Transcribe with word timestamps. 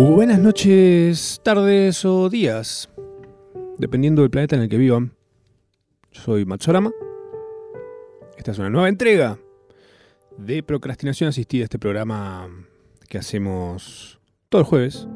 buenas 0.00 0.38
noches, 0.38 1.40
tardes 1.44 2.04
o 2.06 2.30
días, 2.30 2.88
dependiendo 3.76 4.22
del 4.22 4.30
planeta 4.30 4.56
en 4.56 4.62
el 4.62 4.68
que 4.70 4.78
vivan. 4.78 5.12
Yo 6.12 6.22
soy 6.22 6.46
Matsorama. 6.46 6.90
Esta 8.38 8.52
es 8.52 8.58
una 8.58 8.70
nueva 8.70 8.88
entrega 8.88 9.38
de 10.38 10.62
Procrastinación 10.62 11.28
Asistida, 11.28 11.64
este 11.64 11.78
programa 11.78 12.48
que 13.08 13.18
hacemos 13.18 14.18
todos 14.48 14.62
los 14.62 14.68
jueves, 14.68 15.08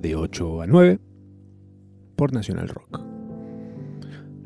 de 0.00 0.16
8 0.16 0.62
a 0.62 0.66
9, 0.66 0.98
por 2.16 2.32
Nacional 2.32 2.68
Rock. 2.68 3.00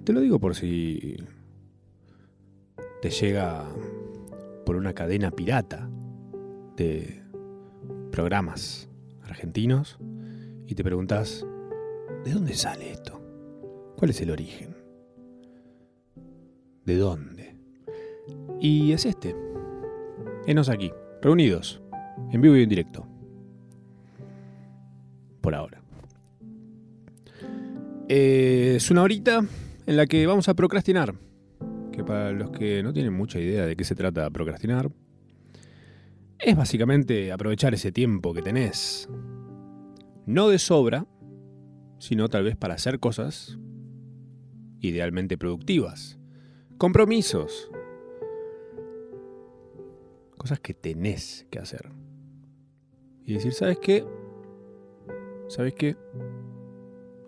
Te 0.05 0.13
lo 0.13 0.21
digo 0.21 0.41
por 0.41 0.55
si 0.55 1.17
te 3.01 3.09
llega 3.09 3.65
por 4.67 4.77
una 4.77 4.93
cadena 4.93 5.31
pirata 5.31 5.89
de 6.77 7.23
programas 8.11 8.92
argentinos 9.25 9.99
y 10.67 10.75
te 10.75 10.85
preguntas, 10.85 11.47
¿de 12.25 12.33
dónde 12.33 12.55
sale 12.55 12.93
esto? 12.93 13.21
¿Cuál 13.97 14.11
es 14.11 14.21
el 14.21 14.31
origen? 14.31 14.77
¿De 16.85 16.97
dónde? 16.97 17.57
Y 18.61 18.93
es 18.93 19.07
este. 19.07 19.37
Enos 20.47 20.69
aquí, 20.69 20.91
reunidos, 21.21 21.81
en 22.31 22.41
vivo 22.41 22.57
y 22.57 22.63
en 22.63 22.69
directo. 22.69 23.07
Por 25.41 25.55
ahora. 25.55 25.83
Eh, 28.09 28.75
es 28.77 28.91
una 28.91 29.03
horita 29.03 29.45
en 29.87 29.97
la 29.97 30.07
que 30.07 30.27
vamos 30.27 30.49
a 30.49 30.55
procrastinar. 30.55 31.15
Que 31.93 32.05
para 32.05 32.33
los 32.33 32.51
que 32.51 32.83
no 32.83 32.93
tienen 32.93 33.13
mucha 33.13 33.39
idea 33.39 33.67
de 33.67 33.77
qué 33.77 33.85
se 33.85 33.95
trata 33.95 34.31
procrastinar, 34.31 34.91
es 36.43 36.57
básicamente 36.57 37.31
aprovechar 37.31 37.73
ese 37.73 37.93
tiempo 37.93 38.35
que 38.35 38.43
tenés. 38.43 39.09
No 40.27 40.49
de 40.49 40.59
sobra, 40.59 41.07
sino 41.99 42.29
tal 42.29 42.45
vez 42.45 42.57
para 42.57 42.75
hacer 42.75 42.99
cosas 42.99 43.59
idealmente 44.81 45.39
productivas. 45.39 46.19
Compromisos. 46.79 47.71
Cosas 50.37 50.59
que 50.59 50.75
tenés 50.75 51.47
que 51.51 51.61
hacer. 51.61 51.91
Y 53.25 53.35
decir, 53.35 53.53
¿sabes 53.53 53.79
qué? 53.79 54.05
¿Sabes 55.47 55.75
qué? 55.75 55.97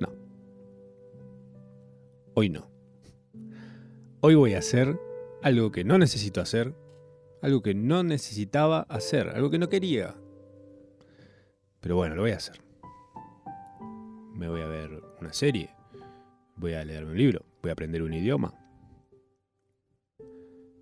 No. 0.01 0.13
Hoy 2.35 2.49
no. 2.51 2.69
Hoy 4.21 4.35
voy 4.35 4.55
a 4.55 4.59
hacer 4.59 4.99
algo 5.43 5.71
que 5.71 5.85
no 5.85 5.99
necesito 5.99 6.41
hacer, 6.41 6.75
algo 7.45 7.61
que 7.61 7.75
no 7.75 8.03
necesitaba 8.03 8.87
hacer, 8.89 9.29
algo 9.29 9.51
que 9.51 9.59
no 9.59 9.69
quería. 9.69 10.15
Pero 11.81 11.95
bueno, 11.95 12.15
lo 12.15 12.23
voy 12.23 12.31
a 12.31 12.37
hacer. 12.37 12.57
Me 14.33 14.49
voy 14.49 14.63
a 14.63 14.67
ver 14.67 15.03
una 15.21 15.31
serie, 15.35 15.69
voy 16.57 16.73
a 16.73 16.83
leer 16.83 17.05
un 17.05 17.15
libro, 17.15 17.45
voy 17.61 17.69
a 17.69 17.75
aprender 17.75 18.03
un 18.03 18.15
idioma, 18.15 18.55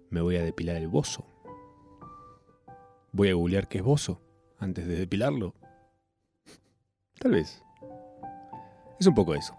me 0.08 0.20
voy 0.20 0.36
a 0.36 0.44
depilar 0.44 0.76
el 0.76 0.86
bozo. 0.86 1.26
Voy 3.10 3.30
a 3.30 3.34
googlear 3.34 3.66
qué 3.66 3.78
es 3.78 3.84
bozo 3.84 4.22
antes 4.60 4.86
de 4.86 4.94
depilarlo. 4.94 5.56
Tal 7.18 7.32
vez. 7.32 7.60
Es 9.00 9.06
un 9.08 9.14
poco 9.14 9.34
eso. 9.34 9.56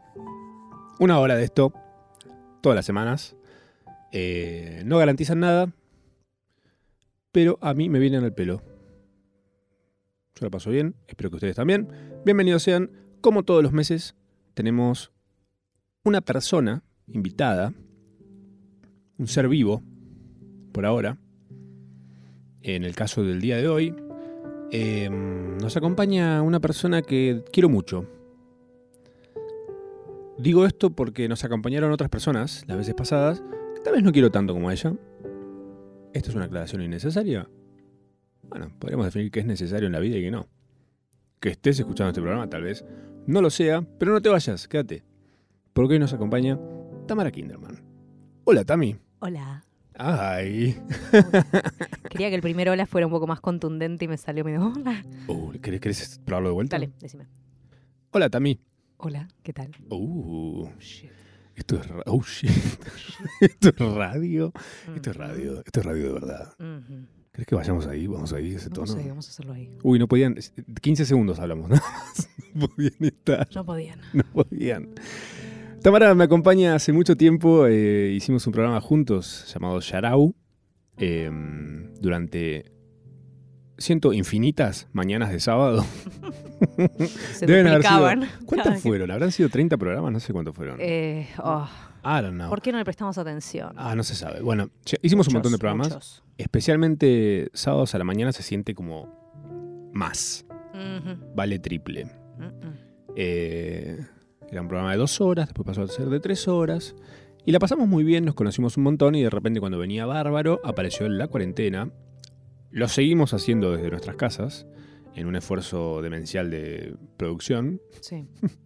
Una 1.00 1.20
hora 1.20 1.36
de 1.36 1.44
esto, 1.44 1.74
todas 2.62 2.78
las 2.78 2.86
semanas. 2.86 3.36
Eh, 4.14 4.84
no 4.86 5.00
garantizan 5.00 5.42
nada, 5.42 5.74
pero 7.34 7.58
a 7.62 7.74
mí 7.74 7.90
me 7.90 8.00
viene 8.00 8.18
en 8.18 8.24
el 8.24 8.32
pelo. 8.32 8.62
Yo 10.36 10.46
la 10.46 10.52
paso 10.52 10.70
bien, 10.70 10.96
espero 11.08 11.32
que 11.32 11.38
ustedes 11.38 11.56
también. 11.56 11.90
Bienvenidos 12.24 12.64
sean. 12.64 12.92
Como 13.22 13.44
todos 13.44 13.64
los 13.64 13.74
meses, 13.74 14.16
tenemos 14.54 15.12
una 16.04 16.22
persona 16.22 16.84
invitada, 17.08 17.74
un 19.18 19.28
ser 19.28 19.50
vivo, 19.50 19.84
por 20.72 20.86
ahora. 20.86 21.18
En 22.62 22.84
el 22.84 22.96
caso 22.96 23.24
del 23.24 23.42
día 23.42 23.58
de 23.58 23.68
hoy, 23.68 23.96
eh, 24.72 25.10
nos 25.10 25.76
acompaña 25.76 26.42
una 26.44 26.60
persona 26.60 27.02
que 27.02 27.44
quiero 27.52 27.68
mucho. 27.68 28.08
Digo 30.38 30.68
esto 30.68 30.92
porque 30.92 31.28
nos 31.28 31.44
acompañaron 31.44 31.92
otras 31.92 32.12
personas 32.12 32.64
las 32.68 32.78
veces 32.78 32.94
pasadas, 32.94 33.42
que 33.74 33.82
tal 33.82 33.94
vez 33.94 34.04
no 34.04 34.12
quiero 34.12 34.30
tanto 34.30 34.54
como 34.54 34.70
ella. 34.70 34.94
¿Esto 36.14 36.30
es 36.30 36.36
una 36.36 36.46
aclaración 36.46 36.84
innecesaria? 36.84 37.50
Bueno, 38.44 38.72
podríamos 38.78 39.08
definir 39.08 39.32
que 39.32 39.40
es 39.40 39.46
necesario 39.46 39.88
en 39.88 39.94
la 39.94 40.00
vida 40.00 40.18
y 40.18 40.22
que 40.22 40.32
no. 40.32 40.48
Que 41.40 41.50
estés 41.50 41.80
escuchando 41.80 42.10
este 42.10 42.22
programa 42.22 42.48
tal 42.50 42.64
vez 42.64 42.86
no 43.26 43.42
lo 43.42 43.50
sea, 43.50 43.82
pero 43.98 44.14
no 44.14 44.22
te 44.22 44.30
vayas, 44.30 44.68
quédate. 44.68 45.04
Porque 45.74 45.94
hoy 45.94 46.00
nos 46.00 46.14
acompaña 46.14 46.60
Tamara 47.08 47.32
Kinderman. 47.32 47.82
Hola, 48.44 48.64
Tami. 48.64 48.96
Hola. 49.20 49.66
Ay. 49.96 50.78
Quería 52.10 52.30
que 52.30 52.36
el 52.36 52.42
primer 52.42 52.70
hola 52.70 52.86
fuera 52.86 53.08
un 53.08 53.12
poco 53.12 53.26
más 53.26 53.42
contundente 53.42 54.06
y 54.06 54.08
me 54.08 54.18
salió 54.18 54.44
medio 54.44 54.72
hola. 54.72 55.04
Uh, 55.28 55.52
¿querés, 55.54 55.82
querés 55.82 56.22
probarlo 56.24 56.50
de 56.50 56.54
vuelta? 56.54 56.76
Dale, 56.76 56.92
decime. 57.00 57.28
Hola, 58.12 58.30
Tami. 58.30 58.60
Hola, 58.98 59.28
¿qué 59.42 59.52
tal? 59.52 59.72
Uh, 59.90 60.68
esto 61.56 61.76
es, 61.80 61.88
ra- 61.88 62.04
oh, 62.08 62.22
shit. 62.24 62.50
esto 63.42 63.70
es 63.70 63.78
radio. 63.78 64.52
Esto 64.96 65.12
es 65.12 65.16
radio. 65.18 65.62
Esto 65.66 65.80
es 65.80 65.86
radio 65.86 66.06
de 66.08 66.14
verdad. 66.14 66.54
¿Crees 67.32 67.48
que 67.48 67.56
vayamos 67.56 67.88
ahí? 67.88 68.06
Vamos 68.08 68.32
ahí, 68.34 68.54
ese 68.56 68.70
No 68.70 68.76
tono. 68.76 68.88
sé, 68.88 69.08
vamos 69.10 69.28
a 69.28 69.32
hacerlo 69.32 69.54
ahí. 69.54 69.76
Uy, 69.84 69.98
no 70.00 70.08
podían. 70.08 70.36
15 70.82 71.06
segundos 71.06 71.40
hablamos, 71.40 71.70
¿no? 71.70 71.76
No 72.54 72.68
podían 72.68 72.94
estar. 73.00 73.48
No 73.56 73.66
podían. 73.66 74.00
No 74.14 74.24
podían. 74.32 74.90
Tamara 75.82 76.14
me 76.14 76.24
acompaña 76.26 76.76
hace 76.76 76.94
mucho 76.94 77.18
tiempo. 77.18 77.66
eh, 77.68 78.12
hicimos 78.16 78.46
un 78.46 78.54
programa 78.54 78.80
juntos 78.80 79.52
llamado 79.52 79.80
Yarau. 79.80 80.36
eh, 80.98 81.32
durante 82.00 82.72
ciento 83.84 84.14
infinitas 84.14 84.88
mañanas 84.94 85.32
de 85.32 85.40
sábado. 85.40 85.86
Se 87.34 87.46
Deben 87.46 87.68
haber 87.68 87.84
sido- 87.84 88.00
¿Cuántos 88.46 88.64
Cada 88.64 88.76
que- 88.76 88.82
fueron? 88.82 89.12
¿Habrán 89.12 89.32
sido 89.32 89.50
30 89.50 89.78
programas? 89.78 90.12
No 90.12 90.20
sé 90.20 90.34
cuántos 90.34 90.56
fueron. 90.56 90.78
Eh, 90.80 91.28
oh, 91.44 91.68
I 92.04 92.22
don't 92.22 92.34
know. 92.36 92.50
¿Por 92.50 92.62
qué 92.62 92.72
no 92.72 92.78
le 92.78 92.86
prestamos 92.86 93.18
atención? 93.18 93.74
Ah, 93.78 93.96
no 93.96 94.04
se 94.04 94.16
sabe. 94.16 94.42
Bueno, 94.42 94.70
hicimos 95.02 95.28
un 95.28 95.34
montón 95.34 95.52
de 95.52 95.58
programas. 95.58 95.90
muchos. 95.90 96.24
Especialmente 96.38 97.50
sábados 97.54 97.94
a 97.96 97.98
la 97.98 98.04
mañana 98.04 98.32
se 98.32 98.44
siente 98.44 98.74
como 98.74 99.90
más. 99.94 100.46
Vale 101.36 101.60
triple. 101.60 102.08
Eh, 103.16 103.98
era 104.52 104.62
un 104.62 104.68
programa 104.68 104.92
de 104.92 104.98
dos 104.98 105.22
horas, 105.22 105.48
después 105.48 105.66
pasó 105.66 105.84
a 105.84 105.88
ser 105.88 106.08
de 106.10 106.20
tres 106.20 106.48
horas. 106.48 106.96
Y 107.46 107.52
la 107.52 107.60
pasamos 107.60 107.88
muy 107.88 108.04
bien, 108.04 108.24
nos 108.26 108.36
conocimos 108.36 108.78
un 108.78 108.84
montón 108.84 109.16
y 109.16 109.22
de 109.24 109.30
repente 109.30 109.60
cuando 109.60 109.78
venía 109.78 110.06
Bárbaro 110.06 110.62
apareció 110.64 111.08
la 111.10 111.28
cuarentena. 111.28 111.90
Lo 112.74 112.88
seguimos 112.88 113.34
haciendo 113.34 113.72
desde 113.72 113.90
nuestras 113.90 114.16
casas 114.16 114.66
en 115.16 115.28
un 115.28 115.36
esfuerzo 115.36 116.02
demencial 116.02 116.50
de 116.50 116.96
producción. 117.18 117.82
Sí. 118.02 118.28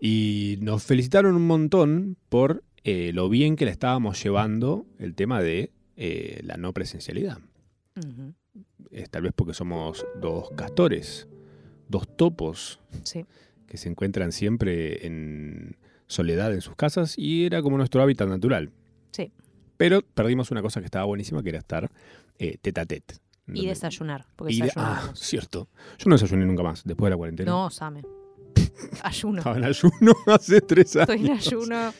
Y 0.00 0.58
nos 0.60 0.82
felicitaron 0.82 1.34
un 1.34 1.46
montón 1.46 2.18
por 2.28 2.62
eh, 2.82 3.12
lo 3.14 3.30
bien 3.30 3.56
que 3.56 3.64
le 3.64 3.70
estábamos 3.70 4.22
llevando 4.22 4.84
el 4.98 5.14
tema 5.14 5.40
de 5.40 5.70
eh, 5.96 6.40
la 6.42 6.58
no 6.58 6.74
presencialidad. 6.74 7.38
Es 8.90 9.08
tal 9.08 9.22
vez 9.22 9.32
porque 9.34 9.54
somos 9.54 10.04
dos 10.20 10.50
castores, 10.56 11.26
dos 11.88 12.06
topos 12.18 12.80
Sí. 13.04 13.24
que 13.66 13.78
se 13.78 13.88
encuentran 13.88 14.32
siempre 14.32 15.06
en 15.06 15.76
soledad 16.06 16.52
en 16.52 16.60
sus 16.60 16.76
casas 16.76 17.14
y 17.16 17.46
era 17.46 17.62
como 17.62 17.78
nuestro 17.78 18.02
hábitat 18.02 18.28
natural. 18.28 18.72
Sí. 19.10 19.32
Pero 19.78 20.02
perdimos 20.02 20.50
una 20.50 20.60
cosa 20.60 20.80
que 20.80 20.86
estaba 20.86 21.06
buenísima, 21.06 21.42
que 21.42 21.48
era 21.48 21.58
estar 21.60 21.90
eh, 22.38 22.58
tete 22.60 22.80
a 22.80 22.84
tete. 22.84 23.14
Y 23.46 23.66
desayunar. 23.66 24.26
Porque 24.36 24.54
y 24.54 24.60
de- 24.60 24.72
ah, 24.76 25.10
cierto. 25.14 25.68
Yo 25.98 26.08
no 26.08 26.14
desayuné 26.16 26.46
nunca 26.46 26.62
más 26.62 26.82
después 26.84 27.06
de 27.06 27.10
la 27.10 27.16
cuarentena. 27.16 27.50
No, 27.50 27.70
Same. 27.70 28.02
Ayuno. 29.02 29.38
Estaba 29.38 29.56
en 29.58 29.64
ayuno 29.64 30.12
hace 30.26 30.60
tres 30.60 30.96
años. 30.96 31.10
Estoy 31.10 31.26
en 31.26 31.32
ayuno. 31.36 31.92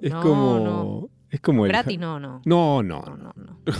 Es 0.00 0.12
No, 0.12 0.22
como. 0.22 0.58
no. 0.60 1.10
Es 1.30 1.40
como 1.40 1.66
el. 1.66 1.72
Gratis, 1.72 1.98
no, 1.98 2.18
no. 2.18 2.40
No, 2.44 2.82
no, 2.82 3.02
No, 3.02 3.16
no, 3.16 3.32
no. 3.36 3.60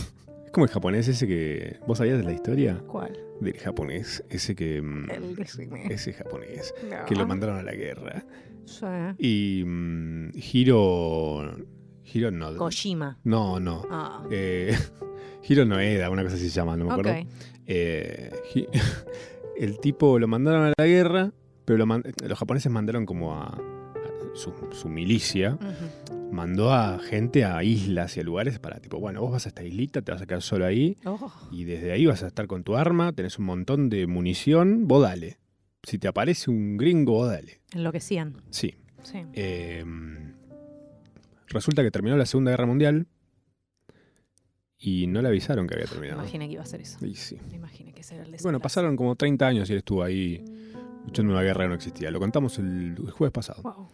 Es 0.44 0.52
como 0.52 0.64
el 0.64 0.70
japonés 0.72 1.06
ese 1.08 1.26
que. 1.26 1.78
¿Vos 1.86 1.98
sabías 1.98 2.16
de 2.18 2.24
la 2.24 2.32
historia? 2.32 2.82
¿Cuál? 2.86 3.16
Del 3.40 3.58
japonés. 3.58 4.24
Ese 4.30 4.54
que. 4.56 4.80
mm, 4.82 5.10
El. 5.10 5.46
Ese 5.90 6.12
japonés. 6.14 6.74
Que 7.06 7.14
lo 7.14 7.26
mandaron 7.26 7.58
a 7.58 7.62
la 7.62 7.72
guerra. 7.72 8.24
Sí. 8.64 8.86
Y. 9.18 9.64
mm, 9.64 10.30
Hiro. 10.34 11.54
Hiro 12.12 12.30
no. 12.30 12.56
Kojima. 12.56 13.18
No, 13.24 13.60
no. 13.60 13.86
Ah. 13.90 14.24
Eh, 14.30 14.76
Hiro 15.46 15.64
Noeda, 15.64 16.10
una 16.10 16.22
cosa 16.22 16.36
así 16.36 16.48
se 16.50 16.56
llama, 16.56 16.76
no 16.76 16.86
me 16.86 16.90
acuerdo. 16.92 17.12
ok. 17.12 17.26
Eh, 17.66 18.30
el 19.58 19.78
tipo 19.80 20.18
lo 20.18 20.26
mandaron 20.28 20.64
a 20.66 20.72
la 20.76 20.86
guerra, 20.86 21.32
pero 21.64 21.78
lo 21.78 21.86
man- 21.86 22.02
los 22.26 22.38
japoneses 22.38 22.70
mandaron 22.72 23.04
como 23.06 23.34
a, 23.34 23.46
a 23.48 23.60
su, 24.34 24.52
su 24.72 24.88
milicia, 24.88 25.58
mandó 26.32 26.72
a 26.72 26.98
gente 26.98 27.44
a 27.44 27.62
islas 27.62 28.16
y 28.16 28.20
a 28.20 28.22
lugares 28.22 28.58
para, 28.58 28.80
tipo, 28.80 28.98
bueno, 28.98 29.20
vos 29.20 29.32
vas 29.32 29.46
a 29.46 29.48
esta 29.50 29.62
islita, 29.64 30.02
te 30.02 30.12
vas 30.12 30.22
a 30.22 30.26
quedar 30.26 30.42
solo 30.42 30.64
ahí, 30.66 30.96
Oh, 31.04 31.30
y 31.50 31.64
desde 31.64 31.92
ahí 31.92 32.06
vas 32.06 32.22
a 32.22 32.28
estar 32.28 32.46
con 32.46 32.64
tu 32.64 32.76
arma, 32.76 33.12
tenés 33.12 33.38
un 33.38 33.46
montón 33.46 33.88
de 33.90 34.06
munición, 34.06 34.86
vos 34.88 35.02
dale. 35.02 35.38
si 35.82 35.98
te 35.98 36.08
aparece 36.08 36.50
un 36.50 36.76
gringo, 36.76 37.26
dale. 37.26 37.60
Enloquecían. 37.72 38.36
Sí. 38.50 38.74
Sí. 39.02 39.18
Eh, 39.34 39.84
resulta 41.48 41.82
que 41.82 41.90
terminó 41.90 42.16
la 42.16 42.26
Segunda 42.26 42.50
Guerra 42.50 42.66
Mundial 42.66 43.06
y 44.78 45.06
no 45.06 45.20
le 45.22 45.28
avisaron 45.28 45.66
que 45.66 45.74
había 45.74 45.86
Me 45.86 45.90
terminado. 45.90 46.20
imaginé 46.22 46.46
que 46.46 46.52
iba 46.54 46.62
a 46.62 46.66
ser 46.66 46.80
eso. 46.80 47.04
Y 47.04 47.14
sí. 47.14 47.36
Me 47.50 47.56
imaginé 47.56 47.92
que 47.92 48.00
ese 48.02 48.14
era 48.14 48.24
el 48.24 48.36
Bueno, 48.42 48.60
pasaron 48.60 48.96
como 48.96 49.16
30 49.16 49.46
años 49.46 49.68
y 49.68 49.72
él 49.72 49.78
estuvo 49.78 50.02
ahí 50.02 50.44
luchando 51.04 51.32
una 51.32 51.42
guerra 51.42 51.64
que 51.64 51.68
no 51.68 51.74
existía. 51.74 52.10
Lo 52.10 52.20
contamos 52.20 52.58
el, 52.58 52.94
el 52.98 53.10
jueves 53.10 53.32
pasado. 53.32 53.62
Wow. 53.62 53.88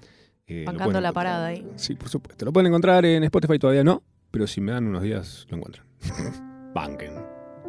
Eh, 0.46 0.64
Bancando 0.66 1.00
la 1.00 1.12
parada 1.12 1.46
ahí. 1.46 1.66
Sí, 1.76 1.94
por 1.94 2.08
supuesto. 2.10 2.44
Lo 2.44 2.52
pueden 2.52 2.66
encontrar 2.66 3.04
en 3.06 3.24
Spotify 3.24 3.58
todavía 3.58 3.82
no, 3.82 4.02
pero 4.30 4.46
si 4.46 4.60
me 4.60 4.72
dan 4.72 4.86
unos 4.86 5.02
días 5.02 5.46
lo 5.48 5.56
encuentran. 5.56 5.86
Banquen. 6.74 7.12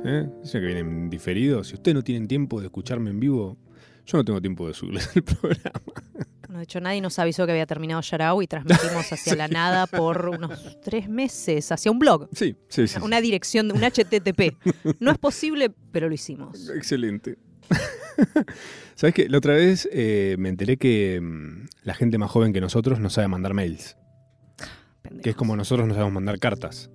¿Eh? 0.03 0.29
Dicen 0.43 0.61
que 0.61 0.67
vienen 0.67 1.09
diferidos. 1.09 1.69
Si 1.69 1.75
ustedes 1.75 1.95
no 1.95 2.03
tienen 2.03 2.27
tiempo 2.27 2.59
de 2.59 2.67
escucharme 2.67 3.09
en 3.11 3.19
vivo, 3.19 3.57
yo 4.05 4.17
no 4.17 4.25
tengo 4.25 4.41
tiempo 4.41 4.67
de 4.67 4.73
subirles 4.73 5.09
el 5.15 5.23
programa. 5.23 5.81
De 6.57 6.63
hecho, 6.63 6.79
nadie 6.79 7.01
nos 7.01 7.17
avisó 7.19 7.45
que 7.45 7.51
había 7.51 7.65
terminado 7.65 8.01
Yarao 8.01 8.41
y 8.41 8.47
transmitimos 8.47 9.11
hacia 9.11 9.35
la 9.35 9.47
nada 9.49 9.87
por 9.87 10.29
unos 10.29 10.77
tres 10.81 11.09
meses, 11.09 11.71
hacia 11.71 11.91
un 11.91 11.99
blog. 11.99 12.29
Sí, 12.33 12.55
sí, 12.69 12.87
sí. 12.87 12.99
Una 13.01 13.21
dirección, 13.21 13.71
un 13.71 13.81
HTTP. 13.83 14.55
No 14.99 15.11
es 15.11 15.17
posible, 15.17 15.71
pero 15.91 16.07
lo 16.07 16.15
hicimos. 16.15 16.69
Excelente. 16.75 17.37
¿Sabes 18.95 19.13
qué? 19.15 19.27
La 19.29 19.37
otra 19.39 19.53
vez 19.55 19.89
eh, 19.91 20.35
me 20.39 20.49
enteré 20.49 20.77
que 20.77 21.19
mm, 21.21 21.67
la 21.83 21.93
gente 21.93 22.17
más 22.17 22.31
joven 22.31 22.53
que 22.53 22.61
nosotros 22.61 22.99
no 22.99 23.09
sabe 23.09 23.27
mandar 23.27 23.53
mails. 23.53 23.97
Que 25.21 25.31
es 25.31 25.35
como 25.35 25.55
nosotros 25.55 25.87
no 25.87 25.93
sabemos 25.93 26.13
mandar 26.13 26.39
cartas. 26.39 26.89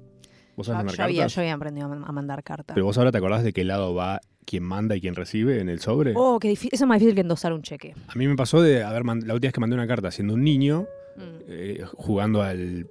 ¿Vos 0.57 0.67
sabés 0.67 0.81
Ah, 0.81 0.85
mandar 0.85 0.97
yo, 0.97 1.05
había, 1.05 1.19
cartas? 1.23 1.35
yo 1.35 1.41
había 1.43 1.55
aprendido 1.55 1.87
a 1.93 2.13
mandar 2.13 2.43
cartas. 2.43 2.75
Pero 2.75 2.87
vos 2.87 2.99
ahora 2.99 3.13
te 3.13 3.19
acordás 3.19 3.45
de 3.45 3.53
qué 3.53 3.65
lado 3.65 3.95
va 3.95 4.21
quien 4.51 4.65
manda 4.65 4.97
y 4.97 5.01
quien 5.01 5.15
recibe 5.15 5.61
en 5.61 5.69
el 5.69 5.81
sobre. 5.81 6.13
Oh, 6.17 6.39
qué 6.41 6.49
difícil. 6.49 6.71
Eso 6.73 6.85
es 6.85 6.89
más 6.89 6.99
difícil 6.99 7.15
que 7.15 7.21
endosar 7.23 7.53
un 7.53 7.63
cheque. 7.63 7.95
A 8.09 8.15
mí 8.17 8.27
me 8.27 8.35
pasó 8.37 8.61
de 8.61 8.83
haber 8.83 9.05
la 9.05 9.13
última 9.13 9.37
vez 9.39 9.53
que 9.53 9.61
mandé 9.61 9.75
una 9.75 9.87
carta 9.87 10.11
siendo 10.11 10.35
un 10.35 10.43
niño 10.45 10.87
Mm. 11.17 11.23
eh, 11.49 11.85
jugando 11.95 12.43
al 12.43 12.87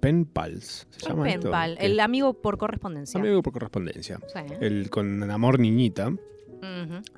Pen 0.00 0.24
Pals. 0.26 0.86
¿Se 0.90 1.06
El 1.06 1.12
llama 1.12 1.28
esto? 1.28 1.40
penpal, 1.42 1.76
¿Qué? 1.78 1.86
el 1.86 2.00
amigo 2.00 2.34
por 2.40 2.56
correspondencia. 2.56 3.18
amigo 3.20 3.42
por 3.42 3.52
correspondencia. 3.52 4.20
Sí. 4.32 4.40
El 4.60 4.90
con 4.90 5.22
amor 5.30 5.58
niñita. 5.58 6.12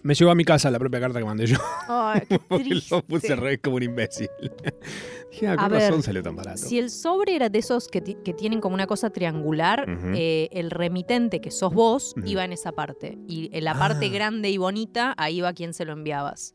Me 0.03 0.15
llegó 0.15 0.31
a 0.31 0.35
mi 0.35 0.45
casa 0.45 0.71
la 0.71 0.79
propia 0.79 1.01
carta 1.01 1.19
que 1.19 1.25
mandé 1.25 1.47
yo. 1.47 1.59
Porque 2.49 2.81
lo 2.91 3.03
puse 3.03 3.33
al 3.33 3.39
revés 3.39 3.61
como 3.63 3.77
un 3.77 3.83
imbécil. 3.83 4.29
Dije, 5.31 5.47
ah, 5.49 5.53
A 5.55 5.57
con 5.57 5.71
ver, 5.73 5.81
razón 5.83 6.03
salió 6.03 6.23
tan 6.23 6.37
barato. 6.37 6.59
Si 6.59 6.79
el 6.79 6.91
sobre 6.91 7.37
era 7.37 7.49
de 7.49 7.59
esos 7.59 7.89
que, 7.89 8.03
que 8.03 8.33
tienen 8.33 8.61
como 8.61 8.75
una 8.75 8.87
cosa 8.87 9.11
triangular, 9.11 9.87
eh, 10.15 10.49
el 10.53 10.71
remitente, 10.71 11.41
que 11.41 11.51
sos 11.51 11.73
vos, 11.75 12.15
iba 12.25 12.45
en 12.45 12.53
esa 12.53 12.73
parte. 12.73 13.19
Y 13.29 13.51
en 13.57 13.65
la 13.65 13.75
parte 13.79 14.07
Ah. 14.07 14.11
grande 14.11 14.51
y 14.51 14.57
bonita, 14.59 15.15
ahí 15.19 15.41
va 15.41 15.53
quien 15.53 15.75
se 15.75 15.85
lo 15.85 15.93
enviabas. 15.93 16.55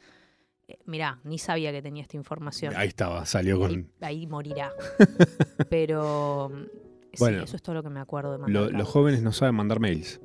Eh, 0.68 0.78
mirá, 0.86 1.20
ni 1.24 1.38
sabía 1.38 1.72
que 1.72 1.82
tenía 1.82 2.02
esta 2.02 2.18
información. 2.18 2.74
Ahí 2.76 2.88
estaba, 2.88 3.26
salió 3.26 3.60
con. 3.60 3.92
ahí 4.02 4.26
morirá. 4.28 4.72
Pero 5.70 6.50
mm, 6.54 6.62
sí, 6.64 7.20
Bueno, 7.20 7.44
eso 7.44 7.56
es 7.56 7.62
todo 7.62 7.76
lo 7.76 7.84
que 7.84 7.90
me 7.90 8.00
acuerdo 8.00 8.32
de 8.34 8.38
mandar 8.40 8.64
Lo- 8.72 8.78
los 8.78 8.88
jóvenes 8.88 9.22
no 9.22 9.32
saben 9.34 9.56
mandar 9.56 9.80
mails. 9.80 10.20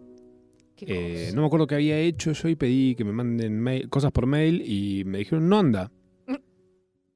Eh, 0.80 1.30
no 1.34 1.40
me 1.42 1.46
acuerdo 1.46 1.66
qué 1.66 1.76
había 1.76 1.98
hecho 1.98 2.32
yo 2.32 2.48
y 2.48 2.56
pedí 2.56 2.94
que 2.94 3.04
me 3.04 3.12
manden 3.12 3.60
mail- 3.60 3.88
cosas 3.88 4.12
por 4.12 4.26
mail 4.26 4.62
y 4.66 5.04
me 5.04 5.18
dijeron, 5.18 5.48
no 5.48 5.58
anda. 5.58 5.90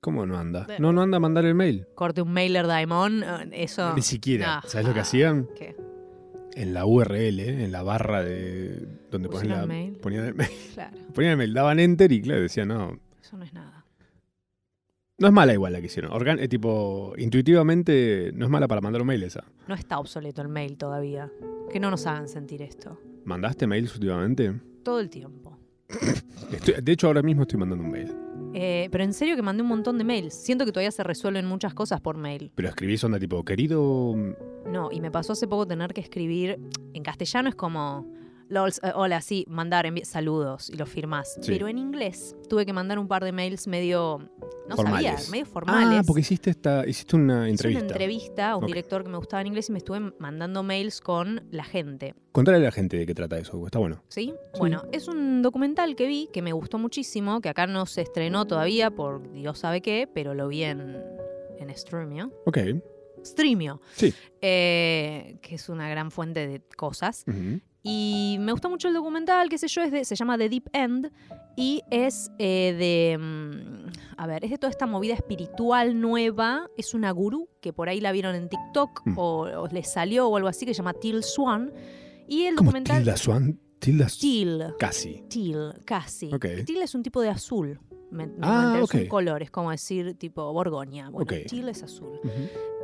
¿Cómo 0.00 0.24
no 0.26 0.38
anda? 0.38 0.64
De- 0.64 0.78
No, 0.78 0.92
no 0.92 1.02
anda 1.02 1.18
a 1.18 1.20
mandar 1.20 1.44
el 1.44 1.54
mail. 1.54 1.86
Corte 1.94 2.22
un 2.22 2.32
mailer 2.32 2.66
Daimon, 2.66 3.22
eh, 3.22 3.50
eso. 3.52 3.94
Ni 3.94 4.02
siquiera. 4.02 4.58
Ah, 4.58 4.62
¿Sabes 4.66 4.86
lo 4.86 4.92
que 4.94 5.00
ah, 5.00 5.02
hacían? 5.02 5.48
¿Qué? 5.56 5.76
En 6.54 6.74
la 6.74 6.84
URL, 6.86 7.38
eh, 7.40 7.64
en 7.64 7.70
la 7.72 7.82
barra 7.82 8.22
de 8.24 8.86
donde 9.10 9.28
ponían 9.28 9.60
la, 9.60 9.66
mail. 9.66 9.92
ponían 9.98 10.24
el 10.24 10.34
mail. 10.34 10.50
Claro, 10.74 10.96
Ponían 11.14 11.32
el 11.32 11.38
mail, 11.38 11.54
daban 11.54 11.78
enter 11.78 12.10
y 12.12 12.22
claro, 12.22 12.40
decían, 12.40 12.68
no. 12.68 12.98
eso 13.22 13.36
no 13.36 13.44
es 13.44 13.52
nada. 13.52 13.79
No 15.20 15.26
es 15.26 15.32
mala 15.32 15.52
igual 15.52 15.72
la 15.74 15.80
que 15.80 15.86
hicieron. 15.86 16.10
Organ- 16.12 16.38
eh, 16.40 16.48
tipo, 16.48 17.12
intuitivamente 17.18 18.32
no 18.34 18.46
es 18.46 18.50
mala 18.50 18.66
para 18.66 18.80
mandar 18.80 19.02
un 19.02 19.06
mail 19.08 19.22
esa. 19.22 19.44
No 19.68 19.74
está 19.74 19.98
obsoleto 19.98 20.40
el 20.42 20.48
mail 20.48 20.76
todavía. 20.78 21.30
Que 21.70 21.78
no 21.78 21.90
nos 21.90 22.06
hagan 22.06 22.26
sentir 22.26 22.62
esto. 22.62 22.98
¿Mandaste 23.24 23.66
mails 23.66 23.94
últimamente? 23.94 24.58
Todo 24.82 24.98
el 24.98 25.10
tiempo. 25.10 25.58
Estoy- 26.52 26.80
de 26.82 26.92
hecho, 26.92 27.06
ahora 27.08 27.22
mismo 27.22 27.42
estoy 27.42 27.58
mandando 27.60 27.84
un 27.84 27.90
mail. 27.90 28.14
Eh, 28.54 28.88
pero 28.90 29.04
en 29.04 29.12
serio 29.12 29.36
que 29.36 29.42
mandé 29.42 29.62
un 29.62 29.68
montón 29.68 29.98
de 29.98 30.04
mails. 30.04 30.34
Siento 30.34 30.64
que 30.64 30.72
todavía 30.72 30.90
se 30.90 31.04
resuelven 31.04 31.46
muchas 31.46 31.74
cosas 31.74 32.00
por 32.00 32.16
mail. 32.16 32.50
Pero 32.54 32.68
escribís 32.68 33.04
onda 33.04 33.18
tipo, 33.20 33.44
querido. 33.44 34.14
No, 34.66 34.88
y 34.90 35.00
me 35.00 35.10
pasó 35.10 35.34
hace 35.34 35.46
poco 35.46 35.66
tener 35.66 35.92
que 35.92 36.00
escribir. 36.00 36.58
En 36.94 37.02
castellano 37.02 37.48
es 37.50 37.54
como. 37.54 38.10
"Lols, 38.48 38.80
eh, 38.82 38.90
hola, 38.96 39.20
sí, 39.20 39.44
mandar 39.48 39.86
saludos 40.02 40.70
y 40.70 40.76
lo 40.76 40.86
firmás. 40.86 41.34
Sí. 41.40 41.52
Pero 41.52 41.68
en 41.68 41.78
inglés 41.78 42.34
tuve 42.48 42.66
que 42.66 42.72
mandar 42.72 42.98
un 42.98 43.06
par 43.06 43.22
de 43.22 43.30
mails 43.32 43.68
medio. 43.68 44.18
No 44.70 44.76
Formales. 44.76 45.12
sabía, 45.24 45.30
medio 45.30 45.46
formales. 45.46 45.98
Ah, 45.98 46.02
porque 46.06 46.20
hiciste 46.20 46.50
esta, 46.50 46.86
hiciste 46.86 47.16
una 47.16 47.42
Hice 47.48 47.50
entrevista. 47.50 47.80
una 47.84 47.88
entrevista 47.92 48.50
a 48.52 48.56
un 48.56 48.66
director 48.66 49.02
que 49.02 49.08
me 49.10 49.16
gustaba 49.18 49.40
en 49.40 49.48
inglés 49.48 49.68
y 49.68 49.72
me 49.72 49.78
estuve 49.78 50.00
mandando 50.18 50.62
mails 50.62 51.00
con 51.00 51.42
la 51.50 51.64
gente. 51.64 52.14
Contale 52.32 52.58
a 52.58 52.60
la 52.60 52.70
gente 52.70 52.96
de 52.96 53.04
qué 53.06 53.14
trata 53.14 53.36
eso, 53.38 53.64
está 53.66 53.78
bueno. 53.80 54.02
¿Sí? 54.08 54.32
Bueno, 54.58 54.84
es 54.92 55.08
un 55.08 55.42
documental 55.42 55.96
que 55.96 56.06
vi 56.06 56.28
que 56.32 56.40
me 56.40 56.52
gustó 56.52 56.78
muchísimo, 56.78 57.40
que 57.40 57.48
acá 57.48 57.66
no 57.66 57.84
se 57.86 58.02
estrenó 58.02 58.46
todavía 58.46 58.90
por 58.92 59.30
Dios 59.32 59.58
sabe 59.58 59.80
qué, 59.82 60.08
pero 60.12 60.34
lo 60.34 60.46
vi 60.48 60.62
en, 60.62 60.96
en 61.58 61.76
Streamio. 61.76 62.30
Ok. 62.46 62.58
Streamio. 63.24 63.80
Sí. 63.96 64.14
Eh, 64.40 65.36
que 65.42 65.56
es 65.56 65.68
una 65.68 65.88
gran 65.90 66.10
fuente 66.10 66.46
de 66.48 66.62
cosas. 66.76 67.24
Ujú. 67.26 67.60
Y 67.82 68.36
me 68.40 68.52
gustó 68.52 68.68
mucho 68.68 68.88
el 68.88 68.94
documental, 68.94 69.48
qué 69.48 69.56
sé 69.56 69.66
yo, 69.68 69.82
es 69.82 69.90
de- 69.90 70.04
se 70.04 70.14
llama 70.14 70.36
The 70.36 70.48
Deep 70.50 70.68
End 70.74 71.10
y 71.56 71.80
es 71.90 72.30
eh, 72.38 72.74
de, 72.78 73.16
mm, 73.18 73.90
a 74.18 74.26
ver, 74.26 74.44
es 74.44 74.50
de 74.50 74.58
toda 74.58 74.70
esta 74.70 74.86
movida 74.86 75.14
espiritual 75.14 75.98
nueva, 75.98 76.68
es 76.76 76.92
una 76.92 77.10
gurú 77.10 77.48
que 77.62 77.72
por 77.72 77.88
ahí 77.88 78.00
la 78.00 78.12
vieron 78.12 78.34
en 78.34 78.48
TikTok 78.50 79.02
Mm. 79.06 79.18
o, 79.18 79.40
o 79.62 79.66
les 79.68 79.90
salió 79.90 80.28
o 80.28 80.36
algo 80.36 80.48
así 80.48 80.66
que 80.66 80.74
se 80.74 80.78
llama 80.78 80.92
Till 80.92 81.22
Swan 81.22 81.72
y 82.28 82.44
el 82.44 82.54
¿Cómo 82.54 82.68
documental 82.68 82.98
Tilda 82.98 83.16
Swan? 83.16 83.58
Tilda 83.78 84.06
Till, 84.08 84.62
Casi. 84.78 85.22
Till, 85.30 85.72
casi. 85.86 86.26
Ok. 86.34 86.46
Till 86.66 86.82
es 86.82 86.94
un 86.94 87.02
tipo 87.02 87.22
de 87.22 87.30
azul. 87.30 87.80
Me, 88.10 88.26
me 88.26 88.34
Ah, 88.42 88.64
enteré, 88.76 88.84
es 88.84 88.94
un 89.04 89.08
color, 89.08 89.42
es 89.42 89.50
como 89.50 89.70
decir 89.70 90.14
tipo 90.18 90.52
Borgoña. 90.52 91.08
Bueno, 91.08 91.22
Ok. 91.22 91.46
Till 91.48 91.66
es 91.70 91.82
azul. 91.82 92.20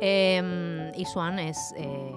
Eh, 0.01 0.91
y 0.97 1.05
Swan 1.05 1.37
es, 1.37 1.57
eh, 1.77 2.11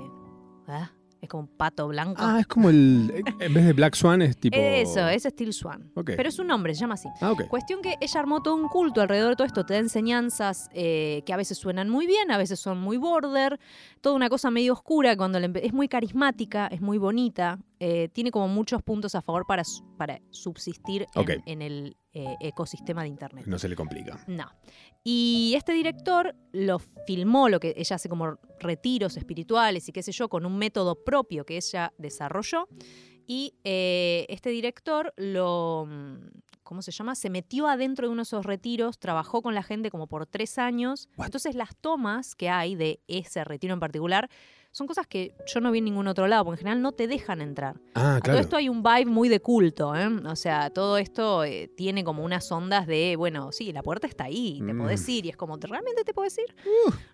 ¿ah? 0.69 0.91
Es 1.21 1.29
como 1.29 1.43
un 1.43 1.49
pato 1.49 1.89
blanco. 1.89 2.23
Ah, 2.25 2.39
es 2.41 2.47
como 2.47 2.71
el. 2.71 3.23
En 3.39 3.55
vez 3.55 3.67
de 3.67 3.73
Black 3.73 3.95
Swan 3.95 4.23
es 4.23 4.37
tipo. 4.37 4.57
Eso, 4.59 5.07
es 5.09 5.23
Till 5.35 5.53
Swan. 5.53 5.91
Ok. 5.95 6.13
Pero 6.17 6.29
es 6.29 6.39
un 6.39 6.47
nombre, 6.47 6.75
se 6.75 6.81
llama 6.81 6.95
así. 6.95 7.09
Ah, 7.21 7.33
ok. 7.33 7.49
Cuestión 7.49 7.83
que 7.83 7.97
ella 8.01 8.21
armó 8.21 8.43
todo 8.43 8.55
un 8.55 8.69
culto 8.69 9.01
alrededor 9.01 9.31
de 9.31 9.37
todo 9.37 9.47
esto, 9.47 9.67
te 9.67 9.75
da 9.75 9.81
enseñanzas 9.81 10.71
eh, 10.73 11.23
que 11.27 11.33
a 11.33 11.37
veces 11.37 11.59
suenan 11.59 11.89
muy 11.89 12.07
bien, 12.07 12.31
a 12.31 12.39
veces 12.39 12.59
son 12.59 12.79
muy 12.79 12.97
border, 12.97 13.61
toda 14.01 14.15
una 14.15 14.29
cosa 14.29 14.51
medio 14.51 14.73
oscura, 14.73 15.17
cuando 15.17 15.39
le 15.39 15.51
es 15.63 15.73
muy 15.73 15.89
carismática, 15.89 16.67
es 16.69 16.81
muy 16.81 16.99
bonita, 16.99 17.59
eh, 17.83 18.11
tiene 18.13 18.31
como 18.31 18.47
muchos 18.47 18.83
puntos 18.83 19.15
a 19.15 19.23
favor 19.23 19.47
para, 19.47 19.63
para 19.97 20.21
subsistir 20.29 21.07
en 21.47 21.63
el 21.63 21.97
eh, 22.13 22.37
ecosistema 22.41 23.03
de 23.03 23.09
Internet. 23.09 23.47
No 23.47 23.59
se 23.59 23.71
le 23.71 23.75
complica. 23.75 24.23
No. 24.27 24.53
Y 25.03 25.55
este 25.57 25.73
director 25.73 26.37
lo 26.53 26.79
filmó, 27.07 27.49
lo 27.49 27.59
que 27.59 27.73
ella 27.75 27.97
hace 27.97 28.11
como 28.11 28.39
retiros 28.59 29.17
espirituales 29.17 29.89
y 29.89 29.93
qué 29.93 30.03
sé 30.03 30.13
yo, 30.13 30.29
con 30.29 30.45
un 30.45 30.59
método 30.59 30.95
propio 31.03 31.47
que 31.47 31.57
ella 31.57 31.95
desarrolló. 31.97 32.69
Y 33.27 33.55
eh, 33.65 34.27
este 34.29 34.51
director 34.51 35.15
lo, 35.17 35.87
mm, 35.89 36.17
¿cómo 36.71 36.83
se 36.83 36.93
llama? 36.93 37.17
Se 37.17 37.31
metió 37.31 37.67
adentro 37.67 38.07
de 38.07 38.13
uno 38.13 38.21
de 38.21 38.23
esos 38.23 38.47
retiros, 38.47 39.01
trabajó 39.01 39.43
con 39.43 39.57
la 39.57 39.65
gente 39.65 39.91
como 39.91 40.07
por 40.07 40.25
tres 40.25 40.57
años. 40.57 41.09
What? 41.17 41.27
Entonces 41.27 41.57
las 41.57 41.75
tomas 41.77 42.37
que 42.37 42.49
hay 42.49 42.77
de 42.77 43.01
ese 43.09 43.43
retiro 43.43 43.75
en 43.75 43.81
particular 43.81 44.31
son 44.71 44.87
cosas 44.87 45.09
que 45.09 45.35
yo 45.53 45.59
no 45.61 45.73
vi 45.73 45.79
en 45.79 45.87
ningún 45.87 46.07
otro 46.07 46.29
lado, 46.29 46.45
porque 46.45 46.61
en 46.61 46.67
general 46.67 46.81
no 46.81 46.93
te 46.93 47.09
dejan 47.09 47.41
entrar. 47.41 47.81
Ah, 47.97 48.19
A 48.19 48.21
todo 48.21 48.35
claro. 48.35 48.39
esto 48.39 48.57
hay 48.57 48.69
un 48.69 48.85
vibe 48.85 49.07
muy 49.07 49.29
de 49.29 49.41
culto, 49.41 49.97
¿eh? 49.97 50.07
O 50.07 50.37
sea, 50.37 50.71
todo 50.71 50.97
esto 50.97 51.43
eh, 51.43 51.69
tiene 51.77 52.05
como 52.05 52.23
unas 52.25 52.53
ondas 52.53 52.87
de, 52.87 53.17
bueno, 53.17 53.51
sí, 53.51 53.73
la 53.73 53.83
puerta 53.83 54.07
está 54.07 54.25
ahí, 54.25 54.63
te 54.65 54.73
Mm. 54.73 54.79
podés 54.79 55.09
ir. 55.09 55.27
Y 55.27 55.31
es 55.31 55.37
como, 55.37 55.57
¿realmente 55.57 56.05
te 56.05 56.15
podés 56.15 56.39
ir? 56.39 56.55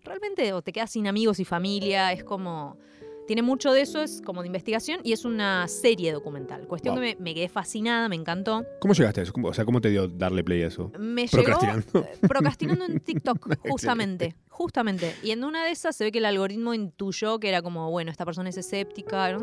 Realmente, 0.05 0.53
o 0.53 0.61
te 0.61 0.71
quedas 0.71 0.91
sin 0.91 1.07
amigos 1.07 1.41
y 1.41 1.47
familia, 1.47 2.13
es 2.13 2.23
como... 2.25 2.77
Tiene 3.27 3.43
mucho 3.43 3.73
de 3.73 3.81
eso, 3.81 4.01
es 4.03 4.23
como 4.25 4.43
de 4.43 4.47
investigación 4.47 5.01
y 5.03 5.13
es 5.13 5.25
una 5.25 5.67
serie 5.69 6.13
documental. 6.13 6.67
Cuestión 6.67 6.95
Wow. 6.95 7.03
que 7.03 7.17
me, 7.17 7.23
me 7.23 7.35
quedé 7.35 7.49
fascinada, 7.49 8.09
me 8.09 8.15
encantó. 8.17 8.65
¿Cómo 8.81 8.95
llegaste 8.95 9.21
a 9.21 9.23
eso? 9.25 9.33
¿Cómo- 9.33 9.49
O 9.49 9.55
sea, 9.55 9.65
¿cómo 9.65 9.81
te 9.81 9.91
dio 9.91 10.07
darle 10.09 10.45
play 10.45 10.63
a 10.63 10.69
eso? 10.69 10.93
Me 10.99 11.27
llegó 11.27 11.43
Procrastinando. 11.45 11.99
eh, 12.01 12.19
procrastinando 12.29 12.85
en 12.85 13.01
TikTok, 13.01 13.57
justamente. 13.69 14.35
Justamente. 14.49 15.15
Y 15.23 15.33
en 15.33 15.45
una 15.45 15.65
de 15.67 15.71
esas 15.73 15.95
se 15.97 16.05
ve 16.05 16.13
que 16.13 16.19
el 16.19 16.25
algoritmo 16.25 16.73
intuyó 16.73 17.39
que 17.39 17.49
era 17.51 17.61
como, 17.61 17.91
bueno, 17.91 18.11
esta 18.11 18.25
persona 18.25 18.49
es 18.49 18.57
escéptica. 18.57 19.37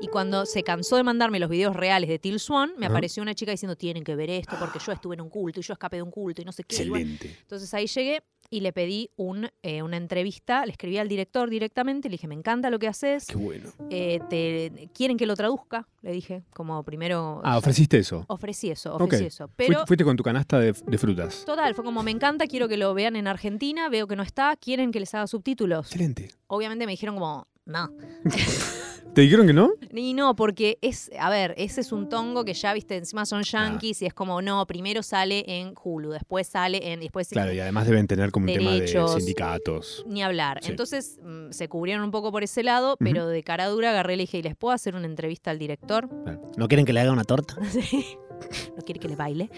Y 0.00 0.06
cuando 0.08 0.46
se 0.46 0.62
cansó 0.62 0.96
de 0.96 1.02
mandarme 1.02 1.38
los 1.38 1.50
videos 1.50 1.76
reales 1.76 2.08
de 2.08 2.18
Till 2.18 2.38
Swan, 2.40 2.72
me 2.78 2.86
apareció 2.86 3.22
una 3.22 3.34
chica 3.34 3.50
diciendo, 3.50 3.76
tienen 3.76 4.04
que 4.04 4.16
ver 4.16 4.30
esto 4.30 4.56
porque 4.58 4.78
yo 4.78 4.92
estuve 4.92 5.16
en 5.16 5.20
un 5.20 5.28
culto 5.28 5.60
y 5.60 5.62
yo 5.62 5.72
escapé 5.74 5.96
de 5.96 6.02
un 6.02 6.10
culto 6.10 6.40
y 6.40 6.44
no 6.46 6.52
sé 6.52 6.64
qué. 6.64 6.88
Bueno, 6.88 7.10
Excelente. 7.10 7.38
entonces 7.42 7.74
ahí 7.74 7.86
llegué. 7.86 8.22
Y 8.50 8.60
le 8.60 8.72
pedí 8.72 9.10
un, 9.16 9.48
eh, 9.62 9.82
una 9.82 9.96
entrevista, 9.96 10.64
le 10.64 10.72
escribí 10.72 10.98
al 10.98 11.08
director 11.08 11.50
directamente, 11.50 12.08
le 12.08 12.14
dije, 12.14 12.26
me 12.28 12.34
encanta 12.34 12.70
lo 12.70 12.78
que 12.78 12.88
haces, 12.88 13.26
Qué 13.26 13.36
bueno. 13.36 13.70
eh, 13.90 14.20
te, 14.30 14.88
quieren 14.94 15.16
que 15.16 15.26
lo 15.26 15.34
traduzca, 15.36 15.86
le 16.02 16.12
dije, 16.12 16.42
como 16.54 16.82
primero... 16.82 17.40
Ah, 17.44 17.58
ofreciste 17.58 17.98
eso. 17.98 18.24
Ofrecí 18.28 18.70
eso, 18.70 18.94
ofrecí 18.94 19.24
eso. 19.26 19.48
Fuiste- 19.48 19.54
Pero 19.56 19.86
Fuiste 19.86 20.04
con 20.04 20.16
tu 20.16 20.22
canasta 20.22 20.58
de, 20.58 20.72
de 20.72 20.98
frutas. 20.98 21.44
total, 21.44 21.74
fue 21.74 21.84
como, 21.84 22.02
me 22.02 22.10
encanta, 22.10 22.46
quiero 22.46 22.68
que 22.68 22.76
lo 22.76 22.94
vean 22.94 23.16
en 23.16 23.26
Argentina, 23.26 23.88
veo 23.88 24.06
que 24.06 24.16
no 24.16 24.22
está, 24.22 24.56
quieren 24.56 24.92
que 24.92 25.00
les 25.00 25.14
haga 25.14 25.26
subtítulos. 25.26 25.86
Excelente. 25.86 26.30
Obviamente 26.46 26.86
me 26.86 26.92
dijeron 26.92 27.16
como, 27.16 27.46
no. 27.68 27.92
¿Te 29.14 29.22
dijeron 29.22 29.46
que 29.46 29.52
no? 29.52 29.72
Y 29.92 30.14
no, 30.14 30.36
porque 30.36 30.78
es, 30.80 31.10
a 31.18 31.28
ver, 31.28 31.54
ese 31.56 31.80
es 31.80 31.90
un 31.90 32.08
tongo 32.08 32.44
que 32.44 32.54
ya, 32.54 32.72
viste, 32.72 32.96
encima 32.96 33.26
son 33.26 33.42
yankees 33.42 34.02
y 34.02 34.06
es 34.06 34.14
como, 34.14 34.42
no, 34.42 34.64
primero 34.66 35.02
sale 35.02 35.44
en 35.46 35.74
Hulu, 35.82 36.10
después 36.10 36.46
sale 36.46 36.92
en, 36.92 37.00
después 37.00 37.28
Claro, 37.28 37.52
y 37.52 37.58
además 37.58 37.86
deben 37.86 38.06
tener 38.06 38.30
como 38.30 38.46
un 38.46 38.52
tema 38.52 38.72
de 38.72 38.86
sindicatos. 38.86 40.04
ni 40.06 40.22
hablar. 40.22 40.60
Sí. 40.62 40.70
Entonces 40.70 41.18
mm, 41.22 41.50
se 41.50 41.68
cubrieron 41.68 42.04
un 42.04 42.10
poco 42.10 42.30
por 42.30 42.44
ese 42.44 42.62
lado, 42.62 42.96
pero 43.00 43.26
de 43.26 43.42
cara 43.42 43.66
dura 43.66 43.90
agarré 43.90 44.14
y 44.14 44.16
le 44.18 44.22
dije, 44.24 44.38
¿y 44.38 44.42
les 44.42 44.54
puedo 44.56 44.72
hacer 44.72 44.94
una 44.94 45.06
entrevista 45.06 45.50
al 45.50 45.58
director? 45.58 46.08
¿No 46.56 46.68
quieren 46.68 46.86
que 46.86 46.92
le 46.92 47.00
haga 47.00 47.12
una 47.12 47.24
torta? 47.24 47.56
Sí. 48.40 48.70
no 48.76 48.84
quiere 48.84 49.00
que 49.00 49.08
le 49.08 49.16
baile. 49.16 49.50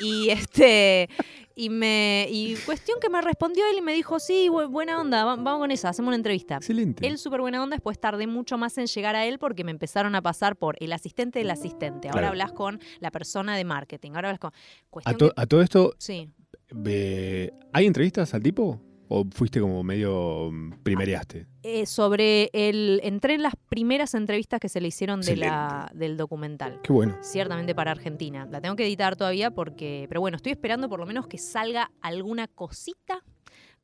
Y 0.00 0.30
este 0.30 1.10
y 1.54 1.68
me 1.70 2.26
y 2.30 2.56
cuestión 2.66 2.98
que 3.00 3.08
me 3.08 3.20
respondió 3.22 3.64
él 3.70 3.78
y 3.78 3.82
me 3.82 3.92
dijo, 3.92 4.18
sí, 4.18 4.48
bu- 4.48 4.68
buena 4.70 5.00
onda, 5.00 5.24
va- 5.24 5.36
vamos 5.36 5.58
con 5.60 5.70
esa, 5.70 5.88
hacemos 5.90 6.08
una 6.08 6.16
entrevista. 6.16 6.56
Excelente. 6.56 7.06
Él 7.06 7.18
súper 7.18 7.40
buena 7.40 7.62
onda, 7.62 7.76
después 7.76 7.98
tardé 7.98 8.26
mucho 8.26 8.58
más 8.58 8.76
en 8.78 8.86
llegar 8.86 9.14
a 9.16 9.24
él 9.26 9.38
porque 9.38 9.64
me 9.64 9.70
empezaron 9.70 10.14
a 10.14 10.22
pasar 10.22 10.56
por 10.56 10.76
el 10.80 10.92
asistente 10.92 11.38
del 11.38 11.50
asistente. 11.50 12.08
Ahora 12.08 12.20
Claro. 12.20 12.28
hablas 12.28 12.52
con 12.52 12.80
la 13.00 13.10
persona 13.10 13.56
de 13.56 13.64
marketing. 13.64 14.12
Ahora 14.14 14.28
hablas 14.28 14.40
con... 14.40 14.50
a, 14.52 14.90
Cuestión 14.90 15.16
to- 15.18 15.28
que- 15.34 15.40
a 15.40 15.46
todo 15.46 15.62
esto, 15.62 15.94
Sí. 15.98 16.28
ve- 16.70 17.52
¿hay 17.72 17.86
entrevistas 17.86 18.32
al 18.34 18.42
tipo? 18.42 18.80
¿O 19.14 19.26
fuiste 19.30 19.60
como 19.60 19.82
medio 19.82 20.48
mm, 20.50 20.82
primereaste? 20.82 21.46
Eh, 21.62 21.84
sobre 21.84 22.48
el... 22.54 22.98
Entré 23.02 23.34
en 23.34 23.42
las 23.42 23.52
primeras 23.68 24.14
entrevistas 24.14 24.58
que 24.58 24.70
se 24.70 24.80
le 24.80 24.88
hicieron 24.88 25.20
de 25.20 25.36
la, 25.36 25.90
del 25.92 26.16
documental. 26.16 26.80
Qué 26.82 26.94
bueno. 26.94 27.18
Ciertamente 27.20 27.74
para 27.74 27.90
Argentina. 27.90 28.48
La 28.50 28.62
tengo 28.62 28.74
que 28.74 28.86
editar 28.86 29.14
todavía 29.16 29.50
porque... 29.50 30.06
Pero 30.08 30.22
bueno, 30.22 30.36
estoy 30.36 30.52
esperando 30.52 30.88
por 30.88 30.98
lo 30.98 31.04
menos 31.04 31.26
que 31.26 31.36
salga 31.36 31.90
alguna 32.00 32.48
cosita. 32.48 33.22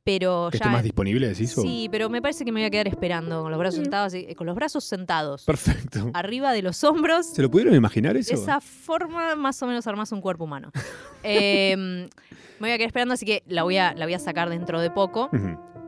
Pero 0.09 0.49
¿Que 0.51 0.57
ya... 0.57 0.63
esté 0.65 0.69
más 0.73 0.83
disponible, 0.83 1.27
decís? 1.29 1.55
o- 1.57 1.61
Sí, 1.61 1.87
pero 1.91 2.09
me 2.09 2.19
parece 2.21 2.43
que 2.43 2.51
me 2.51 2.61
voy 2.61 2.65
a 2.65 2.69
quedar 2.71 2.87
esperando 2.87 3.41
con 3.43 3.51
los 3.51 3.59
brazos 3.59 3.79
sentados, 3.81 4.07
así- 4.07 4.33
con 4.35 4.47
los 4.47 4.55
brazos 4.55 4.83
sentados, 4.83 5.43
Perfecto. 5.45 6.09
arriba 6.13 6.51
de 6.51 6.61
los 6.63 6.83
hombros. 6.83 7.27
¿Se 7.27 7.41
lo 7.43 7.51
pudieron 7.51 7.75
imaginar 7.75 8.17
eso? 8.17 8.35
De 8.35 8.41
esa 8.41 8.59
forma 8.59 9.35
más 9.35 9.61
o 9.61 9.67
menos 9.67 9.85
armas 9.87 10.11
un 10.11 10.21
cuerpo 10.21 10.45
humano. 10.45 10.71
Eh, 11.21 11.75
me 11.77 12.67
voy 12.67 12.71
a 12.71 12.77
quedar 12.77 12.87
esperando, 12.87 13.13
así 13.13 13.25
que 13.25 13.43
la 13.47 13.63
voy 13.63 13.75
a, 13.77 13.93
la 13.93 14.05
voy 14.05 14.13
a 14.13 14.19
sacar 14.19 14.49
dentro 14.49 14.79
de 14.79 14.89
poco. 14.89 15.29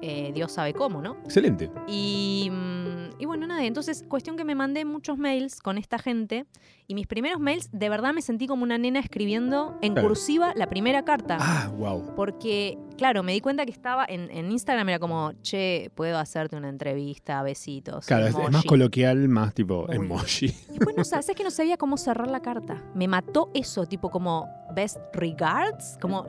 Eh, 0.02 0.32
Dios 0.34 0.52
sabe 0.52 0.74
cómo, 0.74 1.02
¿no? 1.02 1.16
Excelente. 1.24 1.72
Y, 1.88 2.50
mm, 2.52 3.01
y 3.22 3.26
bueno, 3.26 3.46
nada, 3.48 3.64
entonces 3.64 4.04
cuestión 4.08 4.36
que 4.36 4.44
me 4.44 4.56
mandé 4.56 4.84
muchos 4.84 5.18
mails 5.18 5.62
con 5.62 5.78
esta 5.78 6.00
gente 6.00 6.46
y 6.88 6.96
mis 6.96 7.06
primeros 7.08 7.40
mails 7.40 7.70
de 7.72 7.88
verdad 7.88 8.14
me 8.14 8.22
sentí 8.22 8.48
como 8.48 8.64
una 8.64 8.78
nena 8.78 9.00
escribiendo 9.00 9.78
en 9.82 9.94
Claro. 9.94 10.08
cursiva 10.10 10.54
la 10.56 10.68
primera 10.68 11.06
carta. 11.06 11.38
Ah, 11.40 11.72
wow. 11.78 12.16
Porque, 12.16 12.78
claro, 12.98 13.24
me 13.24 13.32
di 13.34 13.40
cuenta 13.42 13.66
que 13.66 13.72
estaba 13.72 14.06
en, 14.10 14.30
en 14.32 14.52
Instagram, 14.52 14.90
era 14.90 15.00
como, 15.00 15.34
che, 15.44 15.92
puedo 15.96 16.18
hacerte 16.18 16.56
una 16.56 16.70
entrevista, 16.70 17.42
besitos. 17.44 18.06
Claro, 18.08 18.26
es, 18.26 18.32
es 18.32 18.38
más 18.38 18.50
emoji". 18.50 18.68
coloquial, 18.68 19.30
más 19.30 19.54
tipo 19.54 19.86
Muy 19.88 19.96
emoji. 19.98 20.48
Y 20.48 20.74
después 20.74 20.96
no 20.98 21.04
sabes, 21.04 21.30
es 21.30 21.36
que 21.36 21.44
no 21.44 21.52
sabía 21.52 21.78
cómo 21.78 21.98
cerrar 21.98 22.28
la 22.30 22.42
carta. 22.42 22.82
Me 22.96 23.08
mató 23.08 23.52
eso, 23.54 23.86
tipo 23.86 24.10
como 24.10 24.50
best 24.76 24.98
regards, 25.14 25.98
como 26.02 26.26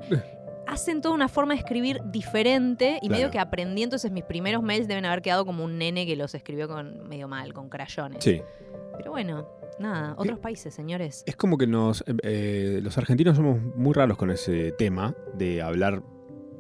hacen 0.73 1.01
toda 1.01 1.15
una 1.15 1.29
forma 1.29 1.55
de 1.55 1.61
escribir 1.61 2.01
diferente 2.11 2.99
y 3.03 3.09
medio 3.09 3.31
que 3.31 3.39
aprendí, 3.39 3.83
entonces 3.83 4.11
mis 4.11 4.25
primeros 4.25 4.63
mails 4.63 4.89
deben 4.89 5.05
haber 5.05 5.23
quedado 5.23 5.45
como 5.45 5.65
un 5.65 5.79
nene 5.79 6.07
que 6.07 6.17
los 6.17 6.35
escribió 6.35 6.69
con 6.69 7.07
medio 7.09 7.29
mal, 7.29 7.53
con 7.53 7.69
crayones. 7.69 8.25
Sí. 8.25 8.41
Pero 8.97 9.11
bueno, 9.13 9.49
nada, 9.79 10.15
otros 10.17 10.39
países, 10.39 10.75
señores. 10.75 11.23
Es 11.27 11.37
como 11.37 11.57
que 11.59 11.67
nos, 11.67 12.03
eh, 12.07 12.15
eh, 12.23 12.81
los 12.83 12.97
argentinos 12.99 13.37
somos 13.37 13.61
muy 13.77 13.93
raros 13.95 14.17
con 14.17 14.31
ese 14.31 14.73
tema 14.73 15.15
de 15.35 15.63
hablar 15.63 16.03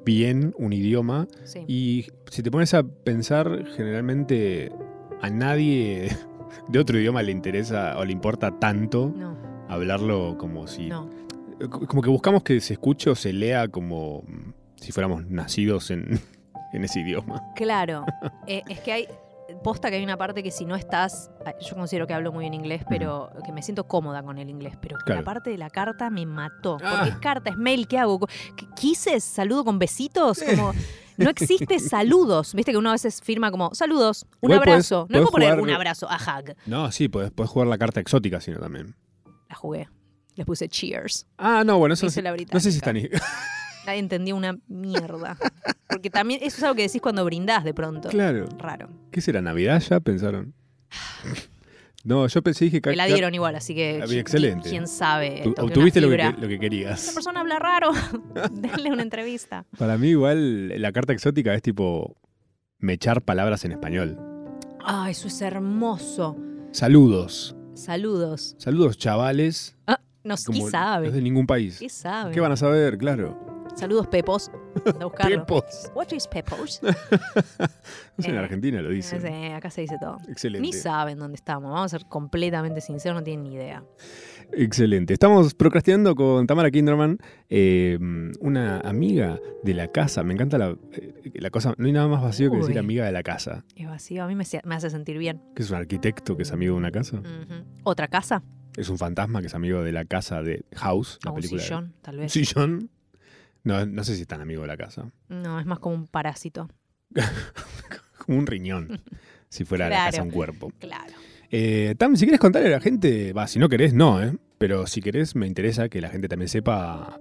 bien 0.04 0.52
un 0.58 0.72
idioma 0.72 1.28
Sí. 1.44 1.64
y 1.68 2.06
si 2.30 2.42
te 2.42 2.50
pones 2.50 2.74
a 2.74 2.82
pensar, 2.82 3.64
generalmente 3.76 4.72
a 5.20 5.30
nadie 5.30 6.08
de 6.68 6.78
otro 6.78 6.98
idioma 6.98 7.22
le 7.22 7.32
interesa 7.32 7.96
o 7.98 8.04
le 8.04 8.12
importa 8.12 8.58
tanto 8.58 9.12
No, 9.16 9.36
hablarlo 9.68 10.36
como 10.38 10.66
si... 10.66 10.88
no. 10.88 11.08
Como 11.70 12.02
que 12.02 12.10
buscamos 12.10 12.42
que 12.42 12.60
se 12.60 12.74
escuche 12.74 13.10
o 13.10 13.14
se 13.14 13.32
lea 13.32 13.68
como 13.68 14.22
si 14.76 14.92
fuéramos 14.92 15.26
nacidos 15.26 15.90
en, 15.90 16.20
en 16.72 16.84
ese 16.84 17.00
idioma. 17.00 17.42
Claro, 17.56 18.04
eh, 18.46 18.62
es 18.68 18.80
que 18.80 18.92
hay. 18.92 19.08
Posta 19.62 19.90
que 19.90 19.96
hay 19.96 20.02
una 20.02 20.16
parte 20.16 20.42
que 20.42 20.50
si 20.50 20.64
no 20.64 20.76
estás, 20.76 21.30
ah, 21.44 21.52
yo 21.60 21.74
considero 21.76 22.06
que 22.06 22.14
hablo 22.14 22.32
muy 22.32 22.44
bien 22.44 22.54
inglés, 22.54 22.84
pero 22.88 23.28
que 23.44 23.52
me 23.52 23.60
siento 23.62 23.86
cómoda 23.86 24.22
con 24.22 24.38
el 24.38 24.48
inglés, 24.48 24.78
pero 24.80 24.96
Claro. 25.04 25.20
la 25.20 25.24
parte 25.26 25.50
de 25.50 25.58
la 25.58 25.68
carta 25.68 26.08
me 26.08 26.24
mató. 26.24 26.78
Porque 26.78 26.86
Ah. 26.88 27.06
es 27.08 27.16
carta, 27.16 27.50
es 27.50 27.56
mail, 27.58 27.86
¿qué 27.86 27.98
hago? 27.98 28.18
¿Qué- 28.56 28.66
¿Quises? 28.74 29.22
¿Saludo 29.22 29.62
con 29.64 29.78
besitos? 29.78 30.42
Como, 30.42 30.72
no 31.18 31.28
existe 31.28 31.78
saludos. 31.80 32.54
Viste 32.54 32.72
que 32.72 32.78
uno 32.78 32.88
a 32.88 32.92
veces 32.92 33.20
firma 33.20 33.50
como 33.50 33.74
saludos, 33.74 34.26
un 34.40 34.50
podés- 34.52 34.56
abrazo. 34.56 35.00
no 35.02 35.06
podés 35.08 35.20
puedo 35.20 35.30
poner 35.32 35.48
jugar- 35.50 35.62
un 35.62 35.70
abrazo, 35.70 36.06
a 36.08 36.16
hug. 36.16 36.54
No, 36.64 36.90
sí, 36.90 37.08
podés 37.10 37.30
jugar 37.50 37.68
la 37.68 37.76
carta 37.76 38.00
exótica, 38.00 38.40
sino 38.40 38.58
también. 38.58 38.94
La 39.50 39.54
jugué. 39.54 39.86
Les 40.34 40.46
puse 40.46 40.68
cheers. 40.68 41.26
Ah, 41.38 41.62
no, 41.64 41.78
bueno, 41.78 41.94
eso 41.94 42.06
no 42.06 42.10
Hice 42.10 42.22
la 42.22 42.30
no 42.30 42.60
sé 42.60 42.72
si 42.72 42.78
británica. 42.78 43.16
está 43.16 43.26
ni... 43.26 43.86
Nadie 43.86 43.98
entendía 43.98 44.34
una 44.34 44.56
mierda. 44.68 45.36
Porque 45.88 46.08
también 46.08 46.40
eso 46.42 46.56
es 46.58 46.62
algo 46.62 46.76
que 46.76 46.82
decís 46.82 47.00
cuando 47.02 47.24
brindás 47.24 47.64
de 47.64 47.74
pronto. 47.74 48.08
claro. 48.08 48.46
Raro. 48.58 48.88
¿Qué 49.10 49.20
será? 49.20 49.42
¿Navidad 49.42 49.80
ya? 49.80 50.00
Pensaron. 50.00 50.54
No, 52.04 52.26
yo 52.26 52.42
pensé, 52.42 52.64
dije... 52.64 52.80
Me 52.84 52.96
la 52.96 53.06
dieron 53.06 53.32
igual, 53.34 53.54
así 53.54 53.74
que. 53.76 54.02
Ah, 54.02 54.12
excelente. 54.12 54.68
¿Quién 54.70 54.88
sabe? 54.88 55.42
Obtuviste 55.56 56.00
lo 56.00 56.08
que, 56.10 56.16
que- 56.16 56.32
lo 56.32 56.48
que 56.48 56.54
Esa 56.54 56.60
querías. 56.60 57.10
persona 57.14 57.40
habla 57.40 57.58
raro. 57.60 57.90
Denle 58.52 58.90
una 58.90 59.02
entrevista. 59.02 59.66
Para 59.78 59.96
mí 59.98 60.08
igual 60.08 60.80
la 60.80 60.90
carta 60.92 61.12
exótica 61.12 61.54
es 61.54 61.62
tipo 61.62 62.16
mechar 62.78 63.22
palabras 63.22 63.64
en 63.64 63.72
español. 63.72 64.18
Ah, 64.84 65.08
eso 65.10 65.28
es 65.28 65.40
hermoso. 65.42 66.36
Saludos. 66.72 67.54
Saludos. 67.74 68.56
Saludos, 68.58 68.98
chavales. 68.98 69.76
Ah, 69.86 70.00
no, 70.24 70.36
¿qué 70.36 70.42
Como 70.46 70.58
no 70.60 70.64
es 70.66 70.70
sabe? 70.70 71.10
de 71.10 71.22
ningún 71.22 71.46
país. 71.46 71.78
¿Qué 71.78 71.88
sabe? 71.88 72.32
¿Qué 72.32 72.40
van 72.40 72.52
a 72.52 72.56
saber? 72.56 72.96
Claro. 72.98 73.50
Saludos, 73.74 74.06
Pepos. 74.08 74.50
A 75.00 75.04
buscarlo. 75.04 75.40
Pepos. 75.46 75.90
What 75.94 76.12
is 76.12 76.26
Pepos? 76.26 76.80
No 78.18 78.24
sé, 78.24 78.28
en 78.28 78.36
Eh, 78.36 78.38
Argentina 78.38 78.82
lo 78.82 78.90
dicen. 78.90 79.24
acá 79.54 79.70
se 79.70 79.80
dice 79.80 79.96
todo. 79.98 80.18
Excelente. 80.28 80.60
Ni 80.66 80.72
saben 80.74 81.18
dónde 81.18 81.36
estamos. 81.36 81.70
Vamos 81.72 81.86
a 81.94 81.98
ser 81.98 82.06
completamente 82.08 82.82
sinceros, 82.82 83.16
no 83.20 83.24
tienen 83.24 83.44
ni 83.44 83.54
idea. 83.54 83.82
Excelente. 84.52 85.14
Estamos 85.14 85.54
procrastinando 85.54 86.14
con 86.14 86.46
Tamara 86.46 86.70
Kinderman, 86.70 87.16
eh, 87.48 87.98
una 88.40 88.80
amiga 88.80 89.40
de 89.62 89.72
la 89.72 89.88
casa. 89.88 90.22
Me 90.22 90.34
encanta 90.34 90.58
la, 90.58 90.76
eh, 90.92 91.14
la 91.34 91.48
cosa. 91.48 91.74
No 91.78 91.86
hay 91.86 91.92
nada 91.92 92.08
más 92.08 92.22
vacío 92.22 92.50
que 92.50 92.58
decir 92.58 92.78
amiga 92.78 93.06
de 93.06 93.12
la 93.12 93.22
casa. 93.22 93.64
Es 93.74 93.86
vacío. 93.86 94.24
A 94.24 94.26
mí 94.28 94.34
me, 94.34 94.42
hace- 94.42 94.60
me 94.64 94.74
hace 94.74 94.90
sentir 94.90 95.16
bien. 95.16 95.40
Que 95.56 95.62
es 95.62 95.70
un 95.70 95.76
arquitecto 95.76 96.36
que 96.36 96.42
es 96.42 96.52
amigo 96.52 96.74
de 96.74 96.78
una 96.78 96.90
casa. 96.90 97.22
¿Otra 97.84 98.08
casa? 98.08 98.42
Es 98.76 98.88
un 98.88 98.98
fantasma 98.98 99.40
que 99.40 99.48
es 99.48 99.54
amigo 99.54 99.82
de 99.82 99.92
la 99.92 100.04
casa 100.04 100.42
de 100.42 100.64
House, 100.76 101.18
la 101.24 101.30
¿O 101.30 101.34
un 101.34 101.36
película. 101.40 101.60
de- 101.62 101.66
sillón, 101.68 101.94
tal 102.02 102.16
vez? 102.16 102.24
¿Un 102.24 102.44
sillón? 102.44 102.90
No, 103.64 103.84
no 103.86 104.02
sé 104.04 104.16
si 104.16 104.22
es 104.22 104.28
tan 104.28 104.40
amigo 104.40 104.62
de 104.62 104.68
la 104.68 104.76
casa. 104.76 105.10
No, 105.28 105.60
es 105.60 105.66
más 105.66 105.78
como 105.78 105.94
un 105.96 106.06
parásito. 106.06 106.68
Como 108.24 108.38
un 108.38 108.46
riñón, 108.46 109.02
si 109.48 109.64
fuera 109.64 109.88
la 109.88 110.04
casa 110.10 110.22
un 110.22 110.30
cuerpo. 110.30 110.72
Claro. 110.78 111.12
Eh, 111.50 111.94
Tam, 111.98 112.16
si 112.16 112.24
quieres 112.24 112.40
contarle 112.40 112.68
a 112.68 112.70
la 112.72 112.80
gente, 112.80 113.32
va, 113.32 113.46
si 113.48 113.58
no 113.58 113.68
querés, 113.68 113.92
no, 113.94 114.22
¿eh? 114.22 114.32
Pero 114.58 114.86
si 114.86 115.02
querés, 115.02 115.34
me 115.34 115.46
interesa 115.46 115.88
que 115.88 116.00
la 116.00 116.08
gente 116.08 116.28
también 116.28 116.48
sepa 116.48 117.20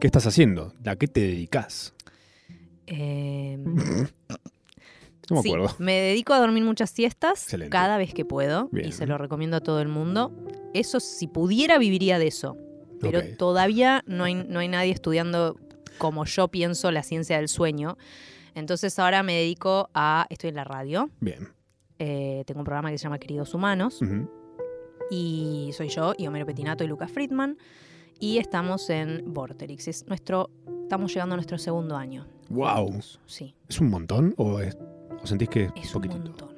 qué 0.00 0.06
estás 0.08 0.26
haciendo, 0.26 0.74
a 0.84 0.96
qué 0.96 1.06
te 1.06 1.20
dedicas. 1.20 1.94
Eh, 2.88 3.56
No 5.32 5.38
me 5.38 5.42
sí, 5.42 5.48
acuerdo. 5.54 5.74
me 5.78 5.92
dedico 6.00 6.32
a 6.32 6.38
dormir 6.40 6.64
muchas 6.64 6.90
siestas 6.90 7.42
Excelente. 7.44 7.70
cada 7.70 7.96
vez 7.98 8.14
que 8.14 8.24
puedo 8.24 8.68
Bien. 8.72 8.88
y 8.88 8.92
se 8.92 9.06
lo 9.06 9.18
recomiendo 9.18 9.56
a 9.56 9.60
todo 9.60 9.80
el 9.80 9.88
mundo. 9.88 10.32
Eso, 10.74 11.00
si 11.00 11.26
pudiera, 11.26 11.78
viviría 11.78 12.18
de 12.18 12.26
eso. 12.28 12.56
Pero 13.00 13.20
todavía 13.36 14.04
no 14.06 14.24
hay, 14.24 14.34
no 14.34 14.60
hay 14.60 14.68
nadie 14.68 14.92
estudiando 14.92 15.56
como 15.98 16.24
yo 16.24 16.48
pienso 16.48 16.90
la 16.92 17.02
ciencia 17.02 17.36
del 17.38 17.48
sueño. 17.48 17.96
Entonces 18.54 18.96
ahora 18.98 19.22
me 19.24 19.34
dedico 19.34 19.90
a... 19.94 20.26
Estoy 20.30 20.50
en 20.50 20.56
la 20.56 20.64
radio. 20.64 21.10
Bien. 21.20 21.48
eh, 21.98 22.44
tengo 22.46 22.60
un 22.60 22.64
programa 22.64 22.90
que 22.90 22.98
se 22.98 23.02
llama 23.04 23.18
Queridos 23.18 23.54
Humanos. 23.54 24.00
Y 25.10 25.70
soy 25.76 25.88
yo, 25.88 26.14
y 26.16 26.26
Homero 26.26 26.46
Petinato 26.46 26.84
y 26.84 26.86
Lucas 26.86 27.10
Friedman. 27.10 27.58
Y 28.18 28.38
estamos 28.38 28.88
en 28.88 29.24
Vorterix. 29.34 29.88
Es 29.88 30.06
nuestro, 30.06 30.50
estamos 30.82 31.12
llegando 31.12 31.34
a 31.34 31.36
nuestro 31.36 31.58
segundo 31.58 31.96
año. 31.96 32.26
Wow. 32.50 33.00
Sí, 33.26 33.54
¿Es 33.68 33.80
un 33.80 33.90
montón 33.90 34.34
o, 34.36 34.60
es- 34.60 34.76
o 35.22 35.26
sentís 35.26 35.48
que 35.48 35.64
es, 35.64 35.72
es 35.76 35.86
un 35.94 36.02
poquitito? 36.02 36.20
montón. 36.30 36.48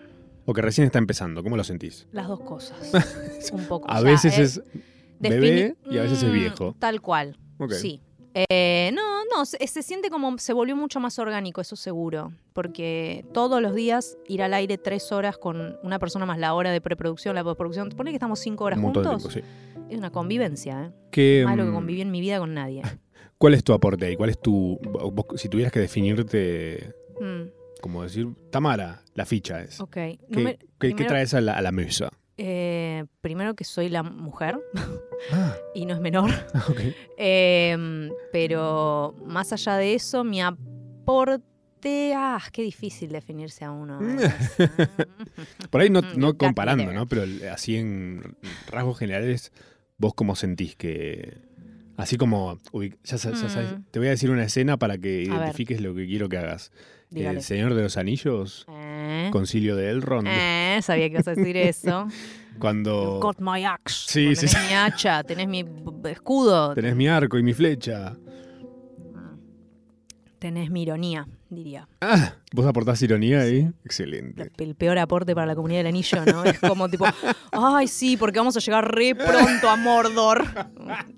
O 0.47 0.53
que 0.53 0.61
recién 0.63 0.85
está 0.87 0.99
empezando, 0.99 1.43
¿cómo 1.43 1.57
lo 1.57 1.65
sentís? 1.65 2.07
Las 2.13 2.29
dos 2.29 2.41
cosas. 2.41 2.93
un 3.53 3.65
poco. 3.67 3.89
A 3.91 3.99
o 3.99 4.03
sea, 4.03 4.11
veces 4.11 4.39
eh, 4.39 4.43
es 4.43 4.63
bebé 5.19 5.77
y 5.91 5.99
a 5.99 6.03
veces 6.03 6.23
es 6.23 6.29
Mm, 6.31 6.33
viejo. 6.35 6.77
Tal 6.79 7.01
cual. 7.01 7.39
Sí. 7.71 8.01
Eh, 8.51 8.91
no, 8.93 9.03
no, 9.33 9.47
se, 9.47 9.65
se 9.67 9.83
siente 9.83 10.11
como 10.11 10.37
se 10.39 10.53
volvió 10.53 10.75
mucho 10.77 10.99
más 11.01 11.19
orgánico, 11.19 11.61
eso 11.61 11.77
seguro. 11.77 12.33
Porque 12.53 13.25
todos 13.33 13.63
los 13.63 13.75
días 13.75 14.19
ir 14.29 14.43
al 14.43 14.53
aire 14.55 14.77
tres 14.77 15.13
horas 15.13 15.39
con 15.39 15.77
una 15.83 15.99
persona 15.99 16.27
más 16.27 16.37
la 16.39 16.53
hora 16.55 16.73
de 16.73 16.81
preproducción, 16.81 17.35
la 17.37 17.45
postproducción. 17.45 17.91
Pone 17.91 18.11
que 18.11 18.17
estamos 18.17 18.41
cinco 18.41 18.65
horas 18.65 18.81
juntos. 18.81 19.07
tiempo, 19.07 19.31
sí. 19.31 19.41
Es 19.89 19.97
una 19.99 20.11
convivencia, 20.11 20.87
¿eh? 20.87 20.91
¿Qué, 21.11 21.43
Más 21.45 21.55
de 21.57 21.59
lo 21.63 21.65
que 21.65 21.71
mm, 21.71 21.75
conviví 21.75 22.01
en 22.01 22.11
mi 22.11 22.21
vida 22.21 22.39
con 22.39 22.53
nadie. 22.55 22.83
¿Cuál 23.39 23.55
es 23.55 23.63
tu 23.65 23.73
aporte 23.73 24.07
ahí? 24.07 24.17
¿Cuál 24.17 24.31
es 24.31 24.41
tu. 24.41 24.79
vos- 24.83 25.27
si 25.41 25.49
tuvieras 25.49 25.73
que 25.73 25.81
definirte, 25.81 26.93
Mm, 27.21 27.43
como 27.85 28.03
decir, 28.03 28.29
Tamara, 28.51 29.03
la 29.15 29.27
ficha 29.27 29.61
es. 29.61 29.79
ok. 29.79 29.93
¿Qué, 30.81 30.95
traes 31.07 31.35
a 31.35 31.43
la, 31.43 31.53
a 31.53 31.61
la 31.61 31.71
mesa? 31.71 32.09
eh, 32.39 33.05
primero 33.21 33.55
que 33.55 33.63
soy 33.65 33.89
la 33.91 34.03
mujer 34.03 34.59
Ah, 35.31 35.55
y 35.75 35.85
no 35.85 35.93
es 35.95 36.01
menor. 36.01 36.31
Eh, 37.19 38.11
pero 38.33 39.15
más 39.27 39.53
allá 39.53 39.77
de 39.77 39.93
eso, 39.95 40.25
mi 40.25 40.41
aporte. 40.41 42.13
Ah, 42.17 42.41
qué 42.51 42.63
difícil 42.63 43.11
definirse 43.13 43.65
a 43.67 43.71
uno. 43.71 43.99
Por 45.71 45.81
ahí 45.83 45.91
no, 45.91 46.01
Mm, 46.01 46.17
no 46.19 46.37
comparando. 46.39 46.91
¿no? 46.93 47.07
Pero 47.07 47.25
así 47.53 47.77
en 47.77 48.37
rasgos 48.67 48.99
generales, 48.99 49.53
¿vos 49.99 50.15
cómo 50.15 50.35
sentís 50.37 50.75
que.? 50.77 51.37
Así 51.97 52.17
como. 52.17 52.59
ya 52.73 53.17
ya 53.17 53.19
sabes, 53.19 53.73
Mm. 53.73 53.85
te 53.91 53.99
voy 54.01 54.09
a 54.09 54.13
decir 54.13 54.31
una 54.31 54.45
escena 54.45 54.77
para 54.79 54.99
que 54.99 55.23
identifiques 55.23 55.81
lo 55.81 55.95
que 55.95 56.07
quiero 56.07 56.29
que 56.29 56.39
hagas. 56.39 56.73
Dígale. 57.15 57.39
El 57.39 57.45
Señor 57.45 57.75
de 57.75 57.83
los 57.83 57.97
Anillos, 57.97 58.67
Eh, 58.69 59.29
Concilio 59.33 59.77
de 59.77 59.89
Elrond, 59.91 60.27
eh, 60.29 60.81
sabía 60.83 61.07
que 61.09 61.15
ibas 61.15 61.29
a 61.29 61.35
decir 61.35 61.57
eso. 61.57 62.09
cuando 62.59 63.05
You've 63.05 63.21
got 63.21 63.39
my 63.41 63.65
axe. 63.65 63.95
Sí, 64.09 64.35
sí, 64.37 64.47
tenés 64.47 64.69
mi 64.69 64.75
hacha, 64.75 65.23
tenés 65.23 65.49
mi 65.49 65.65
escudo. 66.11 66.75
tenés 66.75 66.97
mi 66.97 67.07
arco 67.09 67.39
y 67.39 67.43
mi 67.43 67.55
flecha. 67.55 68.17
Tenés 70.39 70.71
mi 70.71 70.83
ironía, 70.83 71.27
diría. 71.49 71.89
Ah, 72.03 72.35
¿vos 72.53 72.67
aportás 72.67 73.01
ironía 73.01 73.41
ahí? 73.41 73.71
Excelente. 73.83 74.51
El 74.59 74.75
peor 74.75 74.99
aporte 74.99 75.35
para 75.35 75.47
la 75.47 75.55
comunidad 75.55 75.79
del 75.81 75.87
anillo, 75.87 76.23
¿no? 76.27 76.45
Es 76.45 76.59
como 76.61 76.87
tipo, 76.91 77.07
ay, 77.53 77.89
sí, 77.89 78.19
porque 78.19 78.41
vamos 78.41 78.55
a 78.55 78.61
llegar 78.61 78.95
re 78.95 79.15
pronto 79.15 79.69
a 79.69 79.77
Mordor. 79.77 80.45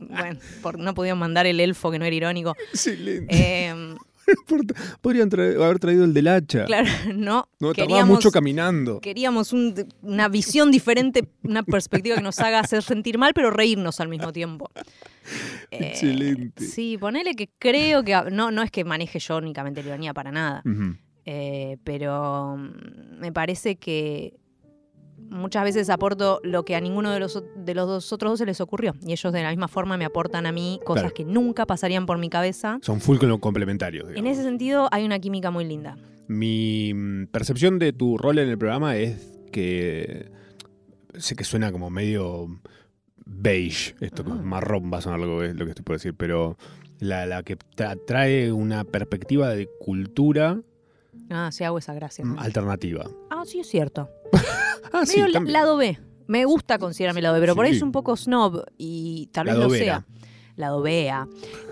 Bueno, 0.08 0.38
por- 0.62 0.78
no 0.78 0.94
pudieron 0.94 1.18
mandar 1.18 1.44
el 1.46 1.58
elfo 1.60 1.90
que 1.90 1.98
no 1.98 2.04
era 2.06 2.14
irónico. 2.16 2.54
Excelente. 2.72 3.26
Eh, 3.36 3.94
Podrían 5.00 5.28
haber 5.32 5.78
traído 5.78 6.04
el 6.04 6.12
del 6.14 6.28
hacha. 6.28 6.64
claro, 6.64 6.88
no. 7.14 7.48
No, 7.60 7.72
tardaba 7.72 7.74
queríamos, 7.74 8.08
mucho 8.16 8.30
caminando. 8.30 9.00
queríamos 9.00 9.52
un- 9.52 9.74
una 10.02 10.28
visión 10.28 10.70
diferente, 10.70 11.28
una 11.42 11.62
perspectiva 11.62 12.16
que 12.16 12.22
nos 12.22 12.38
haga 12.40 12.60
hacer 12.60 12.82
sentir 12.82 13.18
mal, 13.18 13.32
pero 13.34 13.50
reírnos 13.50 14.00
al 14.00 14.08
mismo 14.08 14.32
tiempo. 14.32 14.70
Eh, 15.72 15.88
Excelente. 15.88 16.64
Sí, 16.64 16.96
ponele 17.00 17.34
que 17.34 17.50
creo 17.58 18.04
que. 18.04 18.14
No, 18.30 18.52
no 18.52 18.62
es 18.62 18.70
que 18.70 18.84
maneje 18.84 19.18
yo 19.18 19.38
únicamente 19.38 19.82
la 19.82 19.88
ironía 19.88 20.14
para 20.14 20.30
nada. 20.30 20.62
Eh, 21.24 21.78
pero 21.82 22.56
mm, 22.56 23.18
me 23.18 23.32
parece 23.32 23.74
que 23.74 24.34
muchas 25.30 25.64
veces 25.64 25.90
aporto 25.90 26.40
lo 26.42 26.64
que 26.64 26.76
a 26.76 26.80
ninguno 26.80 27.10
de 27.10 27.20
los, 27.20 27.42
de 27.56 27.74
los 27.74 27.86
dos 27.86 28.12
otros 28.12 28.32
dos 28.32 28.38
se 28.38 28.46
les 28.46 28.60
ocurrió. 28.60 28.94
Y 29.04 29.12
ellos 29.12 29.32
de 29.32 29.42
la 29.42 29.50
misma 29.50 29.68
forma 29.68 29.96
me 29.96 30.04
aportan 30.04 30.46
a 30.46 30.52
mí 30.52 30.80
cosas 30.84 31.02
Claro. 31.04 31.14
que 31.14 31.24
nunca 31.24 31.66
pasarían 31.66 32.06
por 32.06 32.18
mi 32.18 32.28
cabeza. 32.30 32.78
Son 32.82 33.00
full 33.00 33.18
complementarios. 33.40 34.08
En 34.14 34.26
ese 34.26 34.42
sentido 34.42 34.88
hay 34.92 35.04
una 35.04 35.18
química 35.18 35.50
muy 35.50 35.64
linda. 35.64 35.96
Mi 36.28 36.92
mm, 36.94 37.26
percepción 37.26 37.78
de 37.78 37.92
tu 37.92 38.18
rol 38.18 38.38
en 38.38 38.48
el 38.48 38.58
programa 38.58 38.96
es 38.96 39.38
que 39.52 40.30
sé 41.18 41.34
que 41.36 41.44
suena 41.44 41.72
como 41.72 41.88
medio 41.90 42.48
beige, 43.24 43.94
esto 44.00 44.22
es 44.22 44.28
Ah. 44.30 44.34
marrón 44.42 44.90
va 44.92 44.98
a 44.98 45.00
sonar 45.00 45.18
lo 45.20 45.40
que, 45.40 45.54
lo 45.54 45.64
que 45.64 45.70
estoy 45.70 45.84
por 45.84 45.96
decir, 45.96 46.14
pero 46.14 46.56
la, 47.00 47.26
la 47.26 47.42
que 47.42 47.56
tra- 47.58 47.98
trae 48.06 48.52
una 48.52 48.84
perspectiva 48.84 49.48
de 49.50 49.68
cultura 49.80 50.60
Ah, 51.30 51.50
sí 51.52 51.64
hago 51.64 51.78
esa 51.78 51.94
gracia. 51.94 52.24
mm, 52.24 52.34
¿no? 52.34 52.40
alternativa. 52.40 53.04
Ah, 53.30 53.42
sí 53.46 53.60
es 53.60 53.66
cierto. 53.68 54.08
Ah, 54.92 55.04
sí, 55.04 55.16
Medio 55.16 55.26
la- 55.28 55.32
también. 55.32 55.52
lado 55.52 55.76
B. 55.76 55.98
Me 56.28 56.44
gusta 56.44 56.78
considerarme 56.78 57.20
lado 57.20 57.34
B, 57.34 57.40
pero 57.40 57.54
por 57.56 57.64
ahí 57.66 57.72
es 57.74 57.82
un 57.82 57.92
poco 57.92 58.16
snob 58.16 58.64
y 58.78 59.28
tal 59.32 59.46
vez 59.46 59.54
Lado 59.54 59.66
lo 59.66 59.72
vera. 59.72 59.84
sea. 59.84 60.06
Lado 60.56 60.80
B. 60.80 61.12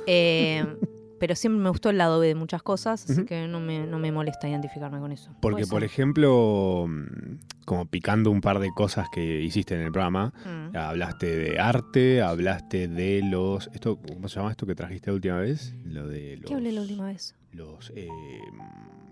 Eh, 0.06 0.64
pero 1.20 1.34
siempre 1.36 1.62
me 1.62 1.70
gustó 1.70 1.90
el 1.90 1.96
lado 1.98 2.18
B 2.20 2.26
de 2.26 2.34
muchas 2.34 2.62
cosas, 2.62 3.08
así 3.08 3.24
que 3.24 3.46
no 3.46 3.60
me, 3.60 3.86
no 3.86 3.98
me 3.98 4.10
molesta 4.12 4.48
identificarme 4.48 4.98
con 4.98 5.12
eso. 5.12 5.30
Porque, 5.40 5.66
por 5.66 5.84
ejemplo, 5.84 6.86
mm, 6.88 7.38
como 7.64 7.86
picando 7.86 8.30
un 8.30 8.40
par 8.40 8.58
de 8.58 8.70
cosas 8.74 9.06
que 9.12 9.40
hiciste 9.40 9.74
en 9.74 9.82
el 9.82 9.92
programa, 9.92 10.34
Mm. 10.44 10.76
hablaste 10.76 11.34
de 11.36 11.58
arte, 11.60 12.20
hablaste 12.20 12.88
de 12.88 13.22
los... 13.22 13.70
Esto, 13.72 13.96
¿Cómo 13.96 14.28
se 14.28 14.36
llama 14.40 14.50
esto 14.50 14.66
que 14.66 14.74
trajiste 14.74 15.10
la 15.10 15.14
última 15.14 15.38
vez? 15.38 15.72
Lo 15.84 16.06
de 16.08 16.36
los... 16.36 16.46
¿Qué 16.46 16.54
hablé 16.54 16.72
la 16.72 16.82
última 16.82 17.06
vez? 17.06 17.34
Los 17.52 17.90
eh, 17.94 18.08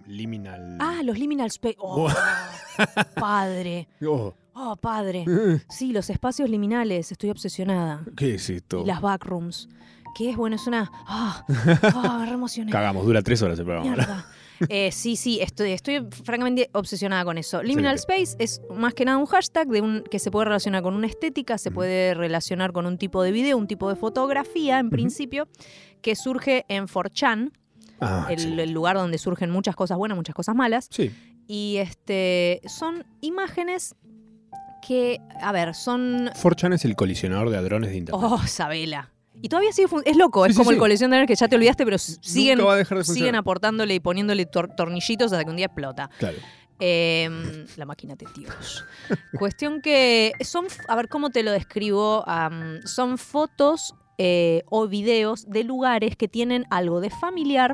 liminal... 0.06 0.78
Ah, 0.80 1.00
los 1.04 1.18
liminal 1.18 1.48
space. 1.48 1.76
Oh, 1.78 2.08
padre. 3.14 3.88
Oh, 4.06 4.34
Oh, 4.54 4.76
padre. 4.76 5.24
Sí, 5.68 5.92
los 5.92 6.10
espacios 6.10 6.48
liminales. 6.50 7.10
Estoy 7.12 7.30
obsesionada. 7.30 8.04
¿Qué 8.16 8.34
es 8.34 8.50
esto? 8.50 8.82
Y 8.82 8.86
las 8.86 9.00
backrooms. 9.00 9.68
¿Qué 10.14 10.30
es? 10.30 10.36
Bueno, 10.36 10.56
es 10.56 10.66
una. 10.66 10.90
Ah, 11.06 11.44
re 12.26 12.32
emocioné. 12.32 12.70
Cagamos, 12.70 13.06
dura 13.06 13.22
tres 13.22 13.40
horas 13.42 13.58
el 13.58 13.64
programa. 13.64 14.26
Eh, 14.68 14.92
sí, 14.92 15.16
sí, 15.16 15.40
estoy, 15.40 15.72
estoy 15.72 16.06
francamente 16.24 16.70
obsesionada 16.72 17.24
con 17.24 17.38
eso. 17.38 17.62
Liminal 17.62 17.96
Space 17.96 18.36
es 18.38 18.60
más 18.70 18.94
que 18.94 19.04
nada 19.04 19.18
un 19.18 19.26
hashtag 19.26 19.66
de 19.68 19.80
un, 19.80 20.04
que 20.08 20.18
se 20.18 20.30
puede 20.30 20.44
relacionar 20.44 20.82
con 20.82 20.94
una 20.94 21.06
estética, 21.06 21.58
se 21.58 21.70
puede 21.70 22.14
relacionar 22.14 22.72
con 22.72 22.86
un 22.86 22.96
tipo 22.98 23.22
de 23.22 23.32
video, 23.32 23.56
un 23.56 23.66
tipo 23.66 23.88
de 23.88 23.96
fotografía, 23.96 24.78
en 24.78 24.90
principio, 24.90 25.48
que 26.00 26.14
surge 26.14 26.64
en 26.68 26.86
4chan, 26.86 27.52
Ah, 28.02 28.26
el, 28.30 28.58
el 28.58 28.70
lugar 28.72 28.96
donde 28.96 29.16
surgen 29.18 29.50
muchas 29.50 29.76
cosas 29.76 29.96
buenas, 29.96 30.16
muchas 30.16 30.34
cosas 30.34 30.54
malas. 30.54 30.88
Sí, 30.90 31.10
Y 31.46 31.76
este 31.78 32.60
son 32.66 33.04
imágenes 33.20 33.94
que, 34.86 35.20
a 35.40 35.52
ver, 35.52 35.74
son. 35.74 36.26
4chan 36.30 36.74
es 36.74 36.84
el 36.84 36.96
colisionador 36.96 37.50
de 37.50 37.56
hadrones 37.56 37.90
de 37.90 37.96
internet. 37.98 38.22
Oh, 38.28 38.38
Sabela. 38.46 39.10
Y 39.40 39.48
todavía 39.48 39.72
sigue 39.72 39.88
Es 40.04 40.16
loco, 40.16 40.44
Sí, 40.44 40.50
es 40.50 40.56
sí, 40.56 40.58
como 40.58 40.70
el 40.70 40.76
sí. 40.76 40.80
coleccionador 40.80 41.26
que 41.26 41.34
ya 41.34 41.48
te 41.48 41.56
olvidaste, 41.56 41.84
pero 41.84 41.98
siguen, 41.98 42.58
de 42.58 43.04
siguen 43.04 43.34
aportándole 43.34 43.94
y 43.94 44.00
poniéndole 44.00 44.46
tor- 44.50 44.74
tornillitos 44.76 45.32
hasta 45.32 45.44
que 45.44 45.50
un 45.50 45.56
día 45.56 45.66
explota. 45.66 46.10
Claro. 46.18 46.36
Eh, 46.80 47.64
la 47.76 47.84
máquina 47.86 48.14
de 48.16 48.26
Dios. 48.36 48.84
Cuestión 49.38 49.80
que 49.80 50.32
son, 50.40 50.66
a 50.88 50.96
ver, 50.96 51.08
¿cómo 51.08 51.30
te 51.30 51.42
lo 51.44 51.52
describo? 51.52 52.24
Son 52.84 53.18
fotos 53.18 53.94
eh, 54.18 54.62
o 54.70 54.86
videos 54.88 55.46
de 55.48 55.64
lugares 55.64 56.16
que 56.16 56.28
tienen 56.28 56.64
algo 56.70 57.00
de 57.00 57.10
familiar, 57.10 57.72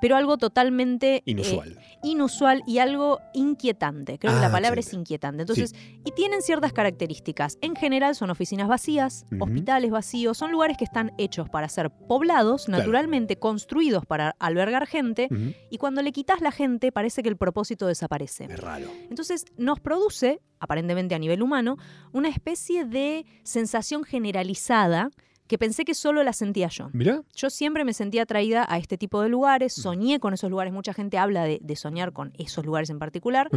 pero 0.00 0.16
algo 0.16 0.38
totalmente 0.38 1.16
eh, 1.16 1.22
Inusual. 1.26 1.78
inusual 2.02 2.62
y 2.66 2.78
algo 2.78 3.18
inquietante. 3.34 4.18
Creo 4.18 4.32
que 4.32 4.38
Ah, 4.38 4.42
la 4.42 4.52
palabra 4.52 4.80
es 4.80 4.92
inquietante. 4.94 5.42
Entonces, 5.42 5.74
y 6.04 6.12
tienen 6.12 6.42
ciertas 6.42 6.72
características. 6.72 7.58
En 7.60 7.74
general 7.76 8.14
son 8.14 8.30
oficinas 8.30 8.68
vacías, 8.68 9.26
hospitales 9.40 9.90
vacíos, 9.90 10.38
son 10.38 10.52
lugares 10.52 10.76
que 10.78 10.84
están 10.84 11.12
hechos 11.18 11.48
para 11.50 11.68
ser 11.68 11.90
poblados, 11.90 12.64
Claro. 12.66 12.78
naturalmente 12.78 13.36
construidos 13.36 14.06
para 14.06 14.36
albergar 14.38 14.86
gente, 14.86 15.28
y 15.70 15.78
cuando 15.78 16.02
le 16.02 16.12
quitas 16.12 16.40
la 16.40 16.52
gente 16.52 16.92
parece 16.92 17.22
que 17.22 17.28
el 17.28 17.36
propósito 17.36 17.86
desaparece. 17.86 18.44
Es 18.44 18.60
raro. 18.60 18.86
Entonces 19.10 19.44
nos 19.58 19.80
produce, 19.80 20.40
aparentemente 20.60 21.14
a 21.14 21.18
nivel 21.18 21.42
humano, 21.42 21.76
una 22.12 22.28
especie 22.28 22.84
de 22.84 23.26
sensación 23.42 24.04
generalizada 24.04 25.10
que 25.50 25.58
pensé 25.58 25.84
que 25.84 25.94
solo 25.94 26.22
la 26.22 26.32
sentía 26.32 26.68
yo. 26.68 26.90
Mirá. 26.92 27.24
Yo 27.34 27.50
siempre 27.50 27.84
me 27.84 27.92
sentía 27.92 28.22
atraída 28.22 28.64
a 28.68 28.78
este 28.78 28.96
tipo 28.96 29.20
de 29.20 29.28
lugares, 29.28 29.72
soñé 29.74 30.20
con 30.20 30.32
esos 30.32 30.48
lugares, 30.48 30.72
mucha 30.72 30.94
gente 30.94 31.18
habla 31.18 31.42
de, 31.42 31.58
de 31.60 31.74
soñar 31.74 32.12
con 32.12 32.32
esos 32.38 32.64
lugares 32.64 32.88
en 32.88 33.00
particular, 33.00 33.48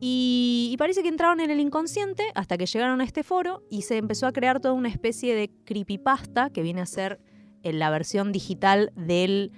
y, 0.00 0.70
y 0.72 0.76
parece 0.78 1.04
que 1.04 1.08
entraron 1.08 1.38
en 1.38 1.52
el 1.52 1.60
inconsciente 1.60 2.24
hasta 2.34 2.58
que 2.58 2.66
llegaron 2.66 3.00
a 3.00 3.04
este 3.04 3.22
foro 3.22 3.62
y 3.70 3.82
se 3.82 3.98
empezó 3.98 4.26
a 4.26 4.32
crear 4.32 4.58
toda 4.58 4.74
una 4.74 4.88
especie 4.88 5.36
de 5.36 5.48
creepypasta 5.64 6.50
que 6.50 6.60
viene 6.60 6.80
a 6.80 6.86
ser 6.86 7.20
en 7.62 7.78
la 7.78 7.88
versión 7.90 8.32
digital 8.32 8.90
del, 8.96 9.52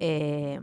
eh, 0.00 0.60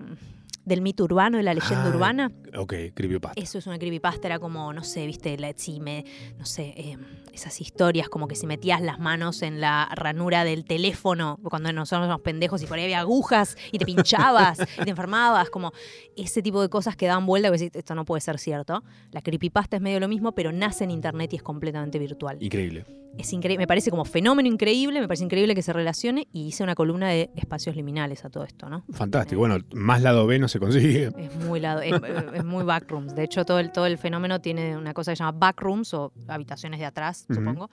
del 0.70 0.82
mito 0.82 1.04
urbano, 1.04 1.38
de 1.38 1.44
la 1.44 1.54
leyenda 1.54 1.86
Ah, 1.86 1.90
urbana. 1.90 2.32
Ok, 2.58 2.74
creepypasta. 2.94 3.42
Eso 3.42 3.58
es 3.58 3.68
una 3.68 3.78
creepypasta, 3.78 4.28
era 4.28 4.40
como, 4.40 4.72
no 4.72 4.84
sé, 4.84 5.06
viste, 5.06 5.38
la, 5.38 5.52
si 5.56 5.80
me, 5.82 6.06
no 6.38 6.46
sé, 6.46 6.74
eh, 6.78 6.98
esas 7.34 7.60
historias 7.60 8.08
como 8.10 8.28
que 8.28 8.36
si 8.36 8.48
metías 8.48 8.82
las 8.82 9.00
manos 9.00 9.42
en 9.42 9.60
la 9.60 9.90
ranura 9.96 10.44
del 10.44 10.66
teléfono, 10.66 11.40
cuando 11.44 11.72
nosotros 11.74 12.06
éramos 12.06 12.22
pendejos 12.22 12.62
y 12.62 12.66
por 12.68 12.78
ahí 12.78 12.84
había 12.86 13.00
agujas 13.00 13.58
y 13.72 13.78
te 13.80 13.86
pinchabas 13.86 14.60
y 14.80 14.84
te 14.84 14.90
enfermabas, 14.90 15.50
como 15.50 15.72
ese 16.16 16.42
tipo 16.42 16.62
de 16.62 16.70
cosas 16.70 16.96
que 16.96 17.08
daban 17.08 17.26
vuelta 17.26 17.50
y 17.50 17.52
decís, 17.52 17.72
esto 17.74 17.96
no 17.96 18.06
puede 18.06 18.22
ser 18.22 18.40
cierto. 18.40 18.84
La 19.12 19.22
creepypasta 19.22 19.78
es 19.78 19.82
medio 19.82 20.00
lo 20.00 20.08
mismo, 20.08 20.34
pero 20.34 20.52
nace 20.52 20.84
en 20.86 20.92
internet 20.92 21.34
y 21.34 21.38
es 21.38 21.44
completamente 21.44 21.98
virtual. 22.00 22.38
Increíble. 22.42 22.86
Es 23.18 23.34
increíble, 23.34 23.64
me 23.64 23.68
parece 23.68 23.90
como 23.90 24.06
fenómeno 24.06 24.48
increíble, 24.48 25.02
me 25.02 25.08
parece 25.08 25.26
increíble 25.26 25.54
que 25.54 25.62
se 25.62 25.74
relacione 25.74 26.28
y 26.32 26.48
hice 26.48 26.64
una 26.64 26.76
columna 26.76 27.10
de 27.10 27.30
espacios 27.36 27.76
liminales 27.76 28.24
a 28.24 28.30
todo 28.30 28.46
esto, 28.46 28.70
¿no? 28.70 28.86
Fantástico. 28.92 29.40
Bueno, 29.40 29.58
más 29.74 30.02
lado 30.02 30.26
B 30.26 30.40
no 30.40 30.48
se 30.48 30.60
consigue. 30.60 31.12
Es 31.18 31.36
muy 31.46 31.60
lado, 31.60 31.82
es, 31.82 31.94
es 32.34 32.46
muy 32.46 32.64
backrooms. 32.64 33.16
De 33.16 33.24
hecho, 33.24 33.44
todo 33.44 33.60
el, 33.60 33.72
todo 33.72 33.88
el 33.88 33.98
fenómeno 33.98 34.40
tiene 34.40 34.78
una 34.78 34.94
cosa 34.94 35.12
que 35.12 35.18
se 35.18 35.24
llama 35.24 35.38
backrooms 35.38 35.94
o 35.94 36.14
habitaciones 36.28 36.80
de 36.80 36.86
atrás, 36.86 37.26
supongo, 37.30 37.70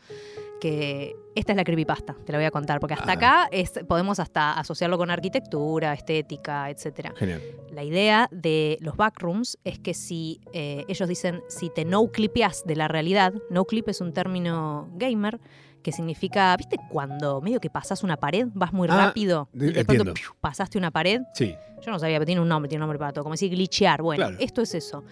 que 0.60 1.14
esta 1.34 1.52
es 1.52 1.56
la 1.56 1.64
creepypasta, 1.64 2.16
te 2.24 2.32
la 2.32 2.38
voy 2.38 2.44
a 2.46 2.50
contar, 2.50 2.80
porque 2.80 2.94
hasta 2.94 3.10
Ah. 3.10 3.14
acá 3.14 3.48
es, 3.50 3.72
podemos 3.86 4.18
hasta 4.20 4.52
asociarlo 4.58 4.96
con 4.98 5.10
arquitectura, 5.10 5.92
estética, 5.92 6.70
etcétera. 6.70 7.12
Genial. 7.16 7.42
La 7.70 7.84
idea 7.84 8.28
de 8.32 8.78
los 8.80 8.96
backrooms 8.96 9.58
es 9.64 9.78
que 9.78 9.92
si 9.94 10.40
eh, 10.52 10.84
ellos 10.88 11.08
dicen 11.08 11.42
si 11.48 11.68
te 11.70 11.84
no 11.84 12.06
clipeas 12.10 12.64
de 12.64 12.76
la 12.76 12.88
realidad, 12.88 13.34
no 13.50 13.64
clip 13.66 13.88
es 13.88 14.00
un 14.00 14.12
término 14.12 14.88
gamer 14.94 15.38
que 15.82 15.92
significa, 15.92 16.56
¿viste 16.56 16.78
cuando 16.90 17.40
medio 17.40 17.60
que 17.60 17.70
pasas 17.70 18.02
una 18.02 18.16
pared, 18.16 18.48
vas 18.54 18.72
muy 18.72 18.88
Ah, 18.90 19.06
rápido 19.06 19.48
y 19.54 19.58
de- 19.72 20.14
pasaste 20.40 20.78
una 20.78 20.90
pared? 20.90 21.20
Sí. 21.34 21.54
Yo 21.80 21.92
no 21.92 21.98
sabía, 22.00 22.16
pero 22.16 22.26
tiene 22.26 22.40
un 22.40 22.48
nombre, 22.48 22.68
tiene 22.68 22.80
un 22.82 22.86
nombre 22.88 22.98
para 22.98 23.12
todo, 23.12 23.22
como 23.22 23.34
decir 23.34 23.50
glitchear. 23.50 24.02
Bueno, 24.02 24.24
Claro. 24.26 24.36
esto 24.40 24.62
es 24.62 24.74
eso. 24.74 25.04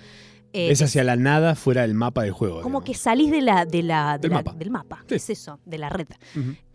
Eh, 0.54 0.70
es 0.70 0.80
hacia 0.82 1.02
la 1.04 1.16
nada 1.16 1.54
fuera 1.56 1.82
del 1.82 1.94
mapa 1.94 2.22
del 2.22 2.32
juego. 2.32 2.62
como 2.62 2.82
que 2.84 2.94
salís 2.94 3.30
de 3.30 3.42
la, 3.42 3.64
de 3.66 3.82
la, 3.82 4.12
de 4.18 4.28
Del 4.28 4.30
la- 4.30 4.36
mapa. 4.36 4.52
del 4.54 4.70
mapa. 4.70 5.04
Sí. 5.08 5.16
Es 5.16 5.28
eso, 5.30 5.58
de 5.64 5.78
la 5.78 5.88
red. 5.88 6.06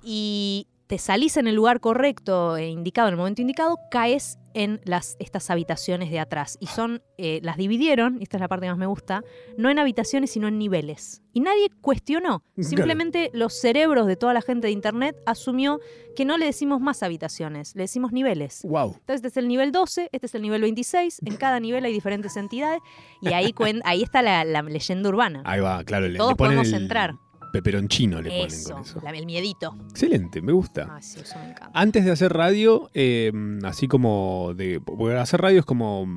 Y 0.03 0.67
te 0.89 0.97
salís 0.97 1.38
en 1.38 1.45
el 1.45 1.54
lugar 1.54 1.82
correcto 1.82 2.58
e 2.58 2.67
indicado, 2.67 3.10
en 3.10 3.13
el 3.13 3.17
momento 3.19 3.43
indicado, 3.43 3.78
caes 3.91 4.39
en 4.56 4.82
las, 4.86 5.17
estas 5.19 5.52
habitaciones 5.52 6.10
de 6.10 6.19
atrás. 6.19 6.58
Y 6.60 6.65
son, 6.65 7.04
eh, 7.19 7.39
las 7.43 7.58
dividieron, 7.58 8.17
y 8.19 8.23
esta 8.23 8.38
es 8.38 8.41
la 8.41 8.47
parte 8.47 8.65
que 8.65 8.71
más 8.71 8.80
me 8.80 8.88
gusta, 8.88 9.23
no 9.56 9.69
en 9.69 9.78
habitaciones, 9.78 10.32
sino 10.32 10.47
en 10.47 10.58
niveles. 10.58 11.21
Y 11.32 11.41
nadie 11.41 11.69
cuestionó. 11.82 12.43
Simplemente 12.58 13.30
los 13.34 13.54
cerebros 13.54 14.08
de 14.08 14.15
toda 14.15 14.34
la 14.34 14.41
gente 14.41 14.65
de 14.65 14.73
Internet 14.73 15.15
asumió 15.28 15.80
que 16.15 16.25
no 16.25 16.39
le 16.39 16.47
decimos 16.47 16.82
más 16.82 17.04
habitaciones, 17.04 17.75
le 17.75 17.84
decimos 17.84 18.12
niveles. 18.12 18.62
Wow. 18.63 18.95
Entonces, 18.97 19.17
este 19.17 19.28
es 19.28 19.38
el 19.38 19.47
nivel 19.47 19.71
12, 19.71 20.10
este 20.12 20.25
es 20.25 20.34
el 20.34 20.41
nivel 20.41 20.62
26. 20.62 21.21
En 21.23 21.36
cada 21.36 21.60
nivel 21.60 21.86
hay 21.86 21.93
diferentes 21.93 22.36
entidades. 22.36 22.82
Y 23.21 23.32
ahí, 23.34 23.54
ahí 23.84 24.02
está 24.02 24.23
la, 24.23 24.43
la 24.43 24.63
leyenda 24.63 25.08
urbana. 25.08 25.43
Ahí 25.45 25.60
va, 25.60 25.84
claro. 25.84 26.08
Le, 26.08 26.17
Todos 26.17 26.32
le 26.32 26.36
podemos 26.36 26.67
el 26.69 26.82
entrar. 26.82 27.13
Peperonchino 27.51 28.21
le 28.21 28.29
ponen 28.29 28.45
Eso, 28.47 28.73
con 28.73 28.81
eso. 28.81 29.01
la- 29.03 29.12
el 29.12 29.25
miedito. 29.25 29.75
Excelente, 29.89 30.41
me 30.41 30.51
gusta. 30.51 30.88
Ah, 30.89 31.01
sí, 31.01 31.19
eso 31.21 31.38
me 31.39 31.45
encanta. 31.51 31.71
Antes 31.73 32.05
de 32.05 32.12
hacer 32.12 32.31
radio, 32.33 32.89
eh, 32.93 33.31
así 33.63 33.88
como 33.88 34.53
de. 34.55 34.79
porque 34.81 35.15
hacer 35.17 35.41
radio 35.41 35.59
es 35.59 35.65
como. 35.65 36.07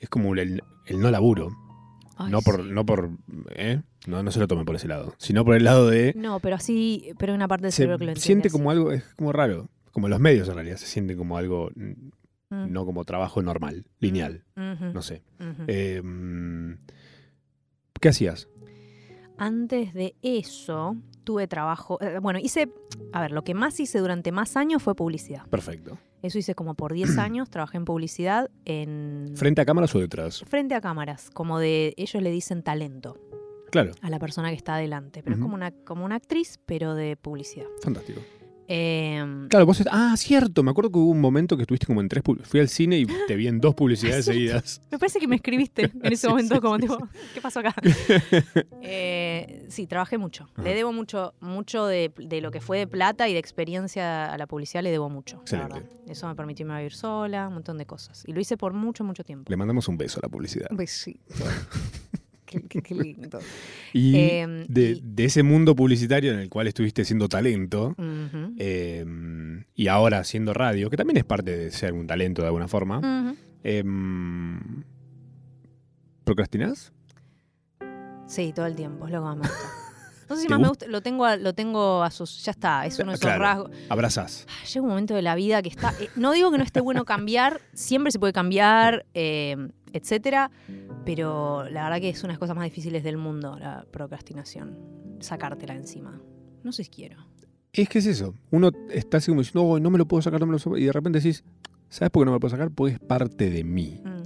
Es 0.00 0.08
como 0.08 0.34
el, 0.34 0.62
el 0.86 1.00
no 1.00 1.10
laburo. 1.10 1.50
Ay, 2.16 2.30
no 2.30 2.40
por. 2.42 2.62
sí. 2.62 2.70
No 2.70 2.86
por. 2.86 3.10
¿eh? 3.50 3.82
No, 4.06 4.22
no 4.22 4.30
se 4.30 4.38
lo 4.40 4.48
tomen 4.48 4.64
por 4.64 4.76
ese 4.76 4.88
lado. 4.88 5.14
Sino 5.18 5.44
por 5.44 5.54
el 5.56 5.64
lado 5.64 5.88
de. 5.88 6.12
No, 6.16 6.40
pero 6.40 6.56
así, 6.56 7.10
pero 7.18 7.32
hay 7.32 7.36
una 7.36 7.48
parte 7.48 7.64
del 7.64 7.72
Se 7.72 7.76
cerebro 7.78 7.98
que 7.98 8.04
lo 8.06 8.10
entiende 8.12 8.24
siente 8.26 8.48
así. 8.48 8.52
como 8.56 8.70
algo. 8.70 8.92
Es 8.92 9.04
como 9.16 9.32
raro. 9.32 9.68
Como 9.92 10.08
los 10.08 10.20
medios 10.20 10.48
en 10.48 10.54
realidad. 10.54 10.76
Se 10.76 10.86
siente 10.86 11.16
como 11.16 11.36
algo. 11.36 11.70
mm, 11.74 11.92
Mm, 12.50 12.72
No 12.72 12.86
como 12.86 13.04
trabajo 13.04 13.42
normal, 13.42 13.84
lineal. 14.00 14.42
ujú, 14.56 14.86
No 14.94 15.02
sé. 15.02 15.22
Eh, 15.66 16.00
mm, 16.02 16.78
¿Qué 18.00 18.08
hacías? 18.08 18.48
Antes 19.38 19.94
de 19.94 20.14
eso, 20.22 20.96
tuve 21.24 21.46
trabajo. 21.46 21.98
eh, 22.02 22.18
bueno, 22.20 22.38
hice. 22.38 22.72
A 23.12 23.20
ver, 23.20 23.32
lo 23.32 23.42
que 23.42 23.54
más 23.54 23.78
hice 23.80 23.98
durante 24.00 24.32
más 24.32 24.56
años 24.56 24.82
fue 24.82 24.94
publicidad. 24.94 25.46
Perfecto. 25.48 25.98
Eso 26.22 26.38
hice 26.38 26.54
como 26.54 26.74
por 26.74 26.92
10 26.92 27.16
años. 27.18 27.48
Trabajé 27.50 27.76
en 27.76 27.84
publicidad 27.84 28.50
en. 28.64 29.32
¿Frente 29.36 29.60
a 29.60 29.64
cámaras 29.64 29.94
o 29.94 30.00
detrás? 30.00 30.44
frente 30.46 30.74
a 30.74 30.80
cámaras, 30.80 31.30
como 31.30 31.58
de. 31.58 31.94
Ellos 31.96 32.22
le 32.22 32.30
dicen 32.30 32.62
talento 32.62 33.16
Claro, 33.70 33.92
a 34.00 34.08
la 34.10 34.18
persona 34.18 34.48
que 34.50 34.56
está 34.56 34.74
adelante. 34.76 35.22
Pero 35.22 35.36
es 35.36 35.42
como 35.42 35.54
una, 35.54 35.70
como 35.70 36.04
una 36.04 36.16
actriz, 36.16 36.58
pero 36.66 36.94
de 36.94 37.16
publicidad. 37.16 37.66
fantástico. 37.82 38.20
Em, 38.70 39.48
Claro, 39.48 39.64
vos. 39.64 39.80
est- 39.80 39.88
Ah, 39.90 40.14
cierto. 40.18 40.62
Me 40.62 40.70
acuerdo 40.70 40.92
que 40.92 40.98
hubo 40.98 41.10
un 41.10 41.20
momento 41.20 41.56
que 41.56 41.62
estuviste 41.62 41.86
como 41.86 42.00
en 42.02 42.08
tres. 42.08 42.22
pub- 42.22 42.42
Fui 42.44 42.60
al 42.60 42.68
cine 42.68 42.98
y 42.98 43.06
te 43.26 43.34
vi 43.34 43.48
en 43.48 43.60
dos 43.60 43.74
publicidades 43.74 44.24
seguidas. 44.26 44.82
Me 44.90 44.98
parece 44.98 45.18
que 45.18 45.26
me 45.26 45.36
escribiste 45.36 45.84
en 45.86 46.00
ese 46.12 46.16
Sí, 46.16 46.28
momento, 46.28 46.54
sí, 46.56 46.60
como 46.60 46.76
sí, 46.76 46.82
tipo, 46.82 46.98
¿qué 47.34 47.40
pasó 47.40 47.60
acá? 47.60 47.74
Eh, 48.82 49.64
sí, 49.68 49.86
trabajé 49.86 50.18
mucho. 50.18 50.48
Ajá. 50.52 50.62
Le 50.62 50.74
debo 50.74 50.92
mucho, 50.92 51.34
mucho 51.40 51.86
de, 51.86 52.12
de 52.16 52.40
lo 52.40 52.50
que 52.50 52.60
fue 52.60 52.78
de 52.78 52.86
plata 52.86 53.26
y 53.28 53.32
de 53.32 53.38
experiencia 53.38 54.32
a 54.32 54.36
la 54.38 54.46
publicidad, 54.46 54.82
le 54.82 54.90
debo 54.90 55.08
mucho. 55.08 55.38
Excelente. 55.40 55.82
Eso 56.06 56.26
me 56.28 56.34
permitió 56.34 56.64
irme 56.64 56.74
a 56.74 56.78
vivir 56.78 56.94
sola, 56.94 57.48
un 57.48 57.54
montón 57.54 57.78
de 57.78 57.86
cosas. 57.86 58.22
Y 58.26 58.32
lo 58.32 58.40
hice 58.40 58.56
por 58.56 58.72
mucho, 58.74 59.02
mucho 59.04 59.24
tiempo. 59.24 59.50
Le 59.50 59.56
mandamos 59.56 59.88
un 59.88 59.96
beso 59.96 60.20
a 60.20 60.26
la 60.26 60.28
publicidad. 60.28 60.68
Pues 60.76 60.90
sí. 60.90 61.18
Qué, 62.48 62.62
qué- 62.62 62.82
qué 62.82 62.94
lindo. 62.94 63.38
Y 63.92 64.16
Em, 64.16 64.66
de, 64.68 64.90
y- 64.90 65.00
de 65.02 65.24
ese 65.24 65.42
mundo 65.42 65.74
publicitario 65.76 66.32
en 66.32 66.38
el 66.40 66.48
cual 66.48 66.66
estuviste 66.68 67.04
siendo 67.04 67.28
talento, 67.28 67.94
em, 68.58 69.64
y 69.74 69.88
ahora 69.88 70.24
siendo 70.24 70.52
radio, 70.54 70.90
que 70.90 70.96
también 70.96 71.16
es 71.18 71.24
parte 71.24 71.56
de 71.56 71.70
ser 71.70 71.92
un 71.94 72.06
talento 72.06 72.42
de 72.42 72.48
alguna 72.48 72.68
forma, 72.68 72.98
Ujú. 72.98 73.36
em, 73.64 74.82
¿procrastinás? 76.24 76.92
Sí, 78.26 78.52
todo 78.54 78.66
el 78.66 78.74
tiempo, 78.74 79.06
es 79.06 79.12
lo 79.12 79.20
que 79.20 79.24
más 79.24 79.36
me 79.36 79.42
gusta. 79.42 79.64
No 80.28 80.36
sé 80.36 80.42
si 80.42 80.48
¿Te 80.48 80.52
más 80.52 80.60
me 80.60 80.68
gusta? 80.68 80.86
lo 80.88 81.00
tengo, 81.00 81.24
a- 81.24 81.36
lo 81.38 81.54
tengo 81.54 82.02
a 82.02 82.10
sus. 82.10 82.44
Ya 82.44 82.50
está, 82.50 82.84
es 82.84 82.98
uno 82.98 83.12
de 83.12 83.14
esos 83.14 83.22
Claro. 83.24 83.42
rasgos. 83.42 83.70
¿Abrazás? 83.88 84.44
Ah, 84.50 84.66
Llega 84.66 84.82
un 84.82 84.88
momento 84.90 85.14
de 85.14 85.22
la 85.22 85.34
vida 85.34 85.62
que 85.62 85.70
está. 85.70 85.94
eh, 85.98 86.10
no 86.16 86.32
digo 86.32 86.50
que 86.50 86.58
no 86.58 86.64
esté 86.64 86.80
bueno 86.82 87.06
cambiar, 87.06 87.62
siempre 87.72 88.12
se 88.12 88.18
puede 88.18 88.34
cambiar, 88.34 89.06
etcétera, 89.92 90.50
pero 91.04 91.68
la 91.70 91.84
verdad 91.84 92.00
que 92.00 92.08
es 92.10 92.18
una 92.22 92.28
de 92.28 92.32
las 92.34 92.38
cosas 92.38 92.56
más 92.56 92.64
difíciles 92.64 93.02
del 93.04 93.16
mundo, 93.16 93.58
la 93.58 93.86
procrastinación. 93.90 94.76
Sacártela 95.20 95.74
encima. 95.74 96.20
No 96.62 96.72
sé 96.72 96.84
si 96.84 96.90
quiero. 96.90 97.16
Es 97.72 97.88
que 97.88 97.98
es 97.98 98.06
eso. 98.06 98.34
Uno 98.50 98.70
está 98.90 99.18
así 99.18 99.30
como 99.30 99.40
diciendo, 99.42 99.64
"Oh, 99.68 99.78
no 99.78 99.90
me 99.90 99.98
lo 99.98 100.06
puedo 100.06 100.22
sacar, 100.22 100.40
no 100.40 100.46
me 100.46 100.52
lo 100.52 100.58
puedo 100.58 100.74
sacar", 100.76 100.82
Y 100.82 100.86
de 100.86 100.92
repente 100.92 101.18
decís, 101.20 101.44
¿sabes 101.88 102.10
por 102.10 102.22
qué 102.22 102.24
no 102.26 102.32
me 102.32 102.36
lo 102.36 102.40
puedo 102.40 102.50
sacar? 102.50 102.70
Porque 102.70 102.94
es 102.94 103.00
parte 103.00 103.50
de 103.50 103.64
mí. 103.64 104.00
Mm. 104.04 104.22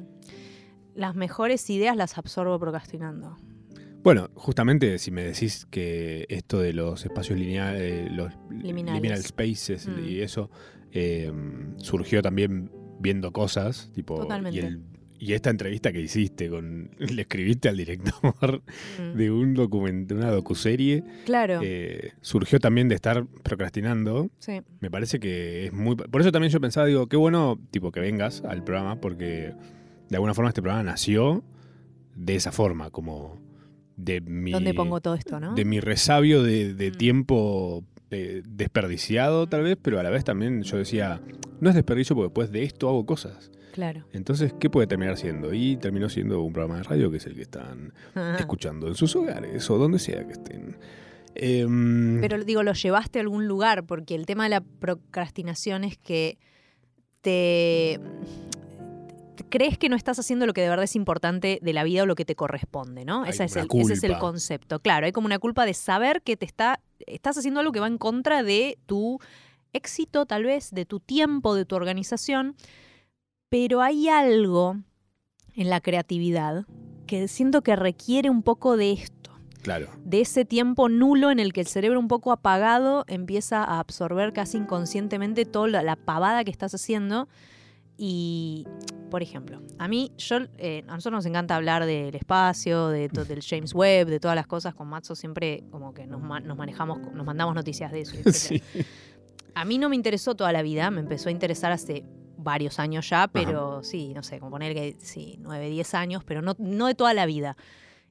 Las 0.94 1.14
mejores 1.14 1.68
ideas 1.70 1.96
las 1.96 2.18
absorbo 2.18 2.58
procrastinando. 2.58 3.36
Bueno, 4.02 4.30
justamente 4.34 4.98
si 4.98 5.10
me 5.10 5.22
decís 5.22 5.66
que 5.70 6.26
esto 6.28 6.58
de 6.58 6.72
los 6.72 7.04
espacios 7.04 7.38
lineales, 7.38 8.10
los 8.12 8.32
Liminales. 8.50 9.00
liminal 9.00 9.22
spaces 9.22 9.86
Mm. 9.88 10.04
y 10.08 10.20
eso, 10.20 10.50
eh, 10.90 11.32
surgió 11.76 12.20
también 12.20 12.70
viendo 13.00 13.32
cosas, 13.32 13.90
tipo, 13.94 14.16
Totalmente. 14.20 14.58
y, 14.58 14.62
el- 14.62 14.82
y 15.24 15.34
esta 15.34 15.50
entrevista 15.50 15.92
que 15.92 16.00
hiciste 16.00 16.48
con, 16.50 16.90
le 16.98 17.22
escribiste 17.22 17.68
al 17.68 17.76
director 17.76 18.62
Mm. 18.98 19.16
de 19.16 19.30
un 19.30 19.54
documento, 19.54 20.14
una 20.16 20.30
docuserie, 20.30 21.04
Claro, 21.24 21.60
eh, 21.62 22.12
surgió 22.20 22.58
también 22.58 22.88
de 22.88 22.96
estar 22.96 23.24
procrastinando. 23.44 24.30
sí. 24.38 24.60
Me 24.80 24.90
parece 24.90 25.20
que 25.20 25.66
es 25.66 25.72
muy... 25.72 25.94
Por 25.94 26.20
eso 26.20 26.32
también 26.32 26.50
yo 26.52 26.60
pensaba, 26.60 26.86
digo, 26.86 27.06
qué 27.08 27.16
bueno, 27.16 27.58
tipo, 27.70 27.92
que 27.92 28.00
vengas 28.00 28.42
al 28.44 28.64
programa, 28.64 29.00
porque 29.00 29.52
de 30.08 30.16
alguna 30.16 30.34
forma 30.34 30.48
este 30.48 30.60
programa 30.60 30.82
nació 30.82 31.44
de 32.16 32.34
esa 32.34 32.50
forma, 32.50 32.90
como 32.90 33.38
de 33.96 34.20
mi... 34.20 34.50
¿Dónde 34.50 34.74
pongo 34.74 35.00
todo 35.00 35.14
esto, 35.14 35.38
no? 35.38 35.54
de 35.54 35.64
mi 35.64 35.78
resabio 35.78 36.42
de, 36.42 36.74
de 36.74 36.90
Mm. 36.90 36.94
tiempo 36.94 37.84
eh, 38.10 38.42
desperdiciado 38.46 39.46
tal 39.46 39.62
vez, 39.62 39.78
pero 39.80 40.00
a 40.00 40.02
la 40.02 40.10
vez 40.10 40.24
también 40.24 40.62
yo 40.64 40.76
decía, 40.78 41.20
no 41.60 41.68
es 41.68 41.74
desperdicio 41.76 42.16
porque 42.16 42.26
después 42.28 42.50
de 42.50 42.64
esto 42.64 42.88
hago 42.88 43.06
cosas. 43.06 43.50
Claro. 43.72 44.04
Entonces, 44.12 44.54
¿qué 44.60 44.70
puede 44.70 44.86
terminar 44.86 45.16
siendo? 45.16 45.52
Y 45.52 45.76
terminó 45.76 46.08
siendo 46.08 46.42
un 46.42 46.52
programa 46.52 46.76
de 46.76 46.82
radio 46.84 47.10
que 47.10 47.16
es 47.16 47.26
el 47.26 47.34
que 47.34 47.42
están 47.42 47.92
escuchando 48.38 48.86
en 48.86 48.94
sus 48.94 49.16
hogares 49.16 49.68
o 49.70 49.78
donde 49.78 49.98
sea 49.98 50.24
que 50.26 50.32
estén. 50.32 50.76
Em, 51.34 52.20
Pero 52.20 52.44
digo, 52.44 52.62
lo 52.62 52.74
llevaste 52.74 53.18
a 53.18 53.22
algún 53.22 53.48
lugar, 53.48 53.84
porque 53.84 54.14
el 54.14 54.26
tema 54.26 54.44
de 54.44 54.50
la 54.50 54.60
procrastinación 54.60 55.84
es 55.84 55.96
que 55.96 56.38
te, 57.22 57.98
crees 59.48 59.78
que 59.78 59.88
no 59.88 59.96
estás 59.96 60.18
haciendo 60.18 60.46
lo 60.46 60.52
que 60.52 60.60
de 60.60 60.68
verdad 60.68 60.84
es 60.84 60.96
importante 60.96 61.58
de 61.62 61.72
la 61.72 61.84
vida 61.84 62.02
o 62.02 62.06
lo 62.06 62.14
que 62.14 62.24
te 62.24 62.34
corresponde, 62.34 63.04
¿no? 63.04 63.24
Esa 63.24 63.44
es 63.44 63.52
una 63.52 63.62
el, 63.62 63.80
ese 63.80 63.92
es 63.94 64.04
el 64.04 64.18
concepto. 64.18 64.80
Claro, 64.80 65.06
hay 65.06 65.12
como 65.12 65.26
una 65.26 65.38
culpa 65.38 65.64
de 65.64 65.74
saber 65.74 66.22
que 66.22 66.36
te 66.36 66.44
está, 66.44 66.80
estás 67.06 67.38
haciendo 67.38 67.60
algo 67.60 67.72
que 67.72 67.80
va 67.80 67.86
en 67.86 67.98
contra 67.98 68.42
de 68.42 68.78
tu 68.86 69.18
éxito, 69.72 70.26
tal 70.26 70.44
vez, 70.44 70.70
de 70.70 70.84
tu 70.84 71.00
tiempo, 71.00 71.54
de 71.54 71.64
tu 71.64 71.76
organización. 71.76 72.56
Pero 73.52 73.82
hay 73.82 74.08
algo 74.08 74.78
en 75.54 75.68
la 75.68 75.82
creatividad 75.82 76.64
que 77.06 77.28
siento 77.28 77.60
que 77.60 77.76
requiere 77.76 78.30
un 78.30 78.42
poco 78.42 78.78
de 78.78 78.92
esto 78.92 79.30
claro, 79.60 79.90
de 80.06 80.22
ese 80.22 80.46
tiempo 80.46 80.88
nulo 80.88 81.30
en 81.30 81.38
el 81.38 81.52
que 81.52 81.60
el 81.60 81.66
cerebro 81.66 82.00
un 82.00 82.08
poco 82.08 82.32
apagado 82.32 83.04
empieza 83.08 83.62
a 83.62 83.78
absorber 83.78 84.32
casi 84.32 84.56
inconscientemente 84.56 85.44
toda 85.44 85.82
la, 85.82 85.96
pavada 85.96 86.44
que 86.44 86.50
estás 86.50 86.74
haciendo. 86.74 87.28
Y, 87.98 88.66
por 89.10 89.22
ejemplo, 89.22 89.60
a 89.78 89.86
mí, 89.86 90.12
yo, 90.16 90.38
eh, 90.56 90.82
a 90.88 90.94
nosotros 90.94 91.18
nos 91.18 91.26
encanta 91.26 91.54
hablar 91.54 91.84
del 91.84 92.14
espacio, 92.14 92.88
de, 92.88 93.08
del 93.08 93.42
James 93.42 93.74
Webb, 93.74 94.08
de 94.08 94.18
todas 94.18 94.34
las 94.34 94.46
cosas. 94.46 94.74
Con 94.74 94.88
Matzo 94.88 95.14
siempre 95.14 95.62
como 95.70 95.92
que 95.92 96.06
nos, 96.06 96.22
ma- 96.22 96.40
nos 96.40 96.56
manejamos, 96.56 97.00
nos 97.12 97.26
mandamos 97.26 97.54
noticias 97.54 97.92
de 97.92 98.00
eso. 98.00 98.16
sí. 98.32 98.62
A 99.54 99.66
mí 99.66 99.76
no 99.76 99.90
me 99.90 99.96
interesó 99.96 100.34
toda 100.34 100.52
la 100.52 100.62
vida, 100.62 100.90
me 100.90 101.00
empezó 101.00 101.28
a 101.28 101.32
interesar 101.32 101.70
hace 101.70 102.02
varios 102.42 102.78
años 102.78 103.08
ya, 103.08 103.28
pero 103.28 103.82
sí, 103.82 104.12
no 104.14 104.22
sé, 104.22 104.38
como 104.38 104.50
poner 104.52 104.74
que 104.74 104.96
sí, 105.00 105.36
9, 105.40 105.70
10 105.70 105.94
años, 105.94 106.24
pero 106.24 106.42
no, 106.42 106.54
no 106.58 106.86
de 106.86 106.94
toda 106.94 107.14
la 107.14 107.26
vida. 107.26 107.56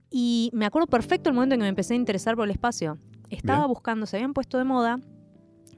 Y 0.09 0.49
me 0.53 0.65
acuerdo 0.65 0.87
perfecto 0.87 1.29
el 1.29 1.35
momento 1.35 1.55
en 1.55 1.59
que 1.61 1.63
me 1.63 1.69
empecé 1.69 1.93
a 1.93 1.97
interesar 1.97 2.35
por 2.35 2.45
el 2.45 2.51
espacio. 2.51 2.97
Estaba 3.29 3.59
Bien. 3.59 3.69
buscando, 3.69 4.05
se 4.05 4.17
habían 4.17 4.33
puesto 4.33 4.57
de 4.57 4.63
moda 4.65 4.99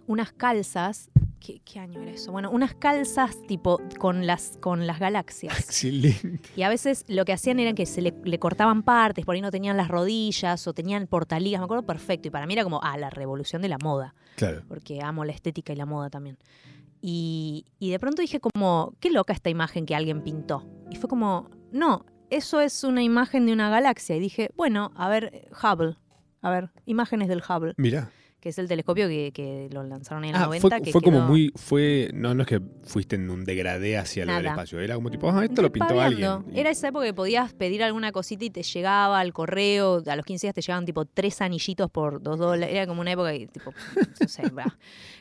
unas 0.05 0.33
calzas 0.33 1.09
¿qué, 1.39 1.61
qué 1.63 1.79
año 1.79 2.01
era 2.01 2.11
eso? 2.11 2.31
Bueno, 2.31 2.49
unas 2.51 2.73
calzas 2.73 3.37
tipo 3.47 3.79
con 3.99 4.25
las, 4.25 4.57
con 4.59 4.87
las 4.87 4.99
galaxias. 4.99 5.57
Excelente. 5.59 6.49
Y 6.55 6.63
a 6.63 6.69
veces 6.69 7.05
lo 7.07 7.25
que 7.25 7.33
hacían 7.33 7.59
era 7.59 7.73
que 7.73 7.85
se 7.85 8.01
le, 8.01 8.13
le 8.23 8.39
cortaban 8.39 8.83
partes, 8.83 9.23
por 9.25 9.35
ahí 9.35 9.41
no 9.41 9.51
tenían 9.51 9.77
las 9.77 9.87
rodillas 9.89 10.65
o 10.67 10.73
tenían 10.73 11.05
portaligas, 11.07 11.59
me 11.61 11.65
acuerdo 11.65 11.85
perfecto. 11.85 12.27
Y 12.29 12.31
para 12.31 12.45
mí 12.47 12.53
era 12.53 12.63
como, 12.63 12.81
ah, 12.83 12.97
la 12.97 13.09
revolución 13.09 13.61
de 13.61 13.67
la 13.69 13.77
moda, 13.77 14.15
Claro. 14.35 14.63
porque 14.67 15.01
amo 15.01 15.23
la 15.25 15.31
estética 15.33 15.73
y 15.73 15.75
la 15.75 15.85
moda 15.85 16.09
también. 16.09 16.37
Y, 17.05 17.65
y 17.79 17.91
de 17.91 17.99
pronto 17.99 18.21
dije 18.21 18.39
como, 18.39 18.95
qué 19.01 19.11
loca 19.11 19.33
esta 19.33 19.49
imagen 19.49 19.85
que 19.85 19.93
alguien 19.93 20.23
pintó. 20.23 20.65
Y 20.89 20.95
fue 20.95 21.09
como, 21.09 21.49
no, 21.73 22.05
eso 22.29 22.61
es 22.61 22.85
una 22.85 23.03
imagen 23.03 23.45
de 23.45 23.51
una 23.51 23.69
galaxia. 23.69 24.15
Y 24.15 24.21
dije, 24.21 24.51
bueno, 24.55 24.93
a 24.95 25.09
ver, 25.09 25.49
Hubble. 25.51 25.97
A 26.41 26.49
ver, 26.49 26.69
imágenes 26.85 27.27
del 27.27 27.43
Hubble, 27.47 27.73
Mira. 27.75 28.09
Que 28.43 28.49
es 28.49 28.57
el 28.59 28.67
telescopio 28.67 29.07
que, 29.07 29.31
que 29.33 29.69
lo 29.71 29.83
lanzaron 29.83 30.25
en 30.25 30.35
Ah, 30.35 30.47
90. 30.47 30.67
fue, 30.69 30.81
que 30.81 30.91
fue 30.91 31.01
como 31.01 31.21
muy. 31.21 31.53
fue 31.55 32.09
No, 32.13 32.35
no 32.35 32.41
es 32.41 32.47
que 32.49 32.59
fuiste 32.83 33.15
en 33.15 33.29
un 33.29 33.45
degradé 33.45 33.97
hacia 33.97 34.25
Nada. 34.25 34.49
espacio. 34.49 34.81
Era 34.81 34.95
como 34.95 35.09
tipo, 35.09 35.29
ah, 35.31 35.45
esto 35.45 35.61
lo 35.61 35.71
pintó 35.71 36.01
alguien. 36.01 36.43
Era 36.53 36.69
esa 36.69 36.89
época 36.89 37.05
que 37.05 37.13
podías 37.13 37.53
pedir 37.53 37.81
alguna 37.83 38.11
cosita 38.11 38.43
y 38.43 38.49
te 38.49 38.61
llegaba 38.61 39.21
al 39.21 39.31
correo. 39.31 40.03
A 40.05 40.15
los 40.17 40.25
15 40.25 40.47
días 40.47 40.53
te 40.55 40.59
llegaban 40.61 40.83
tipo 40.85 41.05
tres 41.05 41.39
anillitos 41.41 41.89
por 41.89 42.21
dos 42.21 42.37
dólares. 42.37 42.75
Era 42.75 42.85
como 42.85 42.99
una 42.99 43.13
época 43.13 43.31
que, 43.31 43.47
tipo, 43.47 43.71
no 44.21 44.27
sé. 44.27 44.43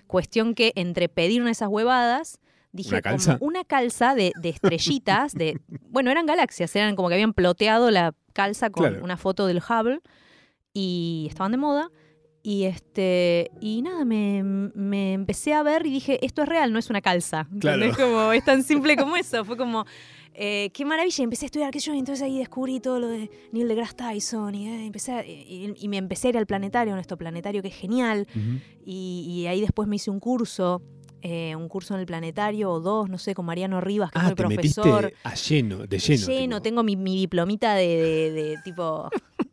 Cuestión 0.08 0.54
que 0.54 0.72
entre 0.74 1.08
pedir 1.08 1.40
una 1.40 1.50
de 1.50 1.52
esas 1.52 1.68
huevadas, 1.68 2.40
dije 2.72 2.90
¿Una 2.90 3.02
calza? 3.02 3.38
como 3.38 3.48
una 3.48 3.62
calza 3.64 4.16
de, 4.16 4.32
de 4.40 4.48
estrellitas, 4.48 5.32
de. 5.34 5.60
Bueno, 5.90 6.10
eran 6.10 6.26
galaxias, 6.26 6.74
eran 6.74 6.96
como 6.96 7.08
que 7.08 7.14
habían 7.14 7.34
ploteado 7.34 7.90
la 7.92 8.14
calza 8.32 8.70
con 8.70 8.88
Claro. 8.88 9.04
una 9.04 9.16
foto 9.16 9.46
del 9.46 9.58
Hubble 9.58 10.00
y 10.72 11.26
estaban 11.28 11.52
de 11.52 11.58
moda. 11.58 11.90
Y 12.44 12.64
este 12.64 13.50
y 13.60 13.82
nada, 13.82 14.04
me, 14.04 14.42
me 14.42 15.12
empecé 15.12 15.54
a 15.54 15.62
ver 15.62 15.86
y 15.86 15.90
dije, 15.90 16.24
esto 16.26 16.42
es 16.42 16.48
real, 16.48 16.72
no 16.72 16.78
es 16.78 16.90
una 16.90 17.00
calza. 17.00 17.46
Claro. 17.60 17.84
¿Entendés? 17.84 17.96
Como, 17.96 18.32
es 18.32 18.44
tan 18.44 18.62
simple 18.64 18.96
como 18.96 19.16
eso. 19.16 19.44
Fue 19.44 19.56
como, 19.56 19.84
eh, 20.34 20.70
qué 20.74 20.84
maravilla. 20.84 21.22
Empecé 21.22 21.44
a 21.44 21.46
estudiar, 21.46 21.72
sé 21.72 21.78
yo, 21.78 21.94
y 21.94 21.98
entonces 22.00 22.22
ahí 22.22 22.38
descubrí 22.38 22.80
todo 22.80 22.98
lo 22.98 23.06
de 23.08 23.30
Neil 23.52 23.68
deGrasse 23.68 23.94
Tyson. 23.94 24.54
Y, 24.56 24.66
eh, 24.68 24.86
empecé 24.86 25.12
a- 25.12 25.24
y, 25.24 25.72
y 25.78 25.88
me 25.88 25.98
empecé 25.98 26.26
a 26.26 26.30
ir 26.30 26.38
al 26.38 26.46
planetario, 26.46 26.94
nuestro 26.94 27.16
planetario 27.16 27.62
que 27.62 27.68
es 27.68 27.76
genial. 27.76 28.26
Y 28.84 29.46
ahí 29.48 29.60
después 29.60 29.86
me 29.88 29.96
hice 29.96 30.10
un 30.10 30.18
curso, 30.18 30.82
eh, 31.22 31.54
un 31.56 31.68
curso 31.68 31.94
en 31.94 32.00
el 32.00 32.06
planetario 32.06 32.70
o 32.70 32.80
dos, 32.80 33.08
no 33.08 33.16
sé, 33.16 33.34
con 33.34 33.46
Mariano 33.46 33.80
Rivas, 33.80 34.10
que 34.10 34.18
Ah, 34.18 34.22
fue 34.26 34.34
te 34.34 34.42
profesor. 34.44 35.02
metiste 35.04 35.20
a 35.28 35.34
lleno, 35.34 35.86
de 35.86 35.98
lleno. 35.98 36.26
Lleno, 36.26 36.56
tipo. 36.56 36.62
tengo 36.62 36.82
mi, 36.82 36.96
mi 36.96 37.16
diplomita 37.16 37.74
de, 37.74 37.86
de- 37.86 38.30
de 38.32 38.58
tipo 38.64 39.08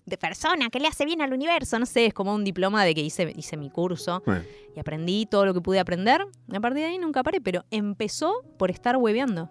de 0.05 0.17
persona 0.17 0.69
que 0.71 0.79
le 0.79 0.87
hace 0.87 1.05
bien 1.05 1.21
al 1.21 1.31
universo, 1.31 1.77
no 1.77 1.85
sé, 1.85 2.07
es 2.07 2.13
como 2.15 2.33
un 2.33 2.43
diploma 2.43 2.83
de 2.83 2.95
que 2.95 3.01
hice, 3.01 3.31
hice 3.35 3.55
mi 3.57 3.69
curso 3.69 4.23
Bueno, 4.25 4.41
y 4.75 4.79
aprendí 4.79 5.27
todo 5.27 5.45
lo 5.45 5.53
que 5.53 5.61
pude 5.61 5.79
aprender. 5.79 6.25
A 6.51 6.59
partir 6.59 6.79
de 6.81 6.85
ahí 6.85 6.97
nunca 6.97 7.21
paré, 7.21 7.39
pero 7.39 7.63
empezó 7.69 8.33
por 8.57 8.71
estar 8.71 8.97
hueveando. 8.97 9.49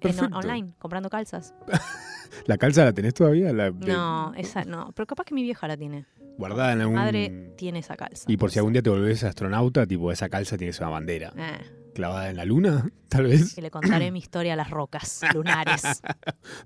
En, 0.00 0.34
online, 0.34 0.74
comprando 0.78 1.08
calzas. 1.10 1.54
¿La 2.46 2.58
calza 2.58 2.84
la 2.84 2.92
tenés 2.92 3.14
todavía? 3.14 3.52
La, 3.52 3.70
No, 3.70 4.32
esa 4.36 4.64
no. 4.64 4.90
Pero 4.94 5.06
capaz 5.06 5.24
que 5.24 5.34
mi 5.34 5.42
vieja 5.42 5.68
la 5.68 5.76
tiene. 5.76 6.04
Guardada 6.38 6.72
en 6.72 6.78
Mi 6.78 6.82
algún. 6.82 6.96
madre 6.96 7.52
tiene 7.56 7.78
esa 7.78 7.96
calza. 7.96 8.24
Y 8.26 8.36
por 8.36 8.50
si 8.50 8.58
algún 8.58 8.72
día 8.72 8.82
te 8.82 8.90
volvés 8.90 9.22
astronauta, 9.24 9.86
tipo, 9.86 10.10
esa 10.10 10.28
calza 10.28 10.56
tiene 10.56 10.70
que 10.70 10.74
ser 10.74 10.82
una 10.84 10.92
bandera. 10.92 11.32
Eh, 11.36 11.60
¿Clavada 11.94 12.28
en 12.30 12.36
la 12.36 12.44
luna? 12.44 12.90
Tal 13.08 13.24
vez. 13.24 13.56
y 13.56 13.60
le 13.60 13.70
contaré 13.70 14.10
mi 14.10 14.18
historia 14.18 14.54
a 14.54 14.56
las 14.56 14.70
rocas 14.70 15.20
lunares. 15.34 16.02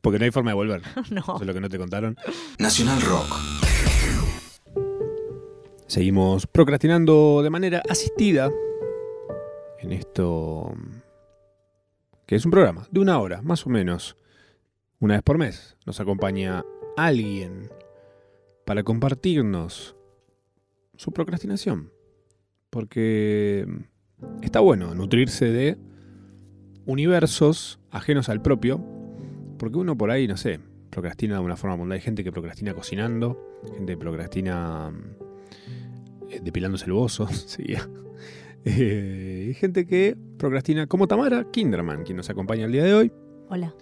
Porque 0.01 0.19
no 0.19 0.25
hay 0.25 0.31
forma 0.31 0.53
de 0.53 0.55
volver. 0.55 0.83
no. 1.11 1.21
Eso 1.21 1.39
es 1.41 1.47
lo 1.47 1.55
que 1.55 1.61
no 1.61 1.69
te 1.69 1.79
contaron. 1.79 2.17
Nacional 2.59 3.01
Rock. 3.03 3.37
Seguimos 5.87 6.47
procrastinando 6.47 7.43
de 7.43 7.51
manera 7.51 7.83
asistida 7.89 8.51
en 9.81 9.93
esto 9.93 10.75
que 12.27 12.35
es 12.37 12.45
un 12.45 12.51
programa 12.51 12.87
de 12.91 13.01
una 13.01 13.19
hora, 13.21 13.41
más 13.43 13.67
o 13.67 13.71
menos. 13.71 14.17
Una 15.01 15.15
vez 15.15 15.23
por 15.23 15.39
mes 15.39 15.77
nos 15.87 15.99
acompaña 16.01 16.63
alguien 16.97 17.71
para 18.69 18.83
compartirnos 18.83 19.97
su 20.95 21.11
procrastinación. 21.13 21.91
Porque 22.69 23.67
está 24.43 24.61
bueno 24.61 24.95
nutrirse 24.95 25.47
de 25.47 25.79
universos 26.85 27.81
ajenos 27.91 28.29
al 28.29 28.43
propio. 28.43 28.85
Porque 29.59 29.79
uno 29.79 29.97
por 29.97 30.11
ahí, 30.11 30.29
no 30.29 30.37
sé, 30.37 30.61
procrastina 30.91 31.37
de 31.37 31.41
una 31.41 31.57
forma 31.57 31.77
mundial. 31.77 31.95
Hay 31.97 32.03
gente 32.03 32.23
que 32.23 32.31
procrastina 32.31 32.75
cocinando, 32.75 33.59
gente 33.75 33.95
que 33.95 33.97
procrastina 33.97 34.93
eh, 36.29 36.41
depilándose 36.45 36.85
el 36.85 36.93
bozo, 36.93 37.27
sí. 37.33 37.65
Eh, 38.67 39.45
hay 39.47 39.55
gente 39.55 39.87
que 39.87 40.15
procrastina 40.37 40.87
como 40.87 41.09
Tamara 41.09 41.51
Kinderman, 41.51 42.05
quien 42.05 42.19
nos 42.19 42.29
acompaña 42.29 42.67
el 42.67 42.73
día 42.73 42.85
de 42.85 42.93
hoy. 42.93 43.13
Hola. 43.49 43.75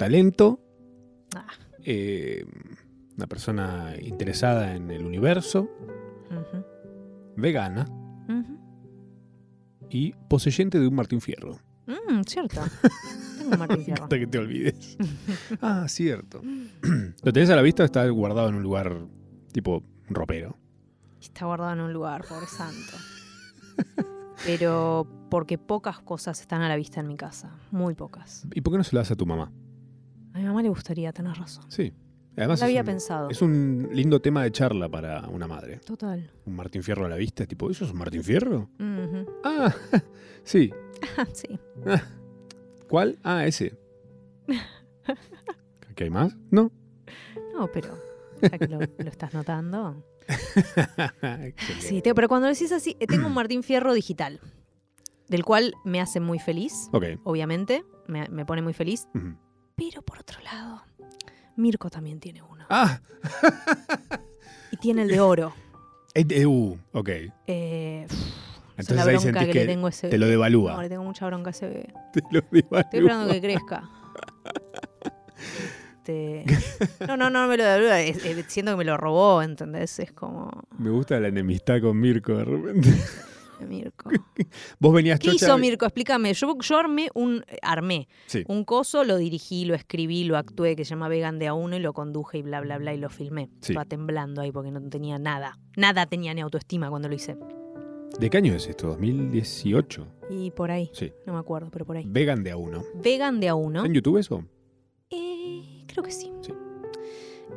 Talento, 0.00 0.58
Ah, 1.36 1.46
eh, 1.84 2.44
una 3.16 3.26
persona 3.26 3.94
interesada 4.00 4.74
en 4.74 4.90
el 4.90 5.04
universo, 5.04 5.68
vegana 7.36 7.86
y 9.90 10.12
poseyente 10.28 10.78
de 10.78 10.88
un 10.88 10.94
Martín 10.94 11.20
Fierro. 11.20 11.58
Mm, 11.86 12.22
cierto. 12.26 12.60
Tengo 13.38 13.50
un 13.50 13.58
Martín 13.58 13.84
Fierro. 13.84 14.04
Hasta 14.04 14.18
que 14.18 14.26
te 14.26 14.38
olvides. 14.38 14.96
ah, 15.60 15.86
cierto. 15.88 16.42
¿Lo 17.22 17.32
tenés 17.32 17.50
a 17.50 17.56
la 17.56 17.62
vista 17.62 17.82
o 17.82 17.86
está 17.86 18.08
guardado 18.08 18.48
en 18.48 18.54
un 18.54 18.62
lugar 18.62 19.06
tipo 19.52 19.82
ropero? 20.08 20.56
Está 21.20 21.46
guardado 21.46 21.72
en 21.74 21.80
un 21.80 21.92
lugar, 21.92 22.24
pobre 22.26 22.46
santo. 22.46 22.96
Pero 24.44 25.06
porque 25.30 25.58
pocas 25.58 26.00
cosas 26.00 26.40
están 26.40 26.62
a 26.62 26.68
la 26.68 26.76
vista 26.76 27.00
en 27.00 27.06
mi 27.06 27.16
casa. 27.16 27.54
Muy 27.70 27.94
pocas. 27.94 28.46
¿Y 28.54 28.60
por 28.60 28.72
qué 28.72 28.78
no 28.78 28.84
se 28.84 28.94
lo 28.94 29.00
das 29.00 29.10
a 29.10 29.16
tu 29.16 29.26
mamá? 29.26 29.52
A 30.32 30.38
mi 30.38 30.44
mamá 30.44 30.62
le 30.62 30.68
gustaría, 30.68 31.12
tenés 31.12 31.38
razón. 31.38 31.70
Sí. 31.70 31.92
No 32.34 32.42
Además 32.42 32.60
lo 32.60 32.64
es 32.66 32.70
había 32.70 32.80
un- 32.80 32.86
pensado. 32.86 33.30
Es 33.30 33.42
un 33.42 33.88
lindo 33.92 34.20
tema 34.20 34.42
de 34.42 34.50
charla 34.52 34.88
para 34.88 35.28
una 35.28 35.46
madre. 35.46 35.78
Total. 35.84 36.30
Un 36.46 36.56
Martín 36.56 36.82
Fierro 36.82 37.04
a 37.04 37.08
la 37.08 37.16
vista, 37.16 37.44
tipo, 37.46 37.70
¿eso 37.70 37.84
es 37.84 37.90
un 37.92 37.98
Martín 37.98 38.24
Fierro? 38.24 38.70
Ujú. 38.80 39.26
Ah, 39.44 39.74
sí. 40.44 40.72
sí. 41.34 41.58
¿Cuál? 42.88 43.18
Ah, 43.22 43.46
ese. 43.46 43.76
¿Qué 45.94 46.04
hay 46.04 46.10
más? 46.10 46.34
No. 46.50 46.70
No, 47.54 47.70
pero 47.70 47.98
ya 48.40 48.50
que 48.58 48.66
lo, 48.68 48.78
lo 48.80 49.10
estás 49.10 49.34
notando. 49.34 50.02
Sí, 51.80 52.00
te- 52.00 52.14
pero 52.14 52.28
cuando 52.28 52.48
decís 52.48 52.72
así, 52.72 52.96
eh, 53.00 53.06
tengo 53.06 53.26
un 53.26 53.34
Martín 53.34 53.62
Fierro 53.62 53.92
digital, 53.92 54.40
del 55.28 55.44
cual 55.44 55.74
me 55.84 56.00
hace 56.00 56.20
muy 56.20 56.38
feliz, 56.38 56.88
Ok. 56.92 57.04
obviamente, 57.24 57.84
me, 58.06 58.26
me 58.28 58.46
pone 58.46 58.62
muy 58.62 58.72
feliz. 58.72 59.06
Pero 59.76 60.02
por 60.02 60.18
otro 60.20 60.40
lado, 60.42 60.82
Mirko 61.56 61.90
también 61.90 62.20
tiene 62.20 62.42
uno. 62.42 62.64
Ah, 62.70 63.00
Y 64.70 64.76
tiene 64.78 65.02
el 65.02 65.08
de 65.08 65.20
oro. 65.20 65.52
uh, 66.46 66.76
ok. 66.92 67.08
Eh, 67.46 68.06
Entonces 68.76 69.06
ahí 69.06 69.18
sentís 69.18 69.46
que, 69.46 69.52
que 69.52 69.60
le 69.60 69.66
tengo 69.66 69.88
ese 69.88 70.08
te 70.08 70.18
lo 70.18 70.26
devalúa. 70.26 70.74
No, 70.74 70.82
le 70.82 70.88
tengo 70.88 71.04
mucha 71.04 71.26
bronca 71.26 71.50
a 71.50 71.52
ese 71.52 71.66
bebé. 71.66 71.94
Te 72.12 72.20
lo 72.30 72.40
devalúa. 72.50 72.80
Estoy 72.80 73.00
esperando 73.00 73.32
que 73.32 73.40
crezca. 73.40 73.90
Este, 75.98 76.44
No, 77.06 77.16
no, 77.16 77.30
no 77.30 77.46
me 77.46 77.56
lo 77.56 77.64
devalúa. 77.64 77.98
Siento 78.48 78.72
que 78.72 78.76
me 78.76 78.84
lo 78.84 78.96
robó, 78.96 79.42
¿entendés? 79.42 79.98
Es 79.98 80.12
como. 80.12 80.50
Me 80.78 80.90
gusta 80.90 81.20
la 81.20 81.28
enemistad 81.28 81.80
con 81.80 81.98
Mirko 81.98 82.36
de 82.36 82.44
repente. 82.44 82.90
Mirko. 83.66 84.10
Vos 84.80 84.92
venías 84.94 85.18
¿Qué 85.18 85.28
chocha- 85.30 85.46
hizo 85.46 85.58
Mirko? 85.58 85.84
Explícame. 85.86 86.32
Yo, 86.34 86.56
yo 86.60 86.76
armé 86.78 87.08
un. 87.14 87.44
Armé 87.62 88.08
Sí. 88.26 88.44
un 88.48 88.64
coso, 88.64 89.04
lo 89.04 89.16
dirigí, 89.16 89.64
lo 89.64 89.74
escribí, 89.74 90.24
lo 90.24 90.36
actué, 90.36 90.76
que 90.76 90.84
se 90.84 90.90
llama 90.90 91.08
Vegan 91.08 91.38
de 91.38 91.48
a 91.48 91.54
uno, 91.54 91.76
y 91.76 91.80
lo 91.80 91.92
conduje 91.92 92.38
y 92.38 92.42
bla, 92.42 92.60
bla, 92.60 92.78
bla, 92.78 92.94
y 92.94 92.98
lo 92.98 93.08
filmé. 93.10 93.48
Sí. 93.60 93.72
Estaba 93.72 93.84
temblando 93.84 94.40
ahí 94.42 94.52
porque 94.52 94.70
no 94.70 94.80
tenía 94.88 95.18
nada. 95.18 95.58
Nada 95.76 96.06
tenía 96.06 96.34
ni 96.34 96.40
autoestima 96.40 96.88
cuando 96.90 97.08
lo 97.08 97.14
hice. 97.14 97.36
¿De 98.18 98.28
qué 98.28 98.36
año 98.36 98.54
es 98.54 98.66
esto? 98.68 98.88
2018. 98.88 100.06
Y 100.30 100.50
por 100.50 100.70
ahí. 100.70 100.90
Sí. 100.92 101.12
No 101.26 101.32
me 101.32 101.38
acuerdo, 101.38 101.70
pero 101.70 101.86
por 101.86 101.96
ahí. 101.96 102.04
Vegan 102.06 102.42
de 102.44 102.50
a 102.50 102.56
uno. 102.56 102.84
Vegan 103.02 103.40
de 103.40 103.48
a 103.48 103.54
uno. 103.54 103.78
¿Está 103.80 103.88
en 103.88 103.94
YouTube 103.94 104.18
eso? 104.18 104.44
Eh, 105.10 105.84
creo 105.86 106.04
que 106.04 106.10
sí. 106.10 106.30
Sí. 106.42 106.52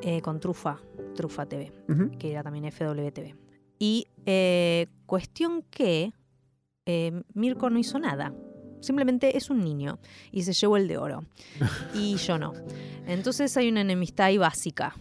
Eh, 0.02 0.22
con 0.22 0.40
Trufa, 0.40 0.78
Trufa 1.16 1.46
TV, 1.46 1.72
que 2.20 2.32
era 2.32 2.44
también 2.44 2.66
FWTV. 2.72 3.34
Y 3.80 4.08
eh, 4.26 4.88
cuestión 5.06 5.64
que 5.70 6.12
eh, 6.86 7.22
Mirko 7.34 7.70
no 7.70 7.80
hizo 7.80 8.00
nada. 8.00 8.34
Simplemente 8.82 9.36
es 9.38 9.50
un 9.50 9.64
niño 9.64 10.00
y 10.32 10.44
se 10.44 10.54
llevó 10.54 10.78
el 10.78 10.88
de 10.88 10.98
oro. 10.98 11.24
y 11.94 12.16
yo 12.18 12.38
no. 12.38 12.54
Entonces 13.08 13.56
hay 13.58 13.70
una 13.70 13.82
enemistad 13.82 14.28
ahí 14.28 14.38
básica. 14.38 14.96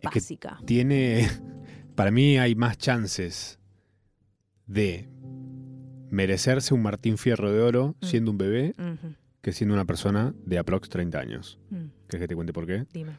Es 0.00 0.10
que 0.10 0.18
Básica. 0.20 0.58
tiene. 0.66 1.28
Para 1.94 2.10
mí 2.10 2.38
hay 2.38 2.54
más 2.54 2.78
chances 2.78 3.58
de 4.66 5.08
merecerse 6.10 6.74
un 6.74 6.82
Martín 6.82 7.18
Fierro 7.18 7.52
de 7.52 7.60
Oro 7.60 7.94
Mm. 8.00 8.04
siendo 8.06 8.30
un 8.30 8.38
bebé 8.38 8.74
que 9.42 9.52
siendo 9.52 9.74
una 9.74 9.84
persona 9.84 10.34
de 10.44 10.58
aprox 10.58 10.88
30 10.88 11.18
años. 11.18 11.58
mm, 11.70 11.84
¿Querés 12.08 12.24
que 12.24 12.28
te 12.28 12.34
cuente 12.34 12.52
por 12.52 12.66
qué? 12.66 12.86
dime. 12.92 13.12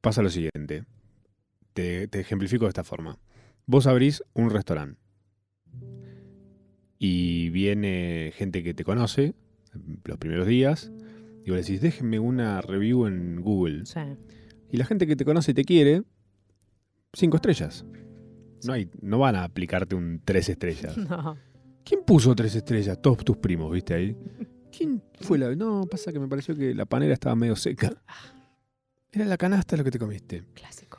Pasa 0.00 0.22
lo 0.22 0.30
siguiente. 0.30 0.84
Te, 1.72 2.06
te 2.08 2.20
ejemplifico 2.20 2.64
de 2.66 2.68
esta 2.70 2.84
forma. 2.84 3.18
Vos 3.66 3.86
abrís 3.86 4.22
un 4.34 4.50
restaurante. 4.50 5.00
y 6.98 7.50
viene 7.50 8.32
gente 8.34 8.62
que 8.62 8.72
te 8.72 8.82
conoce 8.84 9.34
los 10.04 10.16
primeros 10.18 10.46
días 10.46 10.90
y 11.44 11.50
vos 11.50 11.60
decís, 11.60 11.80
déjenme 11.82 12.18
una 12.18 12.60
review 12.62 13.06
en 13.06 13.40
Google. 13.42 13.84
Sí. 13.84 14.00
Y 14.70 14.78
la 14.78 14.84
gente 14.86 15.06
que 15.06 15.14
te 15.14 15.24
conoce 15.24 15.50
y 15.50 15.54
te 15.54 15.64
quiere, 15.64 16.02
cinco 17.12 17.36
estrellas. 17.36 17.84
No, 18.66 18.72
hay, 18.72 18.88
no 19.02 19.18
van 19.18 19.36
a 19.36 19.44
aplicarte 19.44 19.94
un 19.94 20.20
tres 20.24 20.48
estrellas. 20.48 20.96
No. 21.08 21.36
¿Quién 21.84 22.00
puso 22.04 22.34
tres 22.34 22.54
estrellas? 22.56 23.00
Todos 23.00 23.24
tus 23.24 23.36
primos, 23.36 23.70
¿viste 23.72 23.94
ahí? 23.94 24.16
¿Quién 24.76 25.00
fue 25.20 25.38
la.? 25.38 25.54
No, 25.54 25.86
pasa 25.88 26.10
que 26.12 26.18
me 26.18 26.26
pareció 26.26 26.56
que 26.56 26.74
la 26.74 26.84
panera 26.84 27.14
estaba 27.14 27.36
medio 27.36 27.54
seca. 27.54 27.92
Era 29.12 29.24
la 29.24 29.36
canasta 29.36 29.76
lo 29.76 29.84
que 29.84 29.92
te 29.92 29.98
comiste. 30.00 30.42
Clásico. 30.54 30.98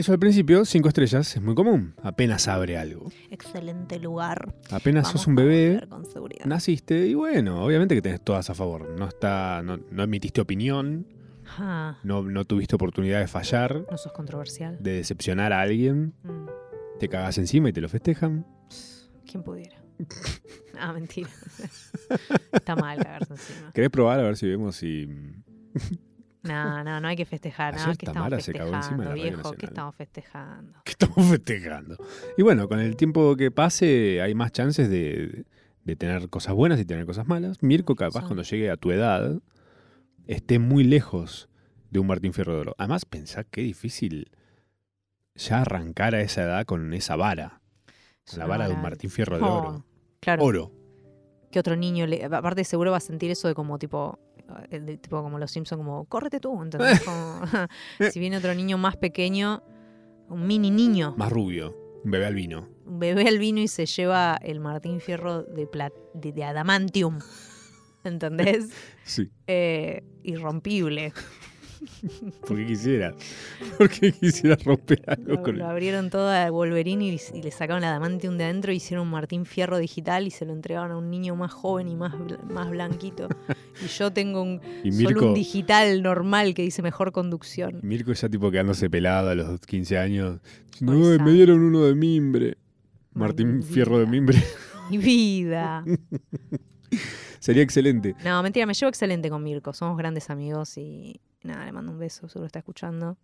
Eso 0.00 0.14
al 0.14 0.18
principio, 0.18 0.64
cinco 0.64 0.88
estrellas, 0.88 1.36
es 1.36 1.42
muy 1.42 1.54
común. 1.54 1.94
Apenas 2.02 2.48
abre 2.48 2.78
algo. 2.78 3.12
Excelente 3.30 3.98
lugar. 3.98 4.54
Apenas 4.70 5.04
Vamos 5.04 5.20
sos 5.20 5.26
un 5.26 5.34
bebé, 5.34 5.86
Con 5.90 6.04
naciste 6.46 7.06
y 7.06 7.12
bueno, 7.12 7.62
obviamente 7.62 7.94
que 7.94 8.00
tenés 8.00 8.22
todas 8.24 8.48
a 8.48 8.54
favor. 8.54 8.88
No 8.98 9.06
está, 9.06 9.60
no, 9.62 9.76
no 9.76 10.02
emitiste 10.02 10.40
opinión, 10.40 11.06
no, 12.02 12.22
no 12.22 12.44
tuviste 12.46 12.76
oportunidad 12.76 13.20
de 13.20 13.28
fallar, 13.28 13.84
no 13.90 13.98
sos 13.98 14.12
controversial. 14.12 14.78
de 14.80 14.92
decepcionar 14.92 15.52
a 15.52 15.60
alguien, 15.60 16.14
Mm, 16.22 16.46
te 16.98 17.10
cagás 17.10 17.36
encima 17.36 17.68
y 17.68 17.74
te 17.74 17.82
lo 17.82 17.90
festejan. 17.90 18.46
¿Quién 19.30 19.42
pudiera? 19.42 19.76
Ah, 20.82 20.94
mentira. 20.94 21.28
Está 22.52 22.74
mal 22.74 22.96
cagarse 22.96 23.34
encima. 23.34 23.70
¿Querés 23.74 23.90
probar 23.90 24.18
a 24.18 24.22
ver 24.22 24.38
si 24.38 24.48
vemos 24.48 24.76
si. 24.76 25.06
No, 26.42 26.82
no, 26.84 27.00
no 27.00 27.08
hay 27.08 27.16
que 27.16 27.24
festejar. 27.26 27.74
No, 27.74 27.82
Ayer 27.82 27.96
¿Qué 27.98 28.06
estamos 28.06 28.14
Tamara 28.14 28.40
se 28.40 28.52
cagó 28.52 28.74
encima 28.74 29.04
de 29.04 29.04
festejando, 29.04 29.04
la 29.04 29.10
Radio 29.10 29.22
viejo? 29.36 29.52
¿Qué 29.52 29.66
estamos 29.66 29.94
festejando? 29.96 30.72
que 30.84 30.90
estamos 30.92 31.26
festejando? 31.28 31.96
Y 32.38 32.42
bueno, 32.42 32.68
con 32.68 32.80
el 32.80 32.96
tiempo 32.96 33.36
que 33.36 33.50
pase, 33.50 34.22
hay 34.22 34.34
más 34.34 34.52
chances 34.52 34.88
de, 34.88 35.44
de 35.84 35.96
tener 35.96 36.28
cosas 36.30 36.54
buenas 36.54 36.80
y 36.80 36.84
tener 36.84 37.04
cosas 37.06 37.26
malas. 37.28 37.62
Mirko, 37.62 37.94
capaz, 37.94 38.24
cuando 38.24 38.42
llegue 38.42 38.70
a 38.70 38.76
tu 38.76 38.90
edad, 38.90 39.38
esté 40.26 40.58
muy 40.58 40.84
lejos 40.84 41.48
de 41.90 41.98
un 41.98 42.06
Martín 42.06 42.32
Fierro 42.32 42.54
de 42.54 42.60
Oro. 42.60 42.74
Además, 42.78 43.04
pensá 43.04 43.44
qué 43.44 43.60
difícil 43.62 44.30
ya 45.34 45.60
arrancar 45.62 46.14
a 46.14 46.20
esa 46.22 46.42
edad 46.42 46.64
con 46.64 46.94
esa 46.94 47.16
vara. 47.16 47.60
Es 48.26 48.36
La 48.36 48.46
vara 48.46 48.68
de 48.68 48.74
un 48.74 48.82
Martín 48.82 49.10
Fierro 49.10 49.36
de 49.36 49.42
Oh, 49.42 49.58
Oro. 49.58 49.86
Claro. 50.20 50.44
Oro. 50.44 50.72
que 51.50 51.58
otro 51.58 51.74
niño 51.76 52.06
le 52.06 52.24
aparte 52.24 52.62
seguro 52.64 52.92
va 52.92 52.98
a 52.98 53.00
sentir 53.00 53.30
eso 53.30 53.48
de 53.48 53.54
como 53.54 53.78
tipo 53.78 54.20
de- 54.70 54.96
tipo 54.98 55.22
como 55.22 55.38
los 55.38 55.50
Simpson 55.50 55.78
como 55.78 56.04
córrete 56.06 56.40
tú 56.40 56.62
¿entendés? 56.62 57.00
Como, 57.04 57.40
si 58.12 58.20
viene 58.20 58.36
otro 58.38 58.54
niño 58.54 58.78
más 58.78 58.96
pequeño 58.96 59.62
un 60.28 60.46
mini 60.46 60.70
niño 60.70 61.14
Más 61.16 61.30
rubio. 61.32 61.76
Un 62.04 62.10
bebé 62.12 62.26
albino. 62.26 62.68
un 62.86 62.98
bebé 62.98 63.28
albino 63.28 63.60
y 63.60 63.68
se 63.68 63.84
lleva 63.86 64.38
el 64.42 64.60
Martín 64.60 65.00
Fierro 65.00 65.42
de 65.42 65.66
plat- 65.68 65.92
de, 66.14 66.32
de 66.32 66.44
adamantium 66.44 67.18
¿entendés? 68.04 68.68
Sí. 69.04 69.28
Eh, 69.48 70.04
irrompible 70.22 71.12
Porque 72.46 72.66
quisiera. 72.66 73.14
Porque 73.78 74.12
quisiera 74.12 74.56
romper 74.64 75.02
algo 75.06 75.34
lo, 75.34 75.42
con 75.42 75.58
lo 75.58 75.64
él. 75.64 75.70
abrieron 75.70 76.10
todo 76.10 76.30
a 76.30 76.50
Wolverine 76.50 77.04
y, 77.04 77.20
y 77.34 77.42
le 77.42 77.50
sacaron 77.50 77.82
el 77.82 77.88
adamantium 77.88 78.36
de 78.36 78.44
adentro 78.44 78.72
hicieron 78.72 79.06
un 79.06 79.12
Martín 79.12 79.46
Fierro 79.46 79.78
digital 79.78 80.26
y 80.26 80.30
se 80.30 80.44
lo 80.44 80.52
entregaron 80.52 80.92
a 80.92 80.96
un 80.96 81.10
niño 81.10 81.36
más 81.36 81.52
joven 81.52 81.88
y 81.88 81.96
más, 81.96 82.14
más 82.48 82.70
blanquito 82.70 83.28
y 83.84 83.88
yo 83.88 84.12
tengo 84.12 84.42
un 84.42 84.60
Y 84.84 84.92
Solo 84.92 85.28
un 85.28 85.34
digital 85.34 86.02
normal 86.02 86.54
que 86.54 86.62
dice 86.62 86.82
mejor 86.82 87.12
conducción. 87.12 87.80
Mirko 87.82 88.12
ya 88.12 88.28
tipo 88.28 88.50
quedándose 88.50 88.90
pelado 88.90 89.30
a 89.30 89.34
los 89.34 89.60
15 89.60 89.98
años. 89.98 90.40
No, 90.80 90.92
Pobrecito. 90.92 91.24
me 91.24 91.32
dieron 91.32 91.60
uno 91.60 91.84
de 91.84 91.94
mimbre. 91.94 92.56
Martín. 93.12 93.62
Fierro 93.62 93.98
de 93.98 94.06
mimbre. 94.06 94.42
Mi 94.90 94.98
vida. 94.98 95.84
Sería 97.38 97.62
excelente. 97.62 98.14
No, 98.24 98.42
mentira, 98.42 98.66
me 98.66 98.74
llevo 98.74 98.88
excelente 98.88 99.30
con 99.30 99.42
Mirko. 99.42 99.72
Somos 99.72 99.96
grandes 99.96 100.30
amigos 100.30 100.76
y 100.76 101.20
nada, 101.42 101.64
le 101.64 101.72
mando 101.72 101.92
un 101.92 101.98
beso, 101.98 102.28
seguro 102.28 102.46
está 102.46 102.58
escuchando. 102.58 103.16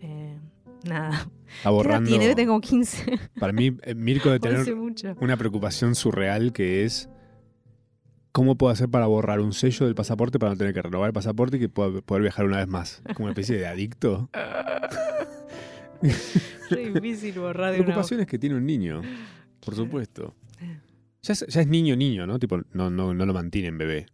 Eh, 0.00 0.38
nada. 0.84 1.10
¿Qué 1.18 1.18
edad 1.18 1.28
Aborrando. 1.64 2.10
tiene? 2.10 2.46
Como 2.46 2.60
15. 2.60 3.18
Para 3.38 3.52
mí, 3.52 3.76
eh, 3.82 3.94
Mirko 3.94 4.30
debe 4.30 4.40
Parece 4.40 4.74
tener 4.74 5.16
una 5.20 5.36
preocupación 5.36 5.94
surreal 5.94 6.52
que 6.52 6.84
es 6.84 7.08
cómo 8.32 8.56
puedo 8.56 8.72
hacer 8.72 8.88
para 8.88 9.06
borrar 9.06 9.40
un 9.40 9.52
sello 9.52 9.86
del 9.86 9.94
pasaporte 9.94 10.38
para 10.38 10.52
no 10.52 10.58
tener 10.58 10.72
que 10.74 10.82
renovar 10.82 11.08
el 11.08 11.12
pasaporte 11.12 11.56
y 11.56 11.60
que 11.60 11.68
pueda 11.68 12.00
poder 12.02 12.22
viajar 12.22 12.44
una 12.44 12.58
vez 12.58 12.68
más. 12.68 13.02
Como 13.14 13.24
una 13.26 13.32
especie 13.32 13.56
de 13.56 13.66
adicto. 13.66 14.30
Es 16.00 16.94
difícil 16.94 17.40
borrar 17.40 17.72
de 17.72 17.78
una. 17.78 17.86
Preocupaciones 17.86 18.26
que 18.26 18.38
tiene 18.38 18.54
un 18.54 18.64
niño, 18.64 19.02
por 19.58 19.74
supuesto. 19.74 20.36
Ya 21.22 21.32
es, 21.32 21.44
ya 21.48 21.60
es 21.60 21.66
niño, 21.66 21.96
niño, 21.96 22.24
¿no? 22.26 22.38
Tipo, 22.38 22.60
no, 22.72 22.88
no, 22.88 23.14
no 23.14 23.26
lo 23.26 23.34
mantienen 23.34 23.78
bebé. 23.78 24.06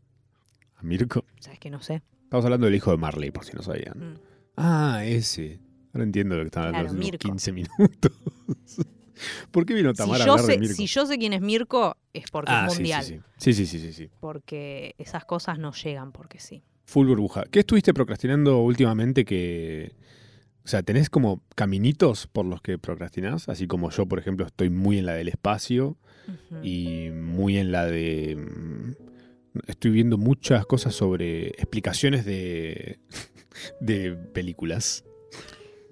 A 0.76 0.82
Mirko. 0.82 1.26
Sabes 1.40 1.58
que 1.58 1.68
no 1.68 1.82
sé. 1.82 2.02
Estamos 2.34 2.46
hablando 2.46 2.66
del 2.66 2.74
hijo 2.74 2.90
de 2.90 2.96
Marley, 2.96 3.30
por 3.30 3.44
si 3.44 3.52
no 3.52 3.62
sabían. 3.62 3.96
Mm. 3.96 4.18
Ah, 4.56 5.04
ese. 5.04 5.60
Ahora 5.92 6.02
entiendo 6.02 6.34
lo 6.34 6.42
que 6.42 6.46
estaban 6.46 6.74
hablando 6.74 6.96
Claro, 6.96 6.96
hace 6.96 6.96
unos 6.96 7.12
Mirko. 7.12 7.28
15 7.28 7.52
minutos. 7.52 8.12
¿Por 9.52 9.64
qué 9.64 9.74
vino 9.74 9.90
Si 9.92 9.98
Tamara 9.98 10.24
a 10.24 10.26
yo, 10.26 10.32
hablar 10.32 10.46
de 10.48 10.54
sé, 10.54 10.58
Mirko? 10.58 10.74
si 10.74 10.86
yo 10.88 11.06
sé 11.06 11.16
quién 11.16 11.32
es 11.32 11.40
Mirko, 11.40 11.96
es 12.12 12.32
porque 12.32 12.50
ah, 12.50 12.64
es 12.66 12.72
sí, 12.72 12.78
mundial. 12.80 13.04
sí, 13.04 13.20
sí. 13.38 13.54
Sí, 13.54 13.66
sí, 13.78 13.92
sí. 13.92 14.10
Porque 14.18 14.96
esas 14.98 15.24
cosas 15.24 15.60
no 15.60 15.70
llegan 15.74 16.10
porque 16.10 16.40
sí. 16.40 16.64
Full 16.86 17.06
burbuja. 17.06 17.44
¿Qué 17.52 17.60
estuviste 17.60 17.94
procrastinando 17.94 18.58
últimamente 18.62 19.24
que... 19.24 19.94
O 20.64 20.66
sea, 20.66 20.82
¿tenés 20.82 21.10
como 21.10 21.40
caminitos 21.54 22.26
por 22.26 22.46
los 22.46 22.60
que 22.62 22.78
procrastinás? 22.78 23.48
Así 23.48 23.68
como 23.68 23.90
yo, 23.90 24.06
por 24.06 24.18
ejemplo, 24.18 24.44
estoy 24.44 24.70
muy 24.70 24.98
en 24.98 25.06
la 25.06 25.12
del 25.12 25.28
espacio 25.28 25.98
y 26.64 27.10
muy 27.12 27.58
en 27.58 27.70
la 27.70 27.86
de... 27.86 28.96
Estoy 29.66 29.90
viendo 29.92 30.18
muchas 30.18 30.66
cosas 30.66 30.94
sobre 30.94 31.48
explicaciones 31.48 32.24
de, 32.24 32.98
de 33.80 34.14
películas. 34.32 35.04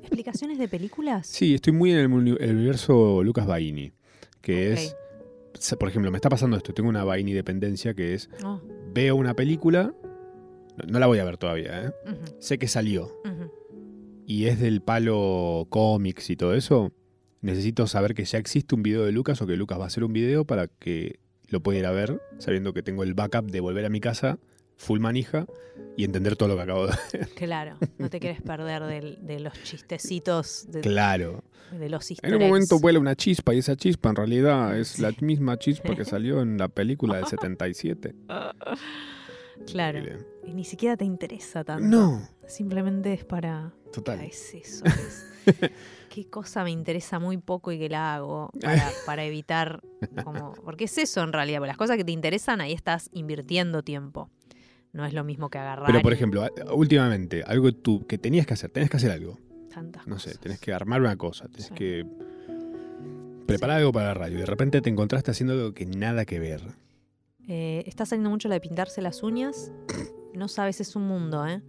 ¿Explicaciones 0.01 0.59
de 0.59 0.69
películas? 0.69 1.27
Sí, 1.27 1.55
estoy 1.55 1.73
muy 1.73 1.93
en 1.93 1.99
el, 1.99 2.07
uni- 2.13 2.37
el 2.41 2.57
universo 2.57 3.23
Lucas 3.23 3.47
Baini, 3.47 3.93
que 4.41 4.73
es... 4.73 4.97
Por 5.79 5.89
ejemplo, 5.89 6.11
me 6.11 6.17
está 6.19 6.29
pasando 6.29 6.57
esto. 6.57 6.75
Tengo 6.75 6.89
una 6.89 7.05
Baini 7.05 7.33
dependencia 7.33 7.95
que 7.95 8.15
es... 8.15 8.29
Oh, 8.45 8.61
Veo 8.93 9.15
una 9.17 9.35
película... 9.35 9.95
No, 10.77 10.85
no 10.93 10.99
la 10.99 11.07
voy 11.07 11.19
a 11.19 11.25
ver 11.25 11.37
todavía, 11.37 11.87
¿eh? 11.87 11.93
Sé 12.41 12.59
que 12.59 12.67
salió. 12.67 13.13
y 14.27 14.47
es 14.47 14.59
del 14.59 14.81
palo 14.83 15.67
cómics 15.69 16.31
y 16.31 16.37
todo 16.37 16.55
eso, 16.55 16.93
necesito 17.43 17.87
saber 17.87 18.15
que 18.15 18.25
ya 18.25 18.39
existe 18.39 18.75
un 18.75 18.83
video 18.83 19.05
de 19.05 19.13
Lucas 19.13 19.41
o 19.43 19.47
que 19.47 19.57
Lucas 19.57 19.79
va 19.79 19.85
a 19.85 19.87
hacer 19.89 20.03
un 20.05 20.13
video 20.15 20.47
para 20.47 20.69
que 20.69 21.21
lo 21.53 21.61
pueda 21.63 21.79
ir 21.79 21.87
a 21.87 21.93
ver, 21.93 22.21
sabiendo 22.39 22.73
que 22.73 22.83
tengo 22.83 23.03
el 23.05 23.15
backup 23.15 23.51
de 23.51 23.61
volver 23.61 23.85
a 23.85 23.89
mi 23.89 24.01
casa, 24.01 24.39
full 24.77 24.99
manija, 24.99 25.47
y 25.97 26.05
entender 26.05 26.35
todo 26.37 26.49
lo 26.49 26.57
que 26.57 26.63
acabo 26.63 26.87
de 26.87 26.95
ver. 27.13 27.29
Claro, 27.37 27.77
no 27.99 28.11
te 28.11 28.19
quieres 28.19 28.43
perder 28.43 28.83
del- 28.85 29.19
de, 29.25 29.39
los 29.41 29.53
chistecitos, 29.63 30.67
de, 30.71 30.81
Claro. 30.81 31.45
de 31.71 31.89
los 31.89 32.11
easter 32.11 32.29
En 32.35 32.43
un 32.43 32.49
momento 32.49 32.79
vuela 32.81 32.99
una 32.99 33.15
chispa 33.15 33.55
y 33.55 33.59
esa 33.59 33.77
chispa 33.77 34.09
en 34.11 34.17
realidad 34.17 34.77
es 34.79 34.99
la 34.99 35.13
misma 35.21 35.59
chispa 35.59 35.95
que 35.95 36.05
salió 36.07 36.41
en 36.43 36.59
la 36.59 36.69
película 36.69 37.17
del 37.17 37.27
77. 37.27 38.15
Claro, 39.67 40.01
y 40.45 40.55
ni 40.55 40.65
siquiera 40.65 40.97
te 40.97 41.05
interesa 41.05 41.63
tanto. 41.65 41.85
No, 41.87 42.29
Simplemente 42.47 43.13
es 43.13 43.25
para... 43.25 43.67
Ah, 43.67 43.73
total. 43.93 44.21
es 44.23 44.55
eso. 44.55 44.85
es- 44.85 45.27
Qué 46.11 46.29
cosa 46.29 46.63
me 46.65 46.71
interesa 46.71 47.19
muy 47.19 47.39
poco 47.39 47.73
y 47.73 47.79
que 47.79 47.89
la 47.89 48.15
hago 48.15 48.51
para, 48.61 48.91
para 49.07 49.25
evitar 49.25 49.81
como... 50.25 50.53
Porque 50.65 50.85
es 50.85 50.99
eso 50.99 51.23
en 51.23 51.33
realidad, 51.33 51.59
porque 51.59 51.69
las 51.69 51.77
cosas 51.79 51.97
que 51.97 52.05
te 52.05 52.13
interesan 52.13 52.61
ahí 52.61 52.73
estás 52.73 53.09
invirtiendo 53.13 53.83
tiempo. 53.83 54.29
No 54.93 55.07
es 55.07 55.15
lo 55.15 55.25
mismo 55.25 55.49
que 55.49 55.57
agarrar 55.59 55.87
Pero 55.87 56.03
por 56.03 56.13
y 56.13 56.17
ejemplo, 56.17 56.47
últimamente, 56.75 57.43
algo 57.47 57.67
que 57.67 57.73
tú 57.73 58.07
que 58.07 58.19
tenías 58.19 58.47
que 58.47 58.53
hacer, 58.55 58.71
tenés 58.71 58.91
que 58.91 58.99
hacer 58.99 59.11
algo. 59.11 59.39
tantas 59.73 60.07
No 60.07 60.19
sé, 60.19 60.37
tenés 60.37 60.61
que 60.61 60.75
armar 60.75 61.01
una 61.01 61.17
cosa, 61.17 61.49
tenés 61.49 61.69
Sí. 61.69 61.75
que 61.75 62.07
preparar 63.47 63.79
algo 63.79 63.93
para 63.93 64.09
la 64.09 64.15
radio. 64.15 64.37
Y 64.37 64.41
de 64.41 64.47
repente 64.47 64.81
te 64.83 64.91
encontraste 64.91 65.31
haciendo 65.31 65.55
algo 65.55 65.73
que 65.73 65.87
nada 65.87 66.25
que 66.27 66.39
ver. 66.39 66.61
Eh, 67.49 67.83
está 67.87 68.05
saliendo 68.07 68.31
mucho 68.31 68.49
la 68.49 68.55
de 68.57 68.61
pintarse 68.61 69.01
las 69.03 69.23
uñas. 69.23 69.73
No 70.35 70.49
sabes, 70.49 70.81
es 70.81 70.95
un 70.95 71.07
mundo, 71.07 71.47
¿eh? 71.47 71.63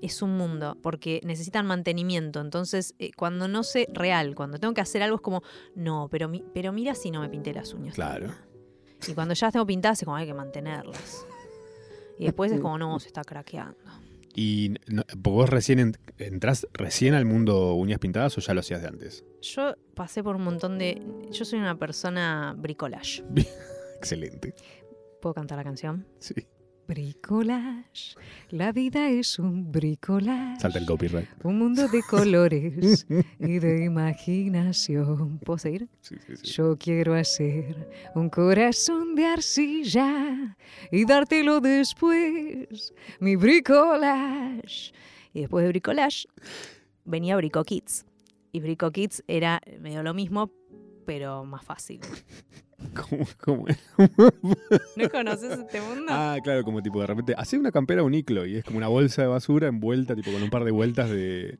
Es 0.00 0.22
un 0.22 0.36
mundo, 0.36 0.76
porque 0.82 1.20
necesitan 1.24 1.66
mantenimiento. 1.66 2.40
Entonces, 2.40 2.94
eh, 2.98 3.10
cuando 3.16 3.48
no 3.48 3.62
sé, 3.64 3.88
real, 3.92 4.34
cuando 4.36 4.58
tengo 4.58 4.72
que 4.74 4.80
hacer 4.80 5.02
algo 5.02 5.16
es 5.16 5.22
como, 5.22 5.42
no, 5.74 6.08
pero, 6.10 6.28
mi- 6.28 6.44
pero 6.54 6.72
mira 6.72 6.94
si 6.94 7.10
no 7.10 7.20
me 7.20 7.28
pinté 7.28 7.52
las 7.52 7.74
uñas. 7.74 7.94
Claro. 7.94 8.26
todavía". 8.28 8.44
Y 9.08 9.14
cuando 9.14 9.34
ya 9.34 9.46
las 9.48 9.52
tengo 9.52 9.66
pintadas 9.66 10.00
es 10.00 10.04
como, 10.04 10.16
hay 10.16 10.26
que 10.26 10.34
mantenerlas. 10.34 11.24
Y 12.18 12.24
después 12.24 12.50
es 12.52 12.60
como, 12.60 12.78
no, 12.78 12.98
se 13.00 13.06
está 13.08 13.22
craqueando. 13.22 13.76
¿Y 14.34 14.74
no- 14.86 15.02
vos 15.16 15.48
recién 15.48 15.78
en- 15.80 15.96
entrás 16.18 16.66
recién 16.72 17.14
al 17.14 17.24
mundo 17.24 17.74
uñas 17.74 17.98
pintadas 17.98 18.36
o 18.38 18.40
ya 18.40 18.54
lo 18.54 18.60
hacías 18.60 18.82
de 18.82 18.88
antes? 18.88 19.24
Yo 19.42 19.74
pasé 19.94 20.22
por 20.22 20.36
un 20.36 20.42
montón 20.42 20.78
de... 20.78 21.02
Yo 21.32 21.44
soy 21.44 21.58
una 21.58 21.76
persona 21.76 22.54
bricolage. 22.56 23.24
Excelente. 23.98 24.54
¿Puedo 25.20 25.34
cantar 25.34 25.58
la 25.58 25.64
canción? 25.64 26.06
Sí. 26.20 26.34
Bricolage. 26.88 28.16
La 28.48 28.72
vida 28.72 29.10
es 29.10 29.38
un 29.38 29.70
bricolage. 29.70 30.58
Salta 30.58 30.78
el 30.78 30.86
copyright. 30.86 31.28
Un 31.44 31.58
mundo 31.58 31.86
de 31.86 32.00
colores 32.08 33.06
y 33.38 33.58
de 33.58 33.84
imaginación. 33.84 35.38
¿Puedo 35.40 35.58
seguir? 35.58 35.86
Sí, 36.00 36.16
sí, 36.26 36.36
sí. 36.36 36.52
Yo 36.52 36.78
quiero 36.78 37.12
hacer 37.12 37.90
un 38.14 38.30
corazón 38.30 39.14
de 39.14 39.26
arcilla 39.26 40.56
y 40.90 41.04
dártelo 41.04 41.60
después, 41.60 42.94
mi 43.20 43.36
bricolage. 43.36 44.94
Y 45.34 45.40
después 45.40 45.64
de 45.64 45.68
bricolage 45.68 46.26
venía 47.04 47.36
Brico 47.36 47.64
Kids. 47.64 48.06
Y 48.50 48.60
Brico 48.60 48.90
Kids 48.90 49.22
era 49.28 49.60
medio 49.78 50.02
lo 50.02 50.14
mismo, 50.14 50.50
pero 51.04 51.44
más 51.44 51.62
fácil. 51.66 52.00
¿Cómo, 52.94 53.24
cómo? 53.40 53.64
¿No 54.96 55.08
conoces 55.10 55.58
este 55.58 55.80
mundo? 55.80 56.06
Ah, 56.08 56.36
claro, 56.42 56.62
como 56.64 56.82
tipo 56.82 57.00
de 57.00 57.06
repente, 57.06 57.34
hace 57.36 57.58
una 57.58 57.70
campera 57.72 58.02
uniclo 58.02 58.46
y 58.46 58.56
es 58.56 58.64
como 58.64 58.78
una 58.78 58.88
bolsa 58.88 59.22
de 59.22 59.28
basura 59.28 59.68
envuelta, 59.68 60.14
tipo 60.14 60.30
con 60.32 60.42
un 60.42 60.50
par 60.50 60.64
de 60.64 60.70
vueltas 60.70 61.10
de, 61.10 61.58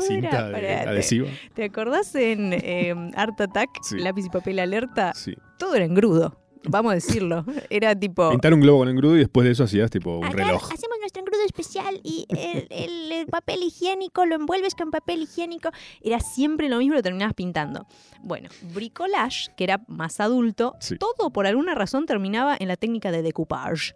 cinta 0.00 0.48
de- 0.50 0.74
adhesiva. 0.74 1.28
¿Te 1.54 1.64
acordás 1.64 2.14
en 2.14 2.52
eh, 2.52 2.94
Art 3.14 3.40
Attack, 3.40 3.70
Sí. 3.82 3.98
lápiz 3.98 4.26
y 4.26 4.30
papel 4.30 4.58
alerta? 4.58 5.12
Sí. 5.14 5.34
Todo 5.58 5.74
era 5.74 5.84
engrudo, 5.84 6.38
vamos 6.68 6.92
a 6.92 6.94
decirlo. 6.96 7.44
Era 7.70 7.94
tipo... 7.98 8.30
Pintar 8.30 8.54
un 8.54 8.60
globo 8.60 8.78
con 8.80 8.88
engrudo 8.88 9.16
y 9.16 9.20
después 9.20 9.44
de 9.46 9.52
eso 9.52 9.64
hacías 9.64 9.90
tipo 9.90 10.18
un 10.18 10.24
Acá 10.24 10.36
reloj. 10.44 10.64
hacemos 10.72 10.96
nuestro 11.00 11.20
engrudo 11.22 11.42
especial 11.44 12.00
y 12.02 12.26
el, 12.30 12.66
el- 12.70 13.12
el 13.12 13.26
papel 13.26 13.62
higiénico 13.62 14.26
lo 14.26 14.34
envuelves 14.36 14.74
con 14.74 14.90
papel 14.90 15.22
higiénico. 15.22 15.70
Era 16.02 16.20
siempre 16.20 16.68
lo 16.68 16.78
mismo, 16.78 16.94
lo 16.94 17.02
terminabas 17.02 17.34
pintando. 17.34 17.86
Bueno, 18.22 18.48
bricolage, 18.74 19.50
que 19.56 19.64
era 19.64 19.82
más 19.88 20.20
adulto, 20.20 20.74
Sí. 20.80 20.96
todo 20.98 21.30
por 21.32 21.46
alguna 21.46 21.74
razón 21.74 22.06
terminaba 22.06 22.56
en 22.58 22.68
la 22.68 22.76
técnica 22.76 23.10
de 23.10 23.22
decoupage. 23.22 23.94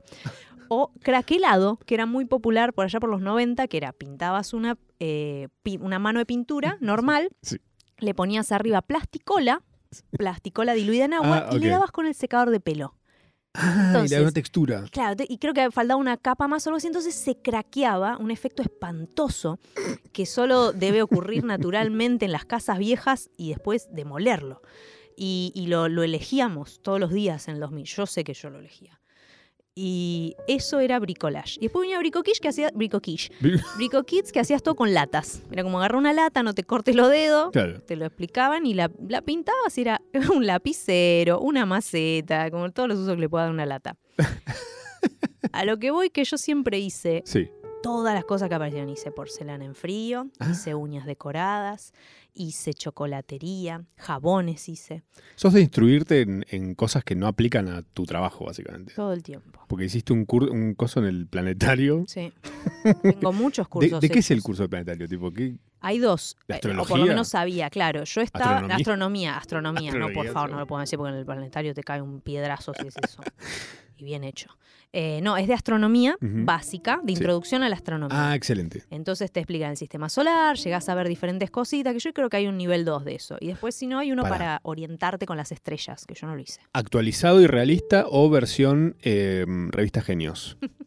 O 0.68 0.92
craquelado, 1.02 1.78
que 1.84 1.94
era 1.94 2.06
muy 2.06 2.24
popular 2.26 2.72
por 2.72 2.84
allá 2.84 3.00
por 3.00 3.10
los 3.10 3.20
90, 3.20 3.66
que 3.66 3.76
era 3.76 3.92
pintabas 3.92 4.54
una, 4.54 4.78
eh, 5.00 5.48
pi- 5.64 5.78
una 5.80 5.98
mano 5.98 6.20
de 6.20 6.26
pintura 6.26 6.78
normal, 6.80 7.30
Sí. 7.42 7.56
le 7.98 8.14
ponías 8.14 8.52
arriba 8.52 8.80
plasticola, 8.80 9.62
plasticola 10.16 10.74
diluida 10.74 11.05
en 11.07 11.14
agua, 11.14 11.49
Ah, 11.51 11.55
y 11.55 11.59
le 11.59 11.68
dabas 11.68 11.91
con 11.91 12.07
el 12.07 12.14
secador 12.14 12.51
de 12.51 12.61
pelo. 12.61 12.95
Ah, 13.55 13.62
y 13.64 13.68
le 13.68 13.82
da 13.82 13.86
Entonces- 13.88 14.20
una 14.22 14.30
textura. 14.32 14.84
Claro, 14.93 15.24
y 15.28 15.38
creo 15.38 15.53
que 15.55 15.70
faltaba 15.70 15.99
una 16.01 16.16
capa 16.16 16.47
más 16.47 16.66
o 16.66 16.70
algo 16.70 16.76
así, 16.76 16.86
entonces 16.86 17.14
se 17.14 17.36
craqueaba, 17.43 18.16
un 18.18 18.30
efecto 18.30 18.62
espantoso 18.62 19.59
que 20.12 20.24
solo 20.26 20.72
debe 20.72 21.03
ocurrir 21.03 21.45
naturalmente 21.45 22.26
en 22.26 22.32
las 22.32 22.45
casas 22.45 22.78
viejas 22.78 23.30
y 23.36 23.49
después 23.51 23.88
demolerlo. 23.93 24.62
Y, 25.16 25.53
y 25.55 25.66
lo, 25.66 25.88
lo 25.88 26.03
elegíamos 26.03 26.80
todos 26.82 27.01
los 27.01 27.12
días 27.12 27.49
en 27.49 27.55
el 27.55 27.61
2000, 27.61 27.84
yo 27.84 28.07
sé 28.07 28.22
que 28.24 28.32
yo 28.34 28.49
lo 28.51 28.59
elegía. 28.61 28.99
Y 29.82 30.36
eso 30.46 30.78
era 30.80 30.98
bricolage. 30.98 31.56
Y 31.58 31.62
después 31.62 31.84
venía 31.84 31.98
Bricoquish 31.98 32.38
que 32.38 32.48
hacía 32.48 32.70
Bricoquish. 32.74 33.30
Brico 33.78 34.02
Kids 34.04 34.30
que 34.30 34.38
hacías 34.38 34.62
todo 34.62 34.74
con 34.74 34.92
latas. 34.92 35.40
Era 35.50 35.62
como 35.62 35.78
agarrar 35.78 35.96
una 35.96 36.12
lata, 36.12 36.42
no 36.42 36.52
te 36.52 36.64
cortes 36.64 36.94
los 36.94 37.08
dedos, 37.08 37.50
Claro. 37.50 37.80
te 37.80 37.96
lo 37.96 38.04
explicaban 38.04 38.66
y 38.66 38.74
la, 38.74 38.90
la 39.08 39.22
pintabas 39.22 39.78
y 39.78 39.80
era 39.80 40.02
un 40.34 40.44
lapicero, 40.46 41.40
una 41.40 41.64
maceta, 41.64 42.50
como 42.50 42.70
todos 42.72 42.90
los 42.90 42.98
usos 42.98 43.14
que 43.14 43.22
le 43.22 43.28
pueda 43.30 43.44
dar 43.44 43.52
una 43.54 43.64
lata. 43.64 43.96
A 45.52 45.64
lo 45.64 45.78
que 45.78 45.90
voy 45.90 46.10
que 46.10 46.24
yo 46.24 46.36
siempre 46.36 46.78
hice 46.78 47.22
Sí. 47.24 47.48
todas 47.82 48.12
las 48.14 48.24
cosas 48.26 48.50
que 48.50 48.54
aparecieron. 48.56 48.90
Hice 48.90 49.10
porcelana 49.10 49.64
en 49.64 49.74
frío, 49.74 50.26
Ah. 50.38 50.48
hice 50.52 50.74
uñas 50.74 51.06
decoradas, 51.06 51.94
hice 52.34 52.74
chocolatería, 52.74 53.84
jabones 53.96 54.68
hice, 54.68 55.02
Sos 55.36 55.52
de 55.52 55.60
instruirte 55.60 56.20
en, 56.22 56.44
en 56.50 56.74
cosas 56.74 57.02
que 57.04 57.14
no 57.14 57.26
aplican 57.26 57.68
a 57.68 57.82
tu 57.82 58.04
trabajo, 58.04 58.44
básicamente. 58.46 58.92
todo 58.94 59.12
el 59.12 59.22
tiempo. 59.22 59.60
Porque 59.68 59.84
hiciste 59.86 60.12
un, 60.12 60.26
cur- 60.26 60.50
un 60.50 60.74
coso 60.74 61.00
en 61.00 61.06
el 61.06 61.26
planetario. 61.26 62.04
Sí. 62.06 62.32
Tengo 63.02 63.32
muchos 63.32 63.66
¿De, 63.66 63.70
cursos. 63.70 64.00
de 64.00 64.08
qué 64.10 64.18
es 64.18 64.30
el 64.30 64.42
curso 64.42 64.62
del 64.64 64.70
planetario? 64.70 65.08
Tipo, 65.08 65.30
¿qué? 65.32 65.56
Hay 65.80 65.98
dos. 65.98 66.36
¿De 66.46 66.56
eh, 66.56 66.58
O 66.58 66.60
por 66.60 66.74
lo 66.74 66.82
astrología? 66.82 67.12
menos 67.12 67.28
sabía, 67.28 67.70
claro. 67.70 68.04
Yo 68.04 68.20
estaba. 68.20 68.58
¿Astronomía? 68.58 69.36
Astronomía, 69.36 69.36
astronomía. 69.38 69.92
no, 69.94 70.12
por 70.12 70.26
favor, 70.28 70.50
no 70.50 70.58
lo 70.58 70.66
puedo 70.66 70.80
decir 70.80 70.98
porque 70.98 71.12
en 71.12 71.18
el 71.20 71.24
planetario 71.24 71.72
te 71.74 71.82
cae 71.82 72.02
un 72.02 72.20
piedrazo 72.20 72.72
si 72.74 72.86
es 72.88 72.94
eso. 73.02 73.22
y 74.01 74.05
bien 74.05 74.24
hecho. 74.24 74.48
Eh, 74.92 75.20
no, 75.22 75.36
es 75.36 75.46
de 75.46 75.55
astronomía 75.55 76.16
básica, 76.20 77.01
de 77.05 77.12
Sí. 77.12 77.18
introducción 77.18 77.62
a 77.62 77.68
la 77.68 77.76
astronomía. 77.76 78.30
Ah, 78.30 78.34
excelente. 78.34 78.82
Entonces 78.90 79.30
te 79.30 79.38
explican 79.40 79.70
el 79.70 79.76
sistema 79.76 80.09
solar, 80.09 80.57
llegás 80.57 80.88
a 80.88 80.94
ver 80.94 81.07
diferentes 81.09 81.51
cositas, 81.51 81.92
que 81.92 82.01
yo 82.01 82.12
creo 82.12 82.28
que 82.28 82.38
hay 82.38 82.46
un 82.48 82.57
nivel 82.57 82.84
2 82.84 83.05
de 83.05 83.14
eso. 83.14 83.36
Y 83.40 83.48
después, 83.48 83.74
si 83.74 83.86
no, 83.86 83.98
hay 84.01 84.11
uno 84.11 84.22
Pará. 84.22 84.36
para 84.36 84.61
orientarte 84.64 85.26
con 85.26 85.36
las 85.36 85.53
estrellas, 85.53 86.07
que 86.07 86.14
yo 86.14 86.26
no 86.26 86.34
lo 86.34 86.40
hice. 86.42 86.61
¿Actualizado 86.72 87.40
y 87.40 87.46
realista 87.46 88.05
o 88.09 88.28
versión 88.30 88.96
eh, 89.03 89.44
revista 89.70 90.01
Genios? 90.03 90.57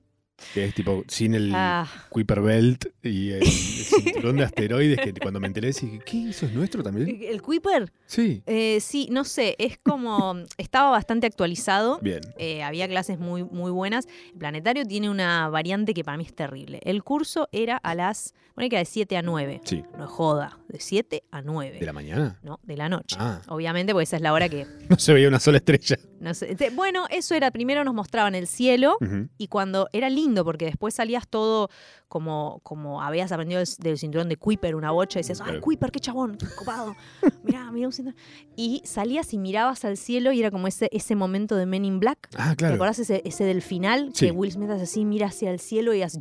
Que 0.53 0.65
es 0.65 0.75
tipo 0.75 1.03
sin 1.07 1.35
el 1.35 1.51
Ah, 1.53 1.87
Kuiper 2.09 2.41
Belt 2.41 2.85
y 3.03 3.31
el, 3.31 3.43
cinturón 3.47 4.37
de 4.37 4.43
asteroides 4.43 4.99
que 4.99 5.13
cuando 5.13 5.39
me 5.39 5.47
enteré 5.47 5.67
dije, 5.67 5.99
¿qué? 6.05 6.29
¿Eso 6.29 6.45
es 6.45 6.53
nuestro 6.53 6.83
también? 6.83 7.19
¿El 7.21 7.41
Kuiper? 7.41 7.91
Sí. 8.05 8.43
Eh, 8.45 8.79
sí, 8.81 9.07
no 9.11 9.23
sé, 9.23 9.55
es 9.59 9.77
como. 9.77 10.35
Estaba 10.57 10.91
bastante 10.91 11.27
actualizado. 11.27 11.99
Bien. 12.01 12.21
Eh, 12.37 12.63
había 12.63 12.87
clases 12.87 13.19
muy, 13.19 13.43
muy 13.43 13.71
buenas. 13.71 14.07
El 14.33 14.39
planetario 14.39 14.85
tiene 14.85 15.09
una 15.09 15.49
variante 15.49 15.93
que 15.93 16.03
para 16.03 16.17
mí 16.17 16.23
es 16.25 16.33
terrible. 16.33 16.79
El 16.83 17.03
curso 17.03 17.47
era 17.51 17.77
a 17.77 17.95
las. 17.95 18.33
Bueno, 18.55 18.69
que 18.69 18.75
era 18.75 18.81
de 18.81 18.85
7 18.85 19.17
a 19.17 19.21
9. 19.21 19.61
Sí. 19.63 19.83
No 19.97 20.05
es 20.05 20.09
joda, 20.11 20.59
de 20.67 20.79
7 20.79 21.23
a 21.31 21.41
9. 21.41 21.79
¿De 21.79 21.85
la 21.85 21.93
mañana? 21.93 22.39
No, 22.43 22.59
de 22.61 22.77
la 22.77 22.87
noche. 22.87 23.15
Ah. 23.19 23.41
Obviamente, 23.47 23.93
porque 23.93 24.03
esa 24.03 24.17
es 24.17 24.21
la 24.21 24.33
hora 24.33 24.49
que. 24.49 24.67
No 24.89 24.99
se 24.99 25.13
veía 25.13 25.27
una 25.27 25.39
sola 25.39 25.57
estrella. 25.57 25.97
No 26.19 26.33
sé. 26.33 26.55
Bueno, 26.75 27.05
eso 27.09 27.35
era. 27.35 27.51
Primero 27.51 27.83
nos 27.83 27.93
mostraban 27.93 28.35
el 28.35 28.47
cielo. 28.47 28.97
Y 29.37 29.47
cuando 29.47 29.87
era 29.91 30.09
lindo, 30.09 30.32
porque 30.43 30.65
después 30.65 30.93
salías 30.95 31.27
todo 31.27 31.69
como, 32.07 32.59
como 32.63 33.01
habías 33.01 33.31
aprendido 33.31 33.59
del, 33.59 33.67
del 33.79 33.97
cinturón 33.97 34.29
de 34.29 34.37
Kuiper, 34.37 34.75
una 34.75 34.91
bocha, 34.91 35.19
y 35.19 35.21
decías, 35.21 35.41
¡ay, 35.41 35.45
Claro. 35.47 35.61
Kuiper, 35.61 35.91
qué 35.91 35.99
chabón, 35.99 36.35
qué 36.37 36.45
copado! 36.57 36.95
Mirá, 37.43 37.71
mirá 37.71 37.87
un 37.87 37.93
cinturón. 37.93 38.17
Y 38.55 38.81
salías 38.85 39.33
y 39.33 39.37
mirabas 39.37 39.85
al 39.85 39.97
cielo 39.97 40.31
y 40.31 40.39
era 40.39 40.51
como 40.51 40.67
ese, 40.67 40.89
ese 40.91 41.15
momento 41.15 41.55
de 41.55 41.65
Men 41.65 41.85
in 41.85 41.99
Black. 41.99 42.29
Ah, 42.37 42.51
¿Te 42.51 42.55
claro. 42.57 42.75
acordás 42.75 42.99
ese, 42.99 43.21
ese 43.25 43.43
del 43.45 43.61
final? 43.61 44.11
Sí. 44.13 44.25
Que 44.27 44.31
Will 44.31 44.51
Smith 44.51 44.69
hace 44.69 44.83
así, 44.83 45.05
mira 45.05 45.27
hacia 45.27 45.51
el 45.51 45.59
cielo 45.59 45.93
y 45.93 46.01
hace 46.01 46.17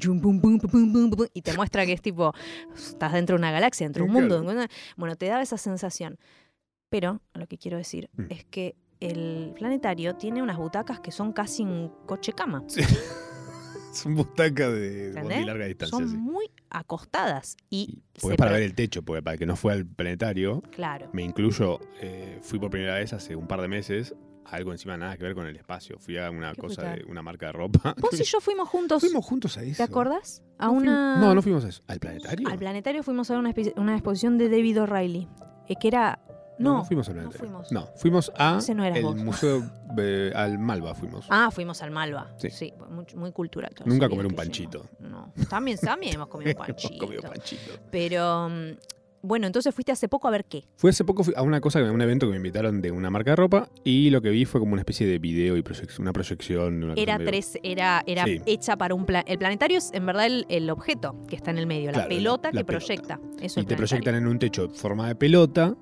y 1.34 1.42
te 1.42 1.52
muestra 1.54 1.86
que 1.86 1.92
es 1.92 2.02
tipo, 2.02 2.32
estás 2.74 3.12
dentro 3.12 3.34
de 3.36 3.38
una 3.40 3.50
galaxia, 3.52 3.86
dentro 3.86 4.04
de 4.04 4.10
un 4.10 4.16
Claro. 4.26 4.42
mundo. 4.42 4.66
Bueno, 4.96 5.16
te 5.16 5.26
daba 5.26 5.42
esa 5.42 5.56
sensación. 5.58 6.18
Pero 6.88 7.20
lo 7.34 7.46
que 7.46 7.56
quiero 7.58 7.78
decir 7.78 8.10
Mm. 8.16 8.22
es 8.30 8.44
que 8.44 8.74
el 9.00 9.52
planetario 9.56 10.14
tiene 10.16 10.42
unas 10.42 10.58
butacas 10.58 11.00
que 11.00 11.10
son 11.10 11.32
casi 11.32 11.62
un 11.62 11.90
coche 12.06 12.32
cama. 12.32 12.62
Es 12.68 12.76
un 14.07 14.14
butaca 14.16 14.70
de 14.70 15.12
bondi 15.20 15.45
larga 15.45 15.66
distancia, 15.66 15.99
Son 15.99 16.09
sí. 16.09 16.16
muy 16.16 16.47
acostadas. 16.70 17.57
Y, 17.70 17.82
Y- 17.82 18.03
Porque 18.20 18.26
se 18.28 18.32
es 18.32 18.36
para 18.36 18.53
ver 18.53 18.62
el 18.62 18.74
techo, 18.74 19.03
porque 19.03 19.22
para 19.22 19.36
que 19.36 19.47
no 19.47 19.57
fue 19.57 19.72
al 19.72 19.86
planetario, 19.86 20.62
Claro. 20.70 21.09
me 21.12 21.22
incluyo, 21.22 21.80
eh, 22.01 22.38
fui 22.43 22.59
por 22.59 22.70
primera 22.70 22.95
vez 22.97 23.12
hace 23.12 23.36
un 23.36 23.47
par 23.47 23.61
de 23.61 23.68
meses, 23.68 24.14
algo 24.45 24.72
encima 24.72 24.97
nada 24.97 25.16
que 25.16 25.24
ver 25.24 25.34
con 25.34 25.47
el 25.47 25.57
espacio. 25.57 25.99
Fui 25.99 26.18
a 26.18 26.30
una 26.30 26.53
¿Qué 26.53 26.61
cosa 26.61 26.82
fuiste 26.82 27.05
de 27.05 27.11
una 27.11 27.22
marca 27.22 27.47
de 27.47 27.53
ropa. 27.53 27.95
Vos 27.99 28.18
y 28.20 28.24
yo 28.24 28.40
fuimos 28.40 28.68
juntos. 28.68 29.01
Fuimos 29.01 29.24
juntos 29.24 29.57
a 29.57 29.62
eso. 29.62 29.76
¿Te 29.78 29.82
acordás? 29.84 30.43
A 30.59 30.66
No 30.66 30.72
fuimos- 30.74 30.82
una. 30.82 31.16
No, 31.20 31.34
no 31.34 31.43
fuimos 31.43 31.64
a 31.64 31.68
eso. 31.68 31.82
¿Al 31.86 31.99
planetario? 32.01 32.49
Al 32.49 32.59
planetario 32.59 33.03
fuimos 33.03 33.30
a 33.30 33.34
ver 33.34 33.40
una, 33.40 33.55
espe- 33.55 33.72
una 33.78 33.95
exposición 33.95 34.36
de 34.38 34.49
David 34.49 34.82
O'Reilly. 34.82 35.28
eh, 35.68 35.76
que 35.80 35.88
era. 35.88 36.18
No, 36.62 36.78
No, 36.78 36.84
fuimos 36.84 37.08
al 37.08 37.14
no 37.16 37.20
planetario. 37.22 37.48
fuimos. 37.50 37.72
No, 37.72 37.86
fuimos 37.96 38.32
a 38.36 38.58
no 38.74 38.84
el 38.84 39.02
vos. 39.02 39.16
museo, 39.16 39.62
eh, 39.98 40.32
al 40.34 40.58
Malva 40.58 40.94
fuimos. 40.94 41.26
Ah, 41.28 41.50
fuimos 41.50 41.82
al 41.82 41.90
Malva. 41.90 42.32
Sí. 42.38 42.50
Sí, 42.50 42.72
muy, 42.90 43.04
muy 43.14 43.32
cultural. 43.32 43.72
todo 43.74 43.86
Nunca 43.86 44.08
comer 44.08 44.26
un 44.26 44.34
panchito. 44.34 44.86
No, 45.00 45.32
también, 45.50 45.78
también 45.78 46.14
hemos 46.14 46.28
comido 46.28 46.50
un 46.50 46.56
Hemos 46.56 46.66
panchito. 46.66 47.04
comido 47.06 47.22
panchito. 47.22 47.72
Pero, 47.90 48.48
mm, 48.48 48.70
bueno, 49.24 49.46
entonces 49.46 49.72
fuiste 49.72 49.92
hace 49.92 50.08
poco 50.08 50.26
a 50.26 50.32
ver 50.32 50.44
qué. 50.46 50.64
Fui 50.76 50.90
hace 50.90 51.04
poco 51.04 51.22
a 51.36 51.42
una 51.42 51.60
cosa, 51.60 51.78
a 51.78 51.92
un 51.92 52.00
evento 52.02 52.26
que 52.26 52.32
me 52.32 52.38
invitaron 52.38 52.82
de 52.82 52.90
una 52.90 53.08
marca 53.08 53.30
de 53.30 53.36
ropa 53.36 53.68
y 53.84 54.10
lo 54.10 54.20
que 54.20 54.30
vi 54.30 54.44
fue 54.46 54.58
como 54.60 54.72
una 54.72 54.80
especie 54.80 55.06
de 55.06 55.20
video 55.20 55.56
y 55.56 55.62
proyec- 55.62 55.96
una 56.00 56.12
proyección. 56.12 56.82
una 56.82 56.94
Era 56.94 57.18
tres, 57.18 57.56
era, 57.62 58.02
era 58.06 58.24
Sí. 58.24 58.40
hecha 58.46 58.76
para 58.76 58.96
un 58.96 59.06
plan. 59.06 59.22
El 59.28 59.38
planetario 59.38 59.78
es 59.78 59.92
en 59.92 60.06
verdad 60.06 60.26
el, 60.26 60.44
el 60.48 60.68
objeto 60.70 61.14
que 61.28 61.36
está 61.36 61.52
en 61.52 61.58
el 61.58 61.68
medio, 61.68 61.92
la 61.92 62.08
pelota 62.08 62.48
la 62.52 62.58
que 62.60 62.64
pelota. 62.64 62.84
proyecta. 62.84 63.20
Eso 63.40 63.60
Y 63.60 63.64
te 63.64 63.76
proyectan 63.76 64.16
en 64.16 64.26
un 64.26 64.40
techo 64.40 64.64
en 64.64 64.74
forma 64.74 65.06
de 65.06 65.14
pelota. 65.14 65.76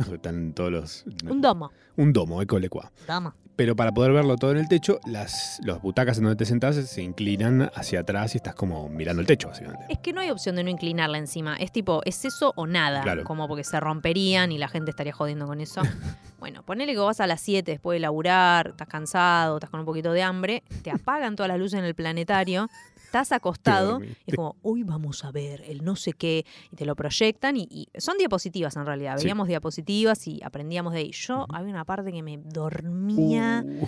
Están 0.12 0.52
todos 0.52 0.72
los. 0.72 1.04
Un 1.28 1.40
domo. 1.40 1.70
un 1.96 2.12
domo, 2.12 2.42
ecolecua. 2.42 2.90
Domo. 3.06 3.34
Pero 3.60 3.76
para 3.76 3.92
poder 3.92 4.12
verlo 4.12 4.36
todo 4.36 4.52
en 4.52 4.56
el 4.56 4.68
techo, 4.68 5.00
las 5.04 5.60
los 5.62 5.82
butacas 5.82 6.16
en 6.16 6.24
donde 6.24 6.36
te 6.36 6.46
sentás 6.46 6.76
se 6.76 7.02
inclinan 7.02 7.70
hacia 7.74 8.00
atrás 8.00 8.34
y 8.34 8.38
estás 8.38 8.54
como 8.54 8.88
mirando 8.88 9.20
el 9.20 9.26
techo, 9.26 9.48
básicamente. 9.48 9.84
Es 9.90 9.98
que 9.98 10.14
no 10.14 10.22
hay 10.22 10.30
opción 10.30 10.56
de 10.56 10.64
no 10.64 10.70
inclinarla 10.70 11.18
encima. 11.18 11.56
Es 11.56 11.70
tipo, 11.70 12.00
es 12.06 12.24
eso 12.24 12.54
o 12.56 12.66
nada. 12.66 13.02
Claro. 13.02 13.22
Como 13.24 13.46
porque 13.48 13.62
se 13.62 13.78
romperían 13.78 14.50
y 14.50 14.56
la 14.56 14.68
gente 14.68 14.90
estaría 14.90 15.12
jodiendo 15.12 15.46
con 15.46 15.60
eso. 15.60 15.82
bueno, 16.38 16.62
ponele 16.62 16.92
que 16.92 17.00
vos 17.00 17.08
vas 17.08 17.20
a 17.20 17.26
las 17.26 17.42
7 17.42 17.70
después 17.70 17.96
de 17.96 18.00
laburar, 18.00 18.68
estás 18.68 18.88
cansado, 18.88 19.58
estás 19.58 19.68
con 19.68 19.80
un 19.80 19.86
poquito 19.86 20.12
de 20.12 20.22
hambre, 20.22 20.62
te 20.82 20.90
apagan 20.90 21.36
todas 21.36 21.48
las 21.48 21.58
luces 21.58 21.78
en 21.78 21.84
el 21.84 21.94
planetario, 21.94 22.66
estás 23.10 23.32
acostado 23.32 24.00
y 24.04 24.16
es 24.24 24.36
como, 24.36 24.54
hoy 24.62 24.84
vamos 24.84 25.24
a 25.24 25.32
ver 25.32 25.64
el 25.66 25.82
no 25.84 25.96
sé 25.96 26.12
qué, 26.12 26.46
y 26.70 26.76
te 26.76 26.86
lo 26.86 26.94
proyectan 26.94 27.56
y, 27.56 27.66
y 27.68 27.88
son 27.98 28.16
diapositivas 28.18 28.76
en 28.76 28.86
realidad. 28.86 29.18
Sí. 29.18 29.24
Veíamos 29.24 29.48
diapositivas 29.48 30.28
y 30.28 30.40
aprendíamos 30.44 30.92
de 30.92 31.00
ahí. 31.00 31.10
Yo 31.10 31.44
había 31.52 31.70
una 31.70 31.84
parte 31.84 32.12
que 32.12 32.22
me 32.22 32.38
dormía. 32.38 33.64
Uh, 33.66 33.86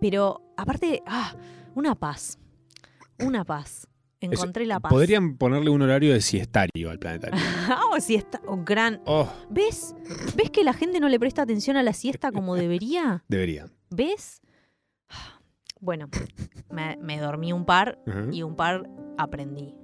Pero 0.00 0.40
aparte, 0.56 1.02
ah, 1.06 1.34
Una 1.74 1.94
paz. 1.94 2.38
Una 3.18 3.44
paz. 3.44 3.86
Encontré 4.20 4.64
la 4.64 4.80
paz. 4.80 4.90
Podrían 4.90 5.36
ponerle 5.36 5.68
un 5.68 5.82
horario 5.82 6.14
de 6.14 6.22
siestario 6.22 6.90
al 6.90 6.98
planetario. 6.98 7.38
oh, 7.90 8.00
siesta. 8.00 8.40
Oh, 8.46 8.56
gran. 8.64 9.02
Oh, 9.04 9.30
¿Ves? 9.50 9.94
¿Ves 10.34 10.50
que 10.50 10.64
la 10.64 10.72
gente 10.72 10.98
no 10.98 11.10
le 11.10 11.18
presta 11.18 11.42
atención 11.42 11.76
a 11.76 11.82
la 11.82 11.92
siesta 11.92 12.32
como 12.32 12.54
debería? 12.56 13.22
deberían. 13.28 13.70
¿Ves? 13.90 14.40
Bueno, 15.82 16.08
me, 16.70 16.96
me 17.02 17.18
dormí 17.18 17.52
un 17.52 17.66
par 17.66 17.98
y 18.30 18.42
un 18.42 18.56
par 18.56 18.88
aprendí. 19.18 19.74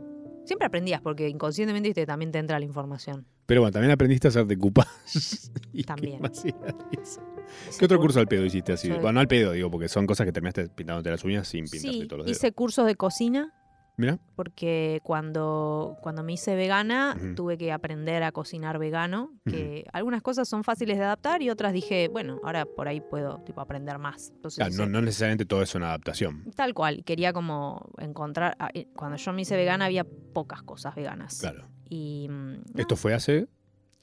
Siempre 0.47 0.67
aprendías 0.67 1.03
porque 1.03 1.29
inconscientemente 1.29 2.07
también 2.07 2.33
te 2.33 2.39
entra 2.39 2.59
la 2.59 2.65
información. 2.65 3.27
Pero 3.45 3.61
bueno, 3.63 3.73
también 3.73 3.91
aprendiste 3.91 4.29
a 4.29 4.31
hacer 4.31 4.47
de 4.47 4.57
cupas. 4.57 5.51
¿Y 5.73 5.79
qué 5.83 5.85
También. 5.85 6.21
¿Qué 7.79 7.85
otro 7.85 7.99
cur- 7.99 8.03
curso 8.03 8.21
al 8.21 8.29
pedo 8.29 8.45
hiciste 8.45 8.73
así? 8.73 8.89
Sí. 8.89 8.93
Bueno, 8.95 9.13
no 9.15 9.21
al 9.21 9.29
pedo, 9.29 9.53
digo, 9.53 9.71
porque 9.71 9.89
son 9.89 10.07
cosas 10.07 10.25
que 10.27 10.33
terminaste 10.33 10.69
pintándote 10.69 11.11
las 11.11 11.25
uñas 11.25 11.49
sin 11.49 11.65
pintarte 11.67 11.99
Sí, 12.01 12.07
todos 12.07 12.19
los 12.19 12.27
dedos. 12.27 12.39
hice 12.39 12.53
cursos 12.53 12.87
de 12.87 12.95
cocina 12.97 13.53
Mira, 13.99 14.19
porque 14.37 15.01
cuando, 15.03 15.97
cuando 16.03 16.23
me 16.23 16.33
hice 16.33 16.55
vegana 16.55 17.17
tuve 17.35 17.59
que 17.59 17.73
aprender 17.73 18.23
a 18.23 18.31
cocinar 18.31 18.79
vegano, 18.79 19.33
que 19.45 19.85
algunas 19.93 20.23
cosas 20.23 20.49
son 20.49 20.63
fáciles 20.63 20.97
de 20.99 21.05
adaptar 21.05 21.43
y 21.43 21.51
otras 21.51 21.73
dije, 21.73 22.09
bueno, 22.09 22.41
ahora 22.45 22.65
por 22.65 22.87
ahí 22.87 23.01
puedo 23.01 23.41
tipo 23.45 23.61
aprender 23.61 23.99
más. 23.99 24.31
Entonces, 24.37 24.65
claro, 24.65 24.87
no, 24.87 24.87
no 24.87 25.03
necesariamente 25.03 25.45
todo 25.47 25.63
es 25.63 25.75
una 25.75 25.89
adaptación. 25.89 26.45
Tal 26.55 26.75
cual, 26.75 27.03
quería 27.05 27.33
como 27.33 27.91
encontrar, 27.99 28.55
ah, 28.61 28.71
eh, 28.73 28.87
cuando 28.95 29.17
yo 29.17 29.33
me 29.33 29.43
hice 29.43 29.57
vegana 29.57 29.87
había 29.87 30.05
pocas 30.05 30.63
cosas 30.63 30.95
veganas. 30.95 31.41
Claro. 31.41 31.67
Y, 31.91 32.29
mm, 32.31 32.53
no, 32.53 32.63
Esto 32.77 32.95
fue 32.95 33.15
hace. 33.15 33.49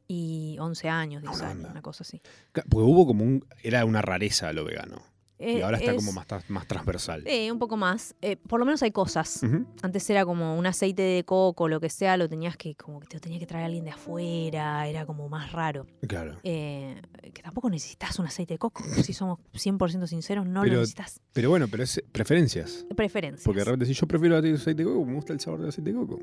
y 0.10 0.58
11 0.60 0.90
años, 0.90 1.24
Ah, 1.26 1.30
10 1.32 1.40
una 1.40 1.46
años, 1.48 1.58
banda. 1.64 1.72
una 1.72 1.82
cosa 1.82 2.04
así. 2.04 2.22
Porque 2.52 2.70
hubo 2.86 3.08
como 3.08 3.24
un. 3.24 3.46
Era 3.64 3.86
una 3.86 4.02
rareza 4.02 4.52
lo 4.52 4.66
vegano. 4.66 5.02
Y 5.38 5.58
Eh, 5.58 5.64
ahora 5.64 5.78
está 5.78 5.92
es- 5.92 5.98
como 5.98 6.12
más, 6.14 6.26
más 6.50 6.68
transversal. 6.68 7.24
eh, 7.28 7.52
un 7.52 7.60
poco 7.60 7.76
más. 7.78 8.16
Eh, 8.22 8.38
por 8.38 8.60
lo 8.60 8.66
menos 8.66 8.82
hay 8.84 8.92
cosas. 8.92 9.42
Antes 9.82 10.10
era 10.10 10.26
como 10.26 10.58
un 10.58 10.66
aceite 10.66 11.02
de 11.02 11.24
coco, 11.26 11.68
lo 11.68 11.80
que 11.82 11.90
sea, 11.90 12.16
lo 12.18 12.30
tenías 12.30 12.56
que, 12.58 12.76
como 12.76 13.00
que 13.00 13.08
te 13.08 13.16
lo 13.18 13.22
tenía 13.22 13.40
que 13.40 13.46
traer 13.46 13.66
alguien 13.66 13.84
de 13.86 13.92
afuera, 13.92 14.88
era 14.88 15.06
como 15.06 15.28
más 15.30 15.52
raro. 15.52 15.86
Claro. 16.08 16.38
Eh, 16.44 17.02
que 17.34 17.42
tampoco 17.42 17.70
necesitas 17.70 18.18
un 18.20 18.28
aceite 18.28 18.54
de 18.54 18.58
coco, 18.60 18.84
si 19.04 19.14
somos 19.14 19.40
100% 19.54 20.08
sinceros, 20.08 20.46
no 20.46 20.62
Pero- 20.62 20.74
lo 20.76 20.80
necesitas. 20.80 21.20
Pero 21.34 21.50
bueno, 21.50 21.68
pero 21.70 21.84
es 21.84 22.02
preferencias. 22.12 22.86
Preferencias. 22.96 23.44
Porque 23.44 23.60
de 23.60 23.66
repente 23.66 23.86
si 23.88 23.94
yo 23.94 24.08
prefiero 24.08 24.38
el 24.38 24.56
aceite 24.56 24.84
de 24.84 24.90
coco, 24.90 25.06
me 25.06 25.16
gusta 25.16 25.34
el 25.34 25.40
sabor 25.42 25.60
del 25.60 25.70
aceite 25.70 25.92
de 25.92 25.98
coco. 25.98 26.20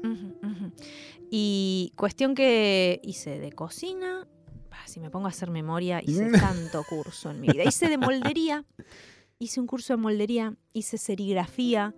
Y 1.31 1.93
cuestión 1.97 2.35
que 2.35 3.01
hice 3.03 3.39
de 3.39 3.53
cocina, 3.53 4.27
si 4.93 5.01
me 5.01 5.09
pongo 5.09 5.25
a 5.27 5.31
hacer 5.31 5.51
memoria, 5.51 6.03
hice 6.05 6.31
tanto 6.33 6.85
curso 6.85 7.31
en 7.31 7.41
mi 7.41 7.49
vida. 7.49 7.65
Hice 7.65 7.89
de 7.89 7.97
moldería, 7.97 8.67
hice 9.39 9.59
un 9.59 9.67
curso 9.67 9.95
de 9.95 9.97
moldería, 9.97 10.55
hice 10.75 10.99
serigrafía. 10.99 11.95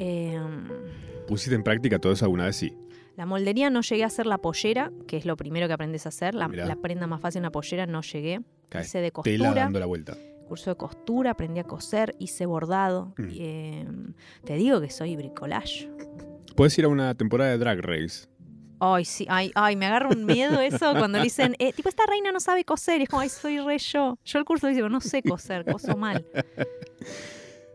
em, 0.00 0.68
¿Pusiste 1.28 1.54
en 1.54 1.62
práctica 1.62 2.00
todo 2.00 2.12
eso 2.12 2.24
alguna 2.24 2.46
vez? 2.46 2.56
Sí. 2.56 2.76
la 3.16 3.24
moldería 3.24 3.70
no 3.70 3.82
llegué 3.82 4.02
a 4.02 4.08
hacer 4.08 4.26
la 4.26 4.38
pollera, 4.38 4.90
que 5.06 5.16
es 5.16 5.24
lo 5.24 5.36
primero 5.36 5.68
que 5.68 5.74
aprendes 5.74 6.06
a 6.06 6.08
hacer. 6.08 6.34
La, 6.34 6.48
prenda 6.48 7.06
más 7.06 7.20
fácil, 7.20 7.38
una 7.38 7.52
pollera, 7.52 7.86
no 7.86 8.02
llegué. 8.02 8.40
Hice 8.80 8.98
de 8.98 9.12
Tela 9.12 9.12
costura, 9.12 9.54
dando 9.54 9.78
la 9.78 9.86
vuelta. 9.86 10.16
curso 10.48 10.70
de 10.70 10.76
costura, 10.76 11.30
aprendí 11.30 11.60
a 11.60 11.64
coser, 11.64 12.16
hice 12.18 12.46
bordado. 12.46 13.14
Mm. 13.16 13.28
y, 13.30 13.38
em, 13.46 14.14
te 14.44 14.56
digo 14.56 14.80
que 14.80 14.90
soy 14.90 15.14
bricolage. 15.14 15.88
Puedes 16.56 16.76
ir 16.78 16.84
a 16.84 16.88
una 16.88 17.14
temporada 17.14 17.52
de 17.52 17.58
Drag 17.58 17.80
Race. 17.80 18.26
Ay, 18.92 19.04
sí, 19.04 19.24
ay, 19.30 19.50
ay, 19.54 19.76
me 19.76 19.86
agarra 19.86 20.08
un 20.10 20.24
miedo 20.26 20.60
eso 20.60 20.92
cuando 20.94 21.20
dicen, 21.22 21.56
eh, 21.58 21.72
tipo, 21.72 21.88
esta 21.88 22.04
reina 22.06 22.30
no 22.32 22.40
sabe 22.40 22.64
coser. 22.64 23.00
Y 23.00 23.04
es 23.04 23.08
como, 23.08 23.20
ay, 23.22 23.28
soy 23.30 23.58
re 23.60 23.78
yo. 23.78 24.18
Yo 24.24 24.38
el 24.38 24.44
curso 24.44 24.66
dice, 24.66 24.80
pero 24.80 24.90
no 24.90 25.00
sé 25.00 25.22
coser, 25.22 25.64
coso 25.64 25.96
mal. 25.96 26.24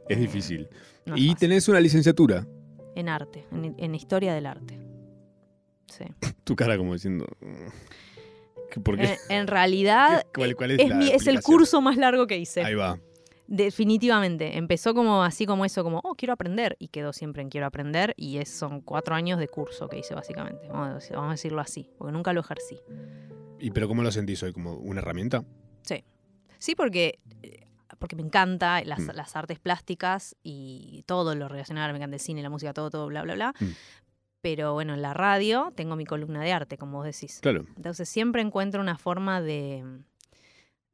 Es 0.07 0.20
difícil. 0.20 0.68
No 1.05 1.16
es 1.16 1.22
y 1.22 1.28
fácil. 1.30 1.38
tenés 1.39 1.68
una 1.68 1.80
licenciatura. 1.80 2.45
En 2.95 3.10
arte, 3.10 3.45
en, 3.51 3.76
en 3.78 3.95
historia 3.95 4.34
del 4.34 4.45
arte. 4.45 4.80
Sí. 5.88 6.05
Tu 6.43 6.55
cara 6.55 6.78
como 6.78 6.93
diciendo. 6.93 7.26
"Mm, 7.41 7.68
¿qué- 8.72 8.80
¿Por 8.80 8.97
qué? 8.97 9.18
En, 9.30 9.41
en 9.41 9.47
realidad, 9.47 10.24
¿Qué- 10.26 10.30
cuál- 10.39 10.55
cuál 10.55 10.72
es 10.72 10.95
mi- 10.95 11.10
es 11.12 11.28
el 11.28 11.41
curso 11.41 11.82
más 11.82 11.95
largo 11.97 12.28
que 12.28 12.38
hice. 12.38 12.62
Ahí 12.64 12.76
va. 12.76 12.99
Definitivamente. 13.51 14.57
Empezó 14.57 14.93
como 14.93 15.23
así 15.23 15.47
como 15.47 15.65
eso, 15.65 15.83
como, 15.83 16.01
oh, 16.03 16.13
quiero 16.13 16.33
aprender. 16.33 16.75
Y 16.79 16.89
quedó 16.89 17.13
siempre 17.13 17.41
en 17.41 17.49
quiero 17.49 17.65
aprender. 17.65 18.13
Y 18.15 18.37
es, 18.37 18.49
son 18.49 18.81
cuatro 18.81 19.15
años 19.15 19.39
de 19.39 19.47
curso 19.47 19.89
que 19.89 19.97
hice, 19.97 20.13
básicamente. 20.13 20.67
Vamos 20.67 21.09
a, 21.11 21.31
decirlo 21.31 21.59
así, 21.59 21.89
porque 21.97 22.13
nunca 22.13 22.31
lo 22.31 22.41
ejercí. 22.41 22.79
¿Y 23.59 23.71
pero 23.71 23.87
cómo 23.87 24.03
lo 24.03 24.11
sentís 24.11 24.43
hoy? 24.43 24.53
¿Como 24.53 24.73
una 24.75 25.01
herramienta? 25.01 25.43
Sí, 26.59 26.75
porque, 26.75 27.19
eh, 27.41 27.65
porque 27.97 28.17
me 28.17 28.21
encanta 28.21 28.83
las, 28.83 28.99
Mm. 28.99 29.11
las 29.15 29.35
artes 29.35 29.59
plásticas 29.59 30.35
y 30.43 31.03
todo 31.07 31.33
lo 31.35 31.47
relacionado, 31.47 31.89
me 31.93 31.97
encanta 31.97 32.17
el 32.17 32.21
cine, 32.21 32.43
la 32.43 32.49
música, 32.49 32.73
todo, 32.73 32.89
todo, 32.89 33.07
bla, 33.07 33.23
bla, 33.23 33.33
bla. 33.33 33.53
Mm. 33.59 33.65
Pero 34.41 34.73
bueno, 34.73 34.93
en 34.93 35.01
la 35.01 35.13
radio 35.13 35.71
tengo 35.75 35.95
mi 35.95 36.05
columna 36.05 36.41
de 36.41 36.51
arte, 36.51 36.77
como 36.77 36.97
vos 36.97 37.05
decís. 37.05 37.39
Claro. 37.41 37.65
Entonces 37.75 38.07
siempre 38.07 38.41
encuentro 38.41 38.81
una 38.81 38.97
forma 38.97 39.41
de, 39.41 39.85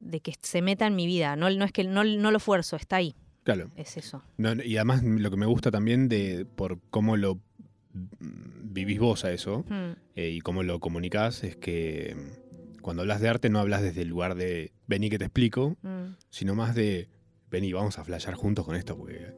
de 0.00 0.20
que 0.20 0.34
se 0.40 0.62
meta 0.62 0.86
en 0.86 0.96
mi 0.96 1.06
vida. 1.06 1.36
No, 1.36 1.50
no 1.50 1.64
es 1.64 1.72
que 1.72 1.84
no, 1.84 2.04
no 2.04 2.30
lo 2.30 2.40
fuerzo, 2.40 2.76
está 2.76 2.96
ahí. 2.96 3.14
Claro. 3.44 3.70
Es 3.76 3.96
eso. 3.96 4.22
No, 4.38 4.54
y 4.54 4.76
además 4.76 5.02
lo 5.04 5.30
que 5.30 5.36
me 5.36 5.46
gusta 5.46 5.70
también 5.70 6.08
de 6.08 6.44
por 6.44 6.80
cómo 6.90 7.16
lo 7.16 7.36
mm, 7.92 8.72
vivís 8.72 8.98
vos 8.98 9.24
a 9.24 9.32
eso 9.32 9.64
Mm, 9.68 9.92
eh, 10.16 10.30
y 10.30 10.40
cómo 10.40 10.62
lo 10.62 10.80
comunicás 10.80 11.44
es 11.44 11.56
que 11.56 12.16
mm, 12.16 12.80
cuando 12.82 13.02
hablas 13.02 13.20
de 13.20 13.28
arte 13.28 13.48
no 13.48 13.60
hablas 13.60 13.82
desde 13.82 14.02
el 14.02 14.08
lugar 14.08 14.34
de 14.34 14.72
vení 14.86 15.10
que 15.10 15.18
te 15.18 15.26
explico, 15.26 15.76
mm. 15.82 16.16
sino 16.28 16.54
más 16.54 16.74
de 16.74 17.08
vení, 17.48 17.72
vamos 17.72 17.98
a 17.98 18.04
flashear 18.04 18.34
juntos 18.34 18.64
con 18.64 18.74
esto 18.74 18.96
porque 18.96 19.32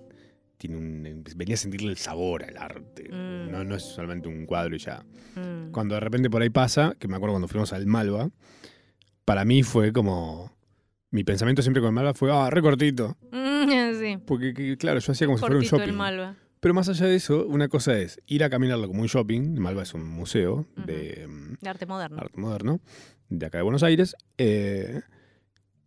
tiene 0.57 0.77
un 0.77 1.25
venía 1.37 1.55
a 1.55 1.59
sentirle 1.59 1.91
el 1.91 1.99
sabor 1.99 2.45
al 2.45 2.57
arte. 2.57 3.11
Mm. 3.13 3.51
No, 3.51 3.63
no 3.63 3.77
es 3.77 3.83
solamente 3.83 4.29
un 4.29 4.47
cuadro 4.47 4.75
y 4.75 4.79
ya. 4.79 5.05
Cuando 5.71 5.95
de 5.95 6.01
repente 6.01 6.31
por 6.31 6.43
ahí 6.43 6.51
pasa, 6.51 6.97
que 6.99 7.07
me 7.07 7.15
acuerdo 7.15 7.35
cuando 7.35 7.47
fuimos 7.47 7.73
al 7.73 7.87
Malva, 7.87 8.31
para 9.29 9.45
mí 9.45 9.63
fue 9.63 9.93
como 9.93 10.51
mi 11.11 11.23
pensamiento 11.23 11.61
siempre 11.63 11.81
con 11.83 11.89
el 11.89 11.95
Malva 11.95 12.15
fue, 12.15 12.33
ah, 12.33 12.49
re 12.51 12.63
cortito. 12.63 13.17
Mm, 13.31 13.69
sí. 14.01 14.19
Porque, 14.27 14.55
que- 14.55 14.77
claro, 14.79 14.99
yo 15.01 15.13
hacía 15.13 15.27
como 15.27 15.37
si 15.37 15.41
fuera 15.43 15.57
un 15.57 15.63
shopping. 15.63 15.83
el 15.91 15.93
malva. 15.93 16.37
Pero 16.61 16.73
más 16.75 16.89
allá 16.89 17.07
de 17.07 17.15
eso, 17.15 17.47
una 17.47 17.69
cosa 17.69 17.97
es 17.99 18.21
ir 18.27 18.43
a 18.43 18.51
caminarlo 18.51 18.89
como 18.89 19.03
un 19.03 19.07
shopping. 19.07 19.59
Malva 19.61 19.83
es 19.83 19.93
un 19.95 20.05
museo 20.09 20.67
de 20.87 21.29
De 21.61 21.69
arte 21.69 21.85
moderno. 21.87 22.19
arte 22.21 22.41
moderno 22.41 22.81
de 23.29 23.47
acá 23.47 23.59
de 23.59 23.63
Buenos 23.65 23.83
Aires. 23.83 24.17
eh, 24.39 25.03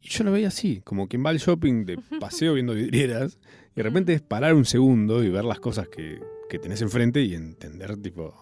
y 0.04 0.10
yo 0.10 0.24
lo 0.24 0.32
veía 0.32 0.48
así, 0.48 0.82
como 0.82 1.08
quien 1.08 1.24
va 1.26 1.30
al 1.32 1.38
shopping 1.40 1.86
de 1.86 1.98
paseo 2.20 2.54
viendo 2.54 2.74
vidrieras. 2.74 3.38
Y 3.74 3.76
de 3.78 3.84
repente 3.84 4.14
es 4.14 4.22
parar 4.22 4.54
un 4.54 4.66
segundo 4.66 5.24
y 5.24 5.30
ver 5.30 5.46
las 5.46 5.60
cosas 5.60 5.88
que, 5.90 6.20
que 6.50 6.58
tenés 6.60 6.82
enfrente 6.82 7.22
y 7.22 7.34
entender, 7.36 7.98
tipo, 7.98 8.34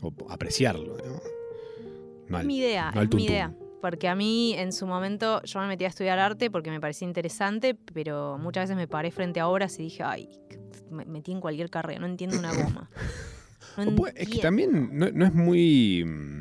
o 0.00 0.12
apreciarlo. 0.30 0.96
¿no? 0.96 1.20
No 2.28 2.36
al- 2.38 2.46
mi 2.46 2.58
idea, 2.58 2.90
no 2.92 3.00
al 3.00 3.08
es 3.08 3.14
mi 3.14 3.24
idea. 3.26 3.54
Porque 3.80 4.08
a 4.08 4.14
mí 4.14 4.54
en 4.54 4.72
su 4.72 4.86
momento 4.86 5.42
yo 5.42 5.60
me 5.60 5.68
metí 5.68 5.84
a 5.84 5.88
estudiar 5.88 6.18
arte 6.18 6.50
porque 6.50 6.70
me 6.70 6.80
parecía 6.80 7.06
interesante, 7.06 7.74
pero 7.74 8.38
muchas 8.38 8.64
veces 8.64 8.76
me 8.76 8.88
paré 8.88 9.10
frente 9.10 9.40
a 9.40 9.48
obras 9.48 9.78
y 9.78 9.84
dije, 9.84 10.02
ay, 10.02 10.28
me 10.90 11.04
metí 11.04 11.32
en 11.32 11.40
cualquier 11.40 11.70
carrera, 11.70 12.00
no 12.00 12.06
entiendo 12.06 12.38
una 12.38 12.52
goma. 12.52 12.90
No 13.76 14.06
es 14.08 14.28
que 14.28 14.40
también 14.40 14.90
no, 14.98 15.08
no 15.12 15.24
es 15.24 15.32
muy 15.32 16.04
mm, 16.04 16.40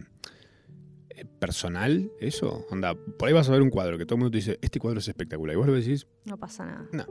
eh, 1.10 1.26
personal 1.40 2.12
eso. 2.20 2.66
Onda, 2.72 2.96
por 2.96 3.28
ahí 3.28 3.34
vas 3.34 3.48
a 3.48 3.52
ver 3.52 3.62
un 3.62 3.70
cuadro 3.70 3.98
que 3.98 4.06
todo 4.06 4.16
el 4.16 4.20
mundo 4.22 4.32
te 4.32 4.38
dice, 4.38 4.58
este 4.62 4.80
cuadro 4.80 5.00
es 5.00 5.08
espectacular. 5.08 5.54
Y 5.54 5.58
vos 5.58 5.68
lo 5.68 5.74
decís, 5.74 6.08
No 6.26 6.38
pasa 6.38 6.66
nada. 6.66 6.88
No. 6.92 7.06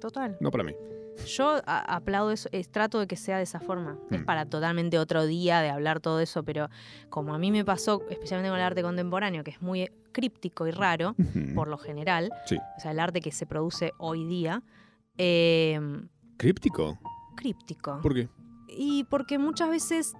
Total. 0.00 0.36
no 0.40 0.50
para 0.50 0.62
mí. 0.62 0.72
Yo 1.26 1.60
aplaudo 1.66 2.30
eso, 2.30 2.48
es- 2.52 2.68
trato 2.70 2.98
de 3.00 3.06
que 3.06 3.16
sea 3.16 3.36
de 3.38 3.44
esa 3.44 3.60
forma. 3.60 3.98
Es 4.10 4.20
Mm. 4.20 4.24
para 4.24 4.44
totalmente 4.46 4.98
otro 4.98 5.24
día 5.26 5.60
de 5.60 5.70
hablar 5.70 6.00
todo 6.00 6.20
eso, 6.20 6.42
pero 6.44 6.68
como 7.08 7.34
a 7.34 7.38
mí 7.38 7.50
me 7.50 7.64
pasó, 7.64 8.02
especialmente 8.10 8.50
con 8.50 8.58
el 8.58 8.64
arte 8.64 8.82
contemporáneo, 8.82 9.42
que 9.44 9.50
es 9.52 9.62
muy 9.62 9.90
críptico 10.12 10.66
y 10.66 10.70
raro, 10.70 11.14
por 11.54 11.68
lo 11.68 11.78
general, 11.78 12.30
Sí. 12.46 12.56
o 12.76 12.80
sea, 12.80 12.90
el 12.92 13.00
arte 13.00 13.20
que 13.20 13.32
se 13.32 13.46
produce 13.46 13.92
hoy 13.98 14.24
día, 14.26 14.62
eh, 15.18 15.80
¿Críptico? 16.36 16.98
críptico. 17.34 18.00
¿Por 18.02 18.14
qué? 18.14 18.28
Y 18.68 19.04
porque 19.04 19.38
muchas 19.38 19.70
veces, 19.70 20.14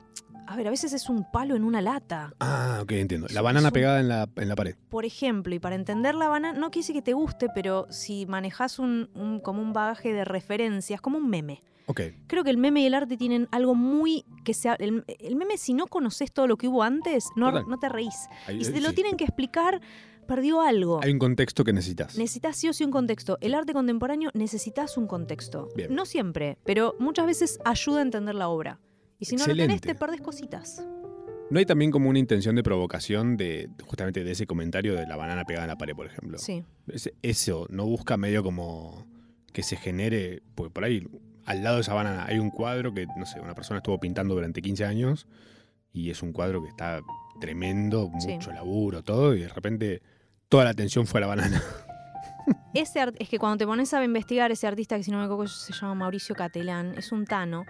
a 0.46 0.56
ver, 0.56 0.66
a 0.66 0.70
veces 0.70 0.92
es 0.92 1.08
un 1.08 1.24
palo 1.30 1.56
en 1.56 1.64
una 1.64 1.80
lata. 1.80 2.32
Ah, 2.40 2.80
ok, 2.82 2.92
entiendo. 2.92 3.26
La 3.32 3.42
banana 3.42 3.68
un- 3.68 3.72
pegada 3.72 4.00
en 4.00 4.08
la, 4.08 4.28
en 4.36 4.48
la 4.48 4.54
pared. 4.56 4.76
Por 4.88 5.04
ejemplo, 5.04 5.54
y 5.54 5.58
para 5.58 5.74
entender 5.74 6.14
la 6.14 6.28
banana, 6.28 6.58
no 6.58 6.70
quiere 6.70 6.82
decir 6.84 6.94
que 6.96 7.02
te 7.02 7.12
guste, 7.12 7.48
pero 7.54 7.86
si 7.90 8.26
manejas 8.26 8.78
un, 8.78 9.10
un- 9.14 9.40
como 9.40 9.62
un 9.62 9.72
bagaje 9.72 10.12
de 10.12 10.24
referencias, 10.24 11.00
como 11.00 11.18
un 11.18 11.28
meme. 11.28 11.60
Ok. 11.88 12.00
Creo 12.26 12.42
que 12.42 12.50
el 12.50 12.56
meme 12.58 12.80
y 12.80 12.86
el 12.86 12.94
arte 12.94 13.16
tienen 13.16 13.46
algo 13.52 13.74
muy 13.76 14.24
que 14.44 14.54
sea. 14.54 14.74
El, 14.78 15.04
el 15.20 15.36
meme, 15.36 15.56
si 15.56 15.72
no 15.72 15.86
conoces 15.86 16.32
todo 16.32 16.46
lo 16.48 16.56
que 16.56 16.66
hubo 16.68 16.82
antes, 16.82 17.26
no, 17.36 17.52
no 17.62 17.78
te 17.78 17.88
reís. 17.88 18.14
Ahí- 18.46 18.58
Y 18.60 18.64
si 18.64 18.72
te 18.72 18.80
lo 18.80 18.92
tienen 18.92 19.16
que 19.16 19.22
explicar, 19.24 19.80
perdió 20.26 20.62
algo. 20.62 20.98
Hay 21.04 21.12
un 21.12 21.20
contexto 21.20 21.62
que 21.62 21.72
necesitas. 21.72 22.18
Necesitas 22.18 22.56
sí 22.56 22.68
o 22.68 22.72
sí 22.72 22.82
un 22.82 22.90
contexto. 22.90 23.38
El 23.40 23.54
arte 23.54 23.72
contemporáneo 23.72 24.30
necesitas 24.34 24.96
un 24.96 25.06
contexto. 25.06 25.68
Bien. 25.76 25.94
No 25.94 26.06
siempre, 26.06 26.58
pero 26.64 26.96
muchas 26.98 27.26
veces 27.26 27.60
ayuda 27.64 28.00
a 28.00 28.02
entender 28.02 28.34
la 28.34 28.48
obra. 28.48 28.80
Y 29.18 29.24
si 29.26 29.36
no 29.36 29.46
lo 29.46 29.54
tenés, 29.56 29.80
te 29.80 29.94
perdés 29.94 30.20
cositas. 30.20 30.84
¿No 31.48 31.58
hay 31.60 31.64
también 31.66 31.90
como 31.92 32.10
una 32.10 32.18
intención 32.18 32.56
de 32.56 32.62
provocación 32.62 33.36
de 33.36 33.70
justamente 33.86 34.24
de 34.24 34.32
ese 34.32 34.46
comentario 34.46 34.94
de 34.94 35.06
la 35.06 35.16
banana 35.16 35.44
pegada 35.44 35.64
en 35.64 35.68
la 35.70 35.78
pared, 35.78 35.94
por 35.94 36.06
ejemplo? 36.06 36.38
Sí. 36.38 36.64
Ese- 36.88 37.14
Eso 37.22 37.66
no 37.70 37.86
busca 37.86 38.16
medio 38.16 38.42
como 38.42 39.06
que 39.52 39.62
se 39.62 39.76
genere, 39.76 40.42
porque 40.54 40.72
por 40.72 40.84
ahí 40.84 41.06
al 41.44 41.62
lado 41.62 41.76
de 41.76 41.82
esa 41.82 41.94
banana 41.94 42.26
hay 42.26 42.38
un 42.40 42.50
cuadro 42.50 42.92
que, 42.92 43.06
no 43.16 43.24
sé, 43.26 43.40
una 43.40 43.54
persona 43.54 43.78
estuvo 43.78 43.98
pintando 44.00 44.34
durante 44.34 44.60
15 44.60 44.84
años 44.84 45.28
y 45.92 46.10
es 46.10 46.20
un 46.22 46.32
cuadro 46.32 46.60
que 46.62 46.68
está 46.68 47.00
tremendo, 47.40 48.10
Sí. 48.18 48.32
mucho 48.34 48.50
laburo, 48.52 49.02
todo, 49.04 49.34
y 49.34 49.40
de 49.42 49.48
repente 49.48 50.02
toda 50.48 50.64
la 50.64 50.70
atención 50.70 51.06
fue 51.06 51.18
a 51.18 51.22
la 51.22 51.26
banana. 51.28 51.62
Ese 52.74 53.00
es 53.18 53.28
que 53.28 53.38
cuando 53.38 53.56
te 53.56 53.66
pones 53.66 53.92
a 53.94 54.04
investigar 54.04 54.50
ese 54.52 54.66
artista, 54.66 54.96
que 54.96 55.02
si 55.02 55.10
no 55.10 55.18
me 55.18 55.24
equivoco 55.24 55.46
se 55.48 55.72
llama 55.72 55.94
Mauricio 55.94 56.34
Catelán, 56.34 56.94
es 56.98 57.10
un 57.12 57.24
tano. 57.24 57.64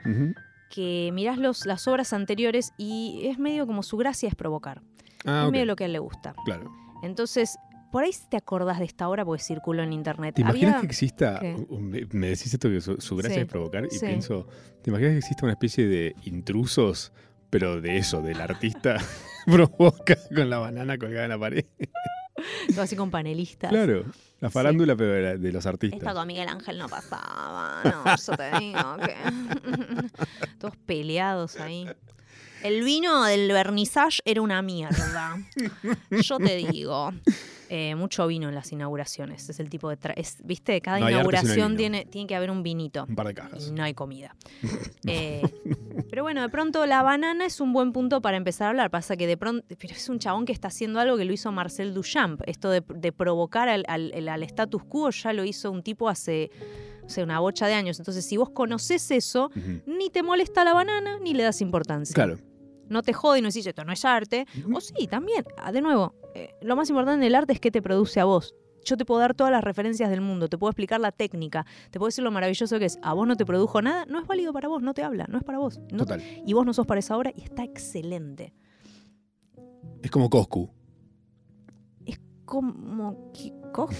Que 0.70 1.10
mirás 1.12 1.38
los, 1.38 1.64
las 1.66 1.86
obras 1.88 2.12
anteriores 2.12 2.72
y 2.78 3.22
es 3.24 3.38
medio 3.38 3.66
como 3.66 3.82
su 3.82 3.96
gracia 3.96 4.28
es 4.28 4.34
provocar. 4.34 4.82
Ah, 5.24 5.44
es 5.46 5.52
medio 5.52 5.64
lo 5.66 5.76
que 5.76 5.84
a 5.84 5.86
él 5.86 5.92
le 5.92 5.98
gusta. 5.98 6.34
claro. 6.44 6.70
Entonces, 7.02 7.56
por 7.92 8.04
ahí 8.04 8.10
te 8.30 8.36
acordás 8.36 8.78
de 8.78 8.84
esta 8.84 9.08
obra 9.08 9.24
porque 9.24 9.42
circuló 9.42 9.82
en 9.82 9.92
internet. 9.92 10.34
¿Te 10.34 10.40
imaginas 10.42 10.74
Había- 10.74 10.80
que 10.80 10.86
exista, 10.86 11.40
me- 11.70 12.06
me 12.10 12.26
decís 12.28 12.52
esto 12.52 12.68
que 12.68 12.80
su, 12.80 12.96
su 13.00 13.16
gracia 13.16 13.36
Sí, 13.36 13.40
es 13.42 13.46
provocar 13.46 13.84
y 13.86 13.90
sí. 13.94 14.04
pienso, 14.06 14.46
¿te 14.82 14.90
imaginas 14.90 15.12
que 15.12 15.18
exista 15.18 15.44
una 15.46 15.52
especie 15.52 15.86
de 15.86 16.14
intrusos, 16.24 17.12
pero 17.50 17.80
de 17.80 17.96
eso, 17.98 18.22
del 18.22 18.40
artista 18.40 18.96
provoca 19.46 20.16
con 20.34 20.50
la 20.50 20.58
banana 20.58 20.98
colgada 20.98 21.24
en 21.24 21.30
la 21.30 21.38
pared? 21.38 21.64
todo 22.70 22.82
así 22.82 22.96
con 22.96 23.10
panelistas. 23.10 23.70
Claro, 23.70 24.04
la 24.40 24.50
farándula 24.50 24.94
pero 24.96 25.12
de, 25.12 25.22
la- 25.22 25.36
de 25.36 25.52
los 25.52 25.64
artistas. 25.66 26.14
con 26.14 26.26
Miguel 26.26 26.48
Ángel 26.48 26.78
no 26.78 26.88
pasaba, 26.88 27.80
no, 27.84 28.16
yo 28.16 28.32
te 28.36 28.58
digo 28.58 28.96
que... 28.98 30.06
Todos 30.58 30.76
peleados 30.86 31.56
ahí. 31.56 31.86
El 32.62 32.82
vino 32.82 33.24
del 33.24 33.52
vernissage 33.52 34.20
era 34.24 34.40
una 34.42 34.62
mierda. 34.62 35.36
Yo 36.10 36.38
te 36.38 36.56
digo. 36.56 37.12
Eh, 37.68 37.94
mucho 37.96 38.26
vino 38.28 38.48
en 38.48 38.54
las 38.54 38.70
inauguraciones. 38.70 39.48
Es 39.48 39.58
el 39.58 39.68
tipo 39.68 39.88
de... 39.90 39.98
tra- 39.98 40.14
es- 40.16 40.38
¿Viste? 40.44 40.80
Cada 40.80 41.00
No 41.00 41.10
inauguración 41.10 41.76
tiene, 41.76 42.04
tiene 42.04 42.28
que 42.28 42.36
haber 42.36 42.50
un 42.50 42.62
vinito. 42.62 43.06
Un 43.08 43.16
par 43.16 43.26
de 43.26 43.32
Y 43.32 43.34
cajas. 43.34 43.70
no 43.72 43.82
hay 43.82 43.94
comida. 43.94 44.34
Eh, 45.08 45.40
pero 46.10 46.22
bueno, 46.24 46.42
de 46.42 46.48
pronto 46.48 46.84
la 46.84 47.02
banana 47.02 47.46
es 47.46 47.60
un 47.60 47.72
buen 47.72 47.92
punto 47.92 48.20
para 48.20 48.36
empezar 48.36 48.66
a 48.66 48.70
hablar. 48.70 48.90
Pasa 48.90 49.16
que 49.16 49.26
de 49.28 49.36
pronto, 49.36 49.64
pero 49.78 49.94
es 49.94 50.08
un 50.08 50.18
chabón 50.18 50.44
que 50.46 50.52
está 50.52 50.68
haciendo 50.68 50.98
algo 50.98 51.16
que 51.16 51.24
lo 51.24 51.32
hizo 51.32 51.52
Marcel 51.52 51.94
Duchamp. 51.94 52.42
Esto 52.46 52.70
de, 52.70 52.82
de 52.94 53.12
provocar 53.12 53.68
al, 53.68 53.84
al- 53.88 54.28
al 54.28 54.42
status 54.42 54.82
quo 54.84 55.10
ya 55.10 55.32
lo 55.32 55.44
hizo 55.44 55.70
un 55.70 55.82
tipo 55.84 56.08
hace, 56.08 56.50
o 57.04 57.08
sea, 57.08 57.22
una 57.22 57.38
bocha 57.38 57.66
de 57.68 57.74
años. 57.74 57.98
Entonces, 58.00 58.24
si 58.26 58.36
vos 58.36 58.50
conoces 58.50 59.10
eso, 59.12 59.50
ni 59.86 60.10
te 60.10 60.22
molesta 60.24 60.64
la 60.64 60.72
banana 60.74 61.18
ni 61.20 61.34
le 61.34 61.44
das 61.44 61.60
importancia. 61.60 62.14
Claro. 62.14 62.38
No 62.88 63.02
te 63.02 63.12
jode 63.12 63.38
y 63.38 63.42
no 63.42 63.48
decís 63.48 63.66
esto 63.66 63.84
no 63.84 63.92
es 63.92 64.04
arte. 64.04 64.46
O 64.72 64.80
sí, 64.80 65.06
también. 65.06 65.44
Ah, 65.58 65.72
De 65.72 65.80
nuevo, 65.80 66.14
eh, 66.34 66.50
lo 66.62 66.76
más 66.76 66.88
importante 66.90 67.24
del 67.24 67.34
arte 67.34 67.52
es 67.52 67.60
que 67.60 67.70
te 67.70 67.82
produce 67.82 68.20
a 68.20 68.24
vos. 68.24 68.54
Yo 68.84 68.96
te 68.96 69.04
puedo 69.04 69.20
dar 69.20 69.34
todas 69.34 69.50
las 69.52 69.64
referencias 69.64 70.08
del 70.10 70.20
mundo, 70.20 70.48
te 70.48 70.56
puedo 70.56 70.70
explicar 70.70 71.00
la 71.00 71.10
técnica, 71.10 71.66
te 71.90 71.98
puedo 71.98 72.06
decir 72.06 72.22
lo 72.22 72.30
maravilloso 72.30 72.78
que 72.78 72.84
es. 72.84 72.98
A 73.02 73.14
vos 73.14 73.26
no 73.26 73.34
te 73.36 73.44
produjo 73.44 73.82
nada, 73.82 74.06
no 74.06 74.20
es 74.20 74.26
válido 74.28 74.52
para 74.52 74.68
vos, 74.68 74.80
no 74.80 74.94
te 74.94 75.02
habla, 75.02 75.26
no 75.28 75.38
es 75.38 75.44
para 75.44 75.58
vos. 75.58 75.80
No- 75.90 75.98
Total. 76.04 76.22
y 76.46 76.52
vos 76.52 76.64
no 76.64 76.72
sos 76.72 76.86
para 76.86 77.00
esa 77.00 77.16
obra 77.16 77.32
y 77.34 77.42
está 77.42 77.64
excelente. 77.64 78.54
Es 80.02 80.10
como 80.10 80.30
Coscu. 80.30 80.70
Como 82.44 83.32
que 83.32 83.52
cojo, 83.72 83.92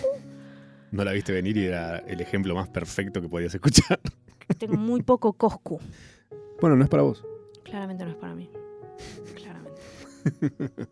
No 0.93 1.03
la 1.03 1.11
viste 1.11 1.33
venir 1.33 1.57
y 1.57 1.65
era 1.67 1.99
el 1.99 2.21
ejemplo 2.21 2.55
más 2.55 2.69
perfecto 2.69 3.21
que 3.21 3.29
podías 3.29 3.53
escuchar. 3.53 3.99
tengo 4.57 4.77
muy 4.77 5.03
poco 5.03 5.33
coscu. 5.33 5.81
Bueno, 6.61 6.77
no 6.77 6.85
es 6.85 6.89
para 6.89 7.03
vos. 7.03 7.25
Claramente 7.65 8.05
no 8.05 8.13
es 8.13 8.17
para 8.17 8.37
mí. 8.37 8.49
Claramente. 9.35 9.83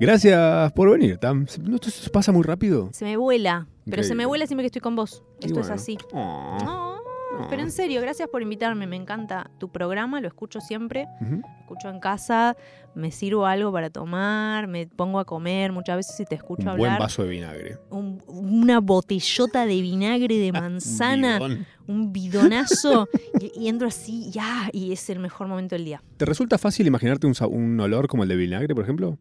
Gracias 0.00 0.72
por 0.72 0.90
venir, 0.90 1.18
Tam. 1.18 1.46
¿No 1.62 1.74
esto 1.76 1.90
se 1.90 2.10
pasa 2.10 2.32
muy 2.32 2.42
rápido? 2.42 2.90
Se 2.92 3.04
me 3.04 3.16
vuela, 3.16 3.66
pero 3.88 4.02
se 4.02 4.14
me 4.14 4.26
vuela 4.26 4.46
siempre 4.46 4.62
que 4.64 4.66
estoy 4.66 4.82
con 4.82 4.96
vos. 4.96 5.22
Esto 5.40 5.60
es 5.60 5.70
así. 5.70 5.98
Oh. 6.12 6.89
No, 7.32 7.46
pero 7.48 7.62
en 7.62 7.70
serio, 7.70 8.00
gracias 8.00 8.28
por 8.28 8.42
invitarme. 8.42 8.86
Me 8.86 8.96
encanta 8.96 9.50
tu 9.58 9.70
programa, 9.70 10.20
lo 10.20 10.28
escucho 10.28 10.60
siempre. 10.60 11.06
Ujú. 11.20 11.42
escucho 11.60 11.88
en 11.88 12.00
casa, 12.00 12.56
me 12.96 13.12
sirvo 13.12 13.46
algo 13.46 13.70
para 13.72 13.90
tomar, 13.90 14.66
me 14.66 14.88
pongo 14.88 15.20
a 15.20 15.24
comer, 15.24 15.70
muchas 15.70 15.96
veces 15.98 16.16
si 16.16 16.24
te 16.24 16.34
escucho 16.34 16.68
Un 16.68 16.76
buen 16.76 16.90
hablar, 16.92 17.00
vaso 17.00 17.22
de 17.22 17.28
vinagre. 17.28 17.78
un- 17.90 18.20
una 18.26 18.80
botellota 18.80 19.66
de 19.66 19.80
vinagre 19.80 20.36
de 20.38 20.50
manzana, 20.52 21.38
Un 21.86 22.12
bidonazo, 22.12 23.08
y, 23.40 23.52
y 23.56 23.68
entro 23.68 23.86
así, 23.86 24.30
ya, 24.32 24.68
y 24.72 24.90
es 24.92 25.08
el 25.10 25.20
mejor 25.20 25.46
momento 25.46 25.76
del 25.76 25.84
día. 25.84 26.02
¿Te 26.16 26.24
resulta 26.24 26.58
fácil 26.58 26.86
imaginarte 26.88 27.28
un, 27.28 27.78
olor 27.80 28.08
como 28.08 28.24
el 28.24 28.28
de 28.28 28.36
vinagre, 28.36 28.74
por 28.74 28.82
ejemplo? 28.82 29.16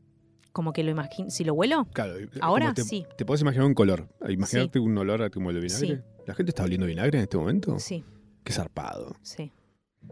Como 0.52 0.74
que 0.74 0.84
lo 0.84 0.90
imagino, 0.90 1.30
si 1.30 1.44
lo 1.44 1.54
huelo, 1.54 1.86
Claro. 1.94 2.18
es 2.18 2.30
ahora 2.42 2.74
te, 2.74 2.84
sí, 2.84 3.06
¿Te 3.16 3.26
puedes 3.26 3.42
imaginar 3.42 3.68
un 3.68 3.76
color? 3.76 4.08
Imaginarte 4.28 4.80
un 4.80 4.98
olor 4.98 5.30
como 5.30 5.52
el 5.52 5.56
de 5.58 5.62
vinagre. 5.62 6.04
¿La 6.30 6.36
gente 6.36 6.52
está 6.52 6.64
oliendo 6.64 6.86
vinagre 6.86 7.18
en 7.18 7.24
este 7.24 7.38
momento? 7.38 7.80
sí, 7.80 8.04
Qué 8.44 8.54
zarpado. 8.54 9.16
sí, 9.24 9.52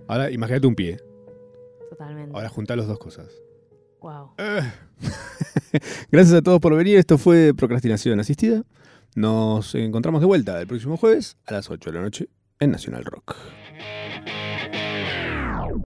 Ahora 0.07 0.31
imagínate 0.31 0.65
un 0.65 0.73
pie. 0.73 0.97
totalmente. 1.91 2.35
Ahora 2.35 2.49
juntar 2.49 2.75
las 2.75 2.87
dos 2.87 2.97
cosas. 2.97 3.27
Wow. 4.01 4.31
Ah. 4.39 4.73
Gracias 6.11 6.33
a 6.35 6.41
todos 6.41 6.59
por 6.59 6.75
venir. 6.75 6.97
Esto 6.97 7.19
fue 7.19 7.53
Procrastinación 7.55 8.19
Asistida. 8.19 8.63
Nos 9.15 9.75
encontramos 9.75 10.21
de 10.21 10.25
vuelta 10.27 10.59
el 10.59 10.65
próximo 10.65 10.97
jueves 10.97 11.37
a 11.45 11.53
las 11.53 11.69
8 11.69 11.91
de 11.91 11.95
la 11.95 12.01
noche 12.01 12.29
en 12.59 12.71
Nacional 12.71 13.05
Rock. 13.05 13.35